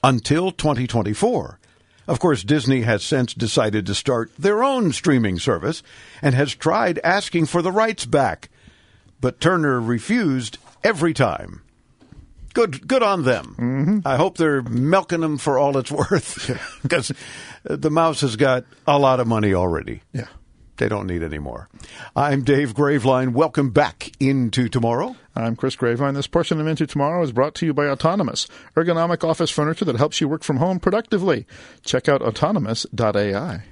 until 0.04 0.52
2024. 0.52 1.60
Of 2.08 2.20
course, 2.20 2.44
Disney 2.44 2.82
has 2.82 3.04
since 3.04 3.34
decided 3.34 3.88
to 3.88 3.96
start 3.96 4.32
their 4.38 4.64
own 4.64 4.94
streaming 4.94 5.40
service 5.40 5.82
and 6.22 6.36
has 6.36 6.54
tried 6.54 7.00
asking 7.04 7.48
for 7.48 7.64
the 7.64 7.72
rights 7.72 8.06
back, 8.06 8.50
but 9.20 9.42
Turner 9.42 9.82
refused 9.82 10.60
every 10.84 11.16
time. 11.16 11.64
Good, 12.58 12.88
good 12.88 13.04
on 13.04 13.22
them. 13.22 13.56
Mm-hmm. 13.60 14.00
I 14.04 14.16
hope 14.16 14.38
they're 14.38 14.64
milking 14.64 15.22
them 15.22 15.38
for 15.38 15.60
all 15.60 15.78
it's 15.78 15.92
worth 15.92 16.80
because 16.82 17.12
the 17.64 17.92
mouse 17.92 18.22
has 18.22 18.36
got 18.36 18.66
a 18.88 18.98
lot 18.98 19.20
of 19.20 19.28
money 19.28 19.54
already. 19.54 20.02
Yeah. 20.12 20.26
They 20.78 20.90
don't 20.90 21.06
need 21.06 21.22
any 21.22 21.38
more. 21.38 21.70
I'm 22.16 22.44
Dave 22.44 22.74
Graveline. 22.74 23.34
Welcome 23.34 23.70
back 23.70 24.12
into 24.20 24.70
tomorrow. 24.70 25.16
I'm 25.36 25.56
Chris 25.56 25.76
Graveline. 25.76 26.16
This 26.16 26.26
portion 26.26 26.60
of 26.60 26.66
Into 26.66 26.88
Tomorrow 26.88 27.22
is 27.22 27.32
brought 27.32 27.54
to 27.56 27.68
you 27.68 27.76
by 27.76 27.86
Autonomous, 27.86 28.48
ergonomic 28.76 29.24
office 29.24 29.52
furniture 29.52 29.86
that 29.86 29.96
helps 29.96 30.20
you 30.20 30.28
work 30.28 30.44
from 30.44 30.58
home 30.58 30.80
productively. 30.80 31.46
Check 31.84 32.10
out 32.10 32.24
autonomous.ai. 32.24 33.64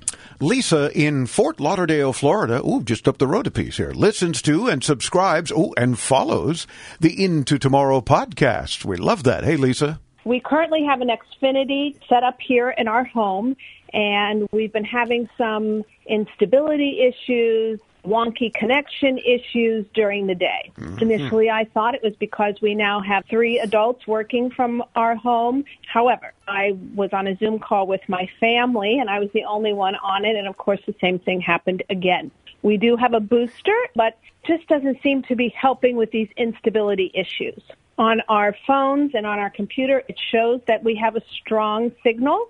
Lisa 0.42 0.92
in 0.98 1.28
Fort 1.28 1.60
Lauderdale, 1.60 2.12
Florida, 2.12 2.62
ooh, 2.66 2.84
just 2.84 3.08
up 3.08 3.18
the 3.18 3.28
road 3.28 3.48
a 3.48 3.52
piece 3.52 3.78
here, 3.78 3.92
listens 3.92 4.42
to 4.42 4.68
and 4.68 4.84
subscribes, 4.84 5.52
ooh, 5.52 5.74
and 5.78 5.98
follows 5.98 6.68
the 7.00 7.24
Into 7.24 7.58
Tomorrow 7.58 8.02
podcast. 8.02 8.84
We 8.84 8.98
love 8.98 9.24
that. 9.24 9.46
Hey, 9.46 9.56
Lisa. 9.56 10.00
We 10.26 10.42
currently 10.42 10.84
have 10.84 11.02
an 11.02 11.10
Xfinity 11.10 11.98
set 12.10 12.24
up 12.24 12.38
here 12.46 12.72
in 12.72 12.88
our 12.88 13.06
home, 13.06 13.56
and 13.94 14.48
we've 14.52 14.74
been 14.74 14.84
having 14.84 15.30
some 15.38 15.84
instability 16.08 17.00
issues, 17.00 17.80
wonky 18.06 18.54
connection 18.54 19.18
issues 19.20 19.86
during 19.94 20.28
the 20.28 20.36
day. 20.36 20.72
Mhm. 20.78 21.02
Initially, 21.02 21.50
I 21.50 21.66
thought 21.66 21.96
it 21.96 22.04
was 22.04 22.16
because 22.16 22.62
we 22.62 22.76
now 22.76 23.00
have 23.02 23.26
three 23.26 23.60
adults 23.60 24.08
working 24.08 24.50
from 24.50 24.84
our 24.96 25.16
home. 25.16 25.66
However, 25.88 26.34
I 26.48 26.76
was 26.96 27.12
on 27.14 27.28
a 27.28 27.36
Zoom 27.36 27.60
call 27.60 27.88
with 27.88 28.02
my 28.08 28.28
family, 28.40 29.00
and 29.00 29.10
I 29.10 29.20
was 29.20 29.32
the 29.32 29.44
only 29.46 29.74
one 29.74 29.96
on 29.96 30.26
it, 30.26 30.36
and 30.36 30.48
of 30.48 30.58
course, 30.58 30.80
the 30.86 30.96
same 31.02 31.20
thing 31.20 31.42
happened 31.42 31.84
again. 31.90 32.32
We 32.62 32.78
do 32.78 32.96
have 32.96 33.14
a 33.14 33.20
booster, 33.20 33.78
but 33.96 34.18
just 34.46 34.68
doesn't 34.68 35.02
seem 35.02 35.24
to 35.24 35.36
be 35.36 35.50
helping 35.50 35.96
with 35.98 36.12
these 36.12 36.30
instability 36.38 37.12
issues. 37.14 37.62
On 37.98 38.22
our 38.28 38.56
phones 38.68 39.16
and 39.16 39.26
on 39.26 39.40
our 39.40 39.50
computer, 39.50 40.04
it 40.08 40.20
shows 40.32 40.62
that 40.68 40.84
we 40.84 40.96
have 40.96 41.16
a 41.16 41.22
strong 41.40 41.92
signal, 42.04 42.48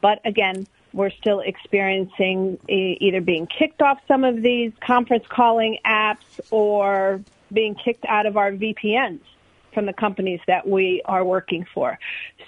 but 0.00 0.20
again, 0.24 0.66
we're 0.92 1.10
still 1.10 1.40
experiencing 1.40 2.58
either 2.68 3.20
being 3.20 3.46
kicked 3.46 3.82
off 3.82 3.98
some 4.06 4.24
of 4.24 4.42
these 4.42 4.72
conference 4.80 5.24
calling 5.28 5.78
apps 5.84 6.40
or 6.50 7.20
being 7.52 7.74
kicked 7.74 8.04
out 8.06 8.26
of 8.26 8.36
our 8.36 8.52
VPNs 8.52 9.20
from 9.72 9.86
the 9.86 9.92
companies 9.92 10.40
that 10.46 10.68
we 10.68 11.02
are 11.04 11.24
working 11.24 11.66
for. 11.74 11.98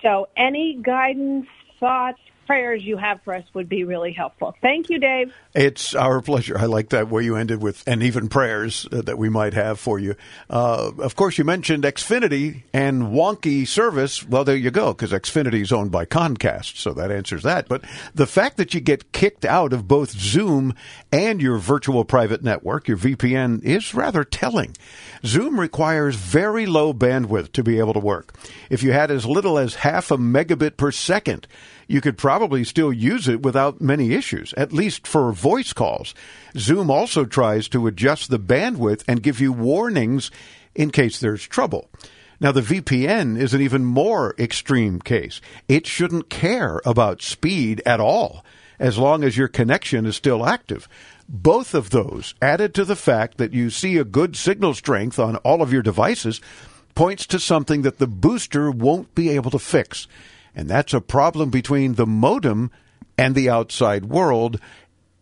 So 0.03 0.28
any 0.36 0.74
guidance, 0.74 1.47
thoughts, 1.80 2.20
prayers 2.47 2.82
you 2.82 2.97
have 2.97 3.20
for 3.22 3.34
us 3.34 3.45
would 3.55 3.68
be 3.68 3.84
really 3.84 4.12
helpful. 4.12 4.55
Thank 4.61 4.90
you, 4.90 4.99
Dave. 4.99 5.32
It's 5.55 5.95
our 5.95 6.20
pleasure. 6.20 6.59
I 6.59 6.66
like 6.66 6.90
that 6.90 7.09
way 7.09 7.24
you 7.24 7.36
ended 7.36 7.62
with, 7.62 7.82
and 7.86 8.03
even 8.03 8.28
prayers 8.28 8.86
uh, 8.90 9.03
that 9.03 9.18
we 9.18 9.28
might 9.28 9.55
have 9.55 9.78
for 9.78 9.99
you. 9.99 10.16
Uh, 10.51 10.92
of 10.99 11.16
course, 11.16 11.38
you 11.38 11.45
mentioned 11.45 11.84
Xfinity 11.84 12.62
and 12.72 13.05
wonky 13.05 13.66
service. 13.66 14.26
Well, 14.26 14.45
there 14.45 14.57
you 14.57 14.70
go, 14.70 14.92
because 14.92 15.12
Xfinity 15.12 15.62
is 15.62 15.72
owned 15.72 15.90
by 15.90 16.05
Comcast, 16.05 16.76
so 16.76 16.92
that 16.95 17.11
answers 17.11 17.42
that. 17.42 17.68
But 17.68 17.84
the 18.14 18.26
fact 18.26 18.57
that 18.57 18.74
you 18.74 18.80
get 18.80 19.12
kicked 19.12 19.45
out 19.45 19.72
of 19.72 19.86
both 19.86 20.11
Zoom 20.11 20.74
and 21.12 21.40
your 21.40 21.59
virtual 21.59 22.05
private 22.05 22.42
network, 22.42 22.88
your 22.88 22.97
VPN, 22.97 23.62
is 23.62 23.95
rather 23.95 24.24
telling. 24.24 24.76
Zoom 25.24 25.59
requires 25.61 26.16
very 26.16 26.66
low 26.66 26.92
bandwidth 26.92 27.53
to 27.53 27.62
be 27.62 27.78
able 27.78 27.92
to 27.92 28.01
work. 28.01 28.34
If 28.70 28.82
you 28.82 28.92
had 28.92 29.11
as 29.11 29.26
little 29.26 29.59
as 29.59 29.76
half 29.76 30.11
a 30.11 30.16
megabit 30.16 30.76
per 30.76 30.90
second, 30.90 31.47
you 31.87 32.01
could 32.01 32.18
probably 32.18 32.64
still 32.64 32.93
use 32.93 33.28
it 33.28 33.43
without 33.43 33.80
many 33.80 34.12
issues, 34.12 34.53
at 34.55 34.72
least 34.72 35.07
for 35.07 35.32
voice 35.32 35.72
calls. 35.72 36.14
Zoom 36.57 36.91
also 36.91 37.24
tries 37.24 37.68
to 37.68 37.87
adjust 37.87 38.30
the 38.30 38.39
bandwidth 38.39 39.05
and 39.07 39.22
give 39.22 39.41
you 39.41 39.53
warnings 39.53 40.30
in 40.74 40.91
case 40.91 41.20
there's 41.20 41.47
trouble. 41.47 41.89
Now, 42.41 42.53
the 42.53 42.61
VPN 42.61 43.39
is 43.39 43.55
an 43.55 43.61
even 43.61 43.85
more 43.85 44.35
extreme 44.39 45.01
case. 45.01 45.41
It 45.68 45.87
shouldn't 45.87 46.28
care 46.28 46.80
about 46.85 47.22
speed 47.22 47.80
at 47.87 48.01
all, 48.01 48.45
as 48.78 48.99
long 48.99 49.22
as 49.22 49.37
your 49.37 49.49
connection 49.49 50.05
is 50.05 50.16
still 50.16 50.45
active. 50.45 50.89
Both 51.28 51.74
of 51.74 51.91
those, 51.91 52.35
added 52.43 52.74
to 52.74 52.85
the 52.85 52.97
fact 52.97 53.39
that 53.39 53.55
you 53.55 53.70
see 53.70 53.97
a 53.97 54.05
good 54.05 54.37
signal 54.37 54.74
strength 54.74 55.18
on 55.18 55.37
all 55.37 55.62
of 55.62 55.72
your 55.72 55.82
devices, 55.82 56.41
points 56.95 57.26
to 57.26 57.39
something 57.39 57.82
that 57.82 57.99
the 57.99 58.07
booster 58.07 58.70
won't 58.70 59.14
be 59.14 59.30
able 59.30 59.51
to 59.53 59.59
fix. 59.59 60.07
And 60.55 60.69
that's 60.69 60.95
a 60.95 61.01
problem 61.01 61.51
between 61.51 61.95
the 61.95 62.07
modem 62.07 62.71
and 63.19 63.35
the 63.35 63.51
outside 63.51 64.07
world. 64.07 64.61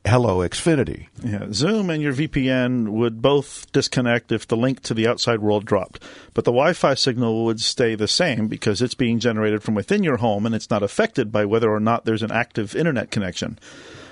Hello, 0.04 0.38
Xfinity. 0.38 1.06
Yeah, 1.22 1.46
Zoom 1.52 1.88
and 1.88 2.02
your 2.02 2.12
VPN 2.12 2.88
would 2.88 3.22
both 3.22 3.70
disconnect 3.70 4.32
if 4.32 4.48
the 4.48 4.56
link 4.56 4.82
to 4.82 4.94
the 4.94 5.06
outside 5.06 5.40
world 5.40 5.64
dropped. 5.64 6.02
But 6.34 6.44
the 6.44 6.50
Wi 6.50 6.72
Fi 6.72 6.94
signal 6.94 7.44
would 7.44 7.60
stay 7.60 7.94
the 7.94 8.08
same 8.08 8.48
because 8.48 8.82
it's 8.82 8.94
being 8.94 9.20
generated 9.20 9.62
from 9.62 9.74
within 9.74 10.02
your 10.02 10.16
home 10.16 10.44
and 10.44 10.54
it's 10.54 10.70
not 10.70 10.82
affected 10.82 11.30
by 11.30 11.44
whether 11.44 11.70
or 11.70 11.80
not 11.80 12.04
there's 12.04 12.24
an 12.24 12.32
active 12.32 12.74
internet 12.74 13.10
connection. 13.10 13.58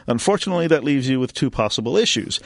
Unfortunately, 0.06 0.68
that 0.68 0.84
leaves 0.84 1.08
you 1.08 1.18
with 1.18 1.34
two 1.34 1.50
possible 1.50 1.96
issues 1.96 2.40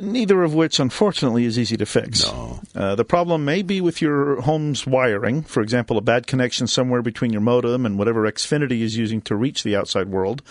neither 0.00 0.42
of 0.42 0.54
which, 0.54 0.80
unfortunately, 0.80 1.44
is 1.44 1.58
easy 1.58 1.76
to 1.76 1.86
fix. 1.86 2.24
No. 2.26 2.60
Uh, 2.74 2.94
the 2.94 3.04
problem 3.04 3.44
may 3.44 3.62
be 3.62 3.80
with 3.80 4.00
your 4.00 4.40
home's 4.42 4.86
wiring. 4.86 5.42
For 5.42 5.62
example, 5.62 5.96
a 5.96 6.02
bad 6.02 6.26
connection 6.26 6.66
somewhere 6.66 7.02
between 7.02 7.32
your 7.32 7.40
modem 7.40 7.86
and 7.86 7.98
whatever 7.98 8.22
Xfinity 8.22 8.80
is 8.80 8.96
using 8.96 9.20
to 9.22 9.36
reach 9.36 9.62
the 9.62 9.76
outside 9.76 10.08
world. 10.08 10.42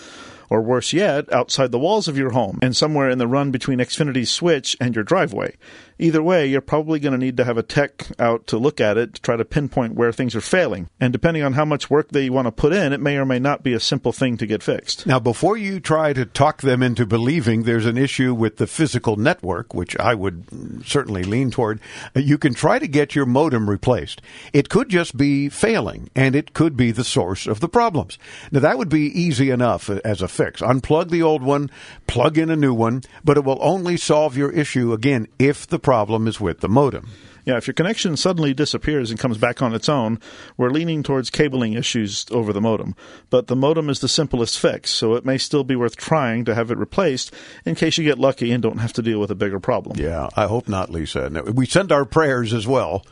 Or 0.50 0.60
worse 0.60 0.92
yet, 0.92 1.32
outside 1.32 1.72
the 1.72 1.78
walls 1.78 2.06
of 2.06 2.18
your 2.18 2.30
home 2.30 2.58
and 2.62 2.76
somewhere 2.76 3.08
in 3.08 3.18
the 3.18 3.26
run 3.26 3.50
between 3.50 3.78
Xfinity's 3.78 4.30
switch 4.30 4.76
and 4.78 4.94
your 4.94 5.02
driveway. 5.02 5.56
Either 5.98 6.22
way, 6.22 6.46
you're 6.46 6.60
probably 6.60 6.98
going 6.98 7.12
to 7.12 7.18
need 7.18 7.36
to 7.36 7.44
have 7.44 7.56
a 7.56 7.62
tech 7.62 8.06
out 8.18 8.46
to 8.46 8.58
look 8.58 8.80
at 8.80 8.98
it 8.98 9.14
to 9.14 9.22
try 9.22 9.36
to 9.36 9.44
pinpoint 9.44 9.94
where 9.94 10.12
things 10.12 10.34
are 10.34 10.40
failing. 10.40 10.88
And 11.00 11.12
depending 11.12 11.42
on 11.42 11.52
how 11.52 11.64
much 11.64 11.88
work 11.88 12.08
they 12.08 12.28
want 12.30 12.46
to 12.46 12.52
put 12.52 12.72
in, 12.72 12.92
it 12.92 13.00
may 13.00 13.16
or 13.16 13.24
may 13.24 13.38
not 13.38 13.62
be 13.62 13.72
a 13.72 13.80
simple 13.80 14.12
thing 14.12 14.36
to 14.38 14.46
get 14.46 14.62
fixed. 14.62 15.06
Now, 15.06 15.20
before 15.20 15.56
you 15.56 15.80
try 15.80 16.12
to 16.12 16.24
talk 16.24 16.62
them 16.62 16.82
into 16.82 17.06
believing 17.06 17.62
there's 17.62 17.86
an 17.86 17.96
issue 17.96 18.34
with 18.34 18.56
the 18.56 18.66
physical 18.66 19.16
network, 19.16 19.74
which 19.74 19.96
I 19.98 20.14
would 20.14 20.84
certainly 20.84 21.22
lean 21.22 21.50
toward, 21.50 21.80
you 22.14 22.38
can 22.38 22.54
try 22.54 22.78
to 22.78 22.88
get 22.88 23.14
your 23.14 23.26
modem 23.26 23.70
replaced. 23.70 24.20
It 24.52 24.68
could 24.68 24.88
just 24.88 25.16
be 25.16 25.48
failing, 25.48 26.10
and 26.16 26.34
it 26.34 26.54
could 26.54 26.76
be 26.76 26.90
the 26.90 27.04
source 27.04 27.46
of 27.46 27.60
the 27.60 27.68
problems. 27.68 28.18
Now, 28.50 28.60
that 28.60 28.78
would 28.78 28.88
be 28.88 29.06
easy 29.18 29.50
enough 29.50 29.88
as 29.88 30.22
a 30.22 30.28
fix. 30.28 30.60
Unplug 30.60 31.10
the 31.10 31.22
old 31.22 31.42
one, 31.42 31.70
plug 32.06 32.36
in 32.36 32.50
a 32.50 32.56
new 32.56 32.74
one, 32.74 33.02
but 33.22 33.36
it 33.36 33.44
will 33.44 33.58
only 33.60 33.96
solve 33.96 34.36
your 34.36 34.50
issue 34.50 34.92
again 34.92 35.28
if 35.38 35.66
the 35.66 35.78
problem 35.84 36.26
is 36.26 36.40
with 36.40 36.60
the 36.60 36.68
modem. 36.68 37.08
Yeah, 37.44 37.58
if 37.58 37.66
your 37.66 37.74
connection 37.74 38.16
suddenly 38.16 38.54
disappears 38.54 39.10
and 39.10 39.20
comes 39.20 39.36
back 39.36 39.60
on 39.60 39.74
its 39.74 39.88
own, 39.88 40.18
we're 40.56 40.70
leaning 40.70 41.02
towards 41.02 41.28
cabling 41.28 41.74
issues 41.74 42.24
over 42.30 42.54
the 42.54 42.60
modem. 42.60 42.96
But 43.28 43.48
the 43.48 43.56
modem 43.56 43.90
is 43.90 44.00
the 44.00 44.08
simplest 44.08 44.58
fix, 44.58 44.90
so 44.90 45.14
it 45.14 45.26
may 45.26 45.36
still 45.36 45.62
be 45.62 45.76
worth 45.76 45.96
trying 45.96 46.46
to 46.46 46.54
have 46.54 46.70
it 46.70 46.78
replaced 46.78 47.34
in 47.66 47.74
case 47.74 47.98
you 47.98 48.04
get 48.04 48.18
lucky 48.18 48.50
and 48.50 48.62
don't 48.62 48.78
have 48.78 48.94
to 48.94 49.02
deal 49.02 49.20
with 49.20 49.30
a 49.30 49.34
bigger 49.34 49.60
problem. 49.60 49.98
Yeah, 49.98 50.30
I 50.34 50.46
hope 50.46 50.68
not, 50.68 50.90
Lisa. 50.90 51.28
We 51.52 51.66
send 51.66 51.92
our 51.92 52.06
prayers 52.06 52.54
as 52.54 52.66
well. 52.66 53.04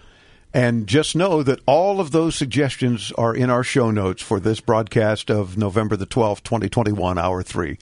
And 0.54 0.86
just 0.86 1.16
know 1.16 1.42
that 1.42 1.60
all 1.64 1.98
of 1.98 2.10
those 2.10 2.34
suggestions 2.34 3.10
are 3.16 3.34
in 3.34 3.48
our 3.48 3.64
show 3.64 3.90
notes 3.90 4.22
for 4.22 4.38
this 4.38 4.60
broadcast 4.60 5.30
of 5.30 5.56
November 5.56 5.96
the 5.96 6.06
12th, 6.06 6.42
2021, 6.42 7.18
hour 7.18 7.42
three. 7.42 7.78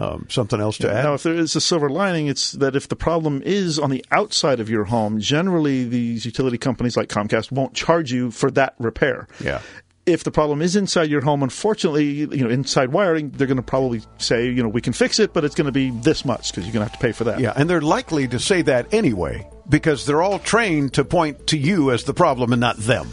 Um, 0.00 0.26
something 0.28 0.60
else 0.60 0.78
to 0.78 0.86
Yeah, 0.86 0.92
add? 0.94 1.04
Now, 1.04 1.14
if 1.14 1.24
there 1.24 1.34
is 1.34 1.56
a 1.56 1.60
silver 1.60 1.90
lining, 1.90 2.28
it's 2.28 2.52
that 2.52 2.76
if 2.76 2.86
the 2.86 2.94
problem 2.94 3.42
is 3.44 3.80
on 3.80 3.90
the 3.90 4.04
outside 4.12 4.60
of 4.60 4.70
your 4.70 4.84
home, 4.84 5.18
generally 5.18 5.82
these 5.82 6.24
utility 6.24 6.56
companies 6.56 6.96
like 6.96 7.08
Comcast 7.08 7.50
won't 7.50 7.74
charge 7.74 8.12
you 8.12 8.30
for 8.30 8.48
that 8.52 8.74
repair. 8.78 9.26
Yeah. 9.40 9.60
If 10.06 10.22
the 10.22 10.30
problem 10.30 10.62
is 10.62 10.76
inside 10.76 11.10
your 11.10 11.20
home, 11.20 11.42
unfortunately, 11.42 12.04
you 12.04 12.44
know, 12.44 12.48
inside 12.48 12.92
wiring, 12.92 13.30
they're 13.30 13.48
going 13.48 13.56
to 13.56 13.62
probably 13.62 14.00
say, 14.18 14.46
you 14.46 14.62
know, 14.62 14.68
we 14.68 14.80
can 14.80 14.92
fix 14.92 15.18
it, 15.18 15.32
but 15.34 15.44
it's 15.44 15.56
going 15.56 15.66
to 15.66 15.72
be 15.72 15.90
this 15.90 16.24
much 16.24 16.52
because 16.52 16.64
you're 16.64 16.72
going 16.72 16.86
to 16.86 16.90
have 16.90 16.98
to 16.98 17.04
pay 17.04 17.12
for 17.12 17.24
that. 17.24 17.40
Yeah, 17.40 17.52
and 17.56 17.68
they're 17.68 17.80
likely 17.80 18.28
to 18.28 18.38
say 18.38 18.62
that 18.62 18.94
anyway 18.94 19.46
because 19.68 20.06
they're 20.06 20.22
all 20.22 20.38
trained 20.38 20.94
to 20.94 21.04
point 21.04 21.48
to 21.48 21.58
you 21.58 21.90
as 21.90 22.04
the 22.04 22.14
problem 22.14 22.52
and 22.52 22.60
not 22.60 22.76
them. 22.76 23.08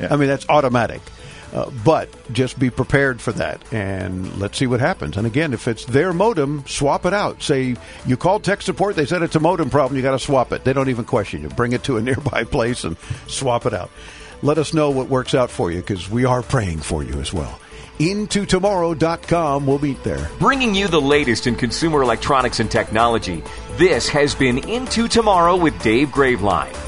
I 0.00 0.14
mean, 0.14 0.28
that's 0.28 0.48
automatic. 0.48 1.02
Uh, 1.52 1.70
but 1.84 2.10
just 2.32 2.58
be 2.58 2.68
prepared 2.68 3.22
for 3.22 3.32
that 3.32 3.60
and 3.72 4.38
let's 4.38 4.58
see 4.58 4.66
what 4.66 4.80
happens. 4.80 5.16
And 5.16 5.26
again, 5.26 5.54
if 5.54 5.66
it's 5.66 5.86
their 5.86 6.12
modem, 6.12 6.62
swap 6.66 7.06
it 7.06 7.14
out. 7.14 7.42
Say 7.42 7.76
you 8.04 8.16
called 8.18 8.44
tech 8.44 8.60
support, 8.60 8.96
they 8.96 9.06
said 9.06 9.22
it's 9.22 9.34
a 9.34 9.40
modem 9.40 9.70
problem, 9.70 9.96
you 9.96 10.02
got 10.02 10.10
to 10.12 10.18
swap 10.18 10.52
it. 10.52 10.64
They 10.64 10.74
don't 10.74 10.90
even 10.90 11.06
question 11.06 11.42
you. 11.42 11.48
Bring 11.48 11.72
it 11.72 11.84
to 11.84 11.96
a 11.96 12.02
nearby 12.02 12.44
place 12.44 12.84
and 12.84 12.96
swap 13.26 13.64
it 13.64 13.72
out. 13.72 13.90
Let 14.42 14.58
us 14.58 14.74
know 14.74 14.90
what 14.90 15.08
works 15.08 15.34
out 15.34 15.50
for 15.50 15.70
you 15.70 15.80
because 15.80 16.08
we 16.10 16.24
are 16.24 16.42
praying 16.42 16.78
for 16.80 17.02
you 17.02 17.20
as 17.20 17.32
well. 17.32 17.58
IntoTomorrow.com. 17.98 19.66
We'll 19.66 19.78
meet 19.80 20.04
there. 20.04 20.30
Bringing 20.38 20.74
you 20.74 20.86
the 20.86 21.00
latest 21.00 21.46
in 21.46 21.56
consumer 21.56 22.02
electronics 22.02 22.60
and 22.60 22.70
technology. 22.70 23.42
This 23.76 24.08
has 24.08 24.34
been 24.34 24.58
Into 24.68 25.08
Tomorrow 25.08 25.56
with 25.56 25.80
Dave 25.82 26.08
Graveline. 26.08 26.87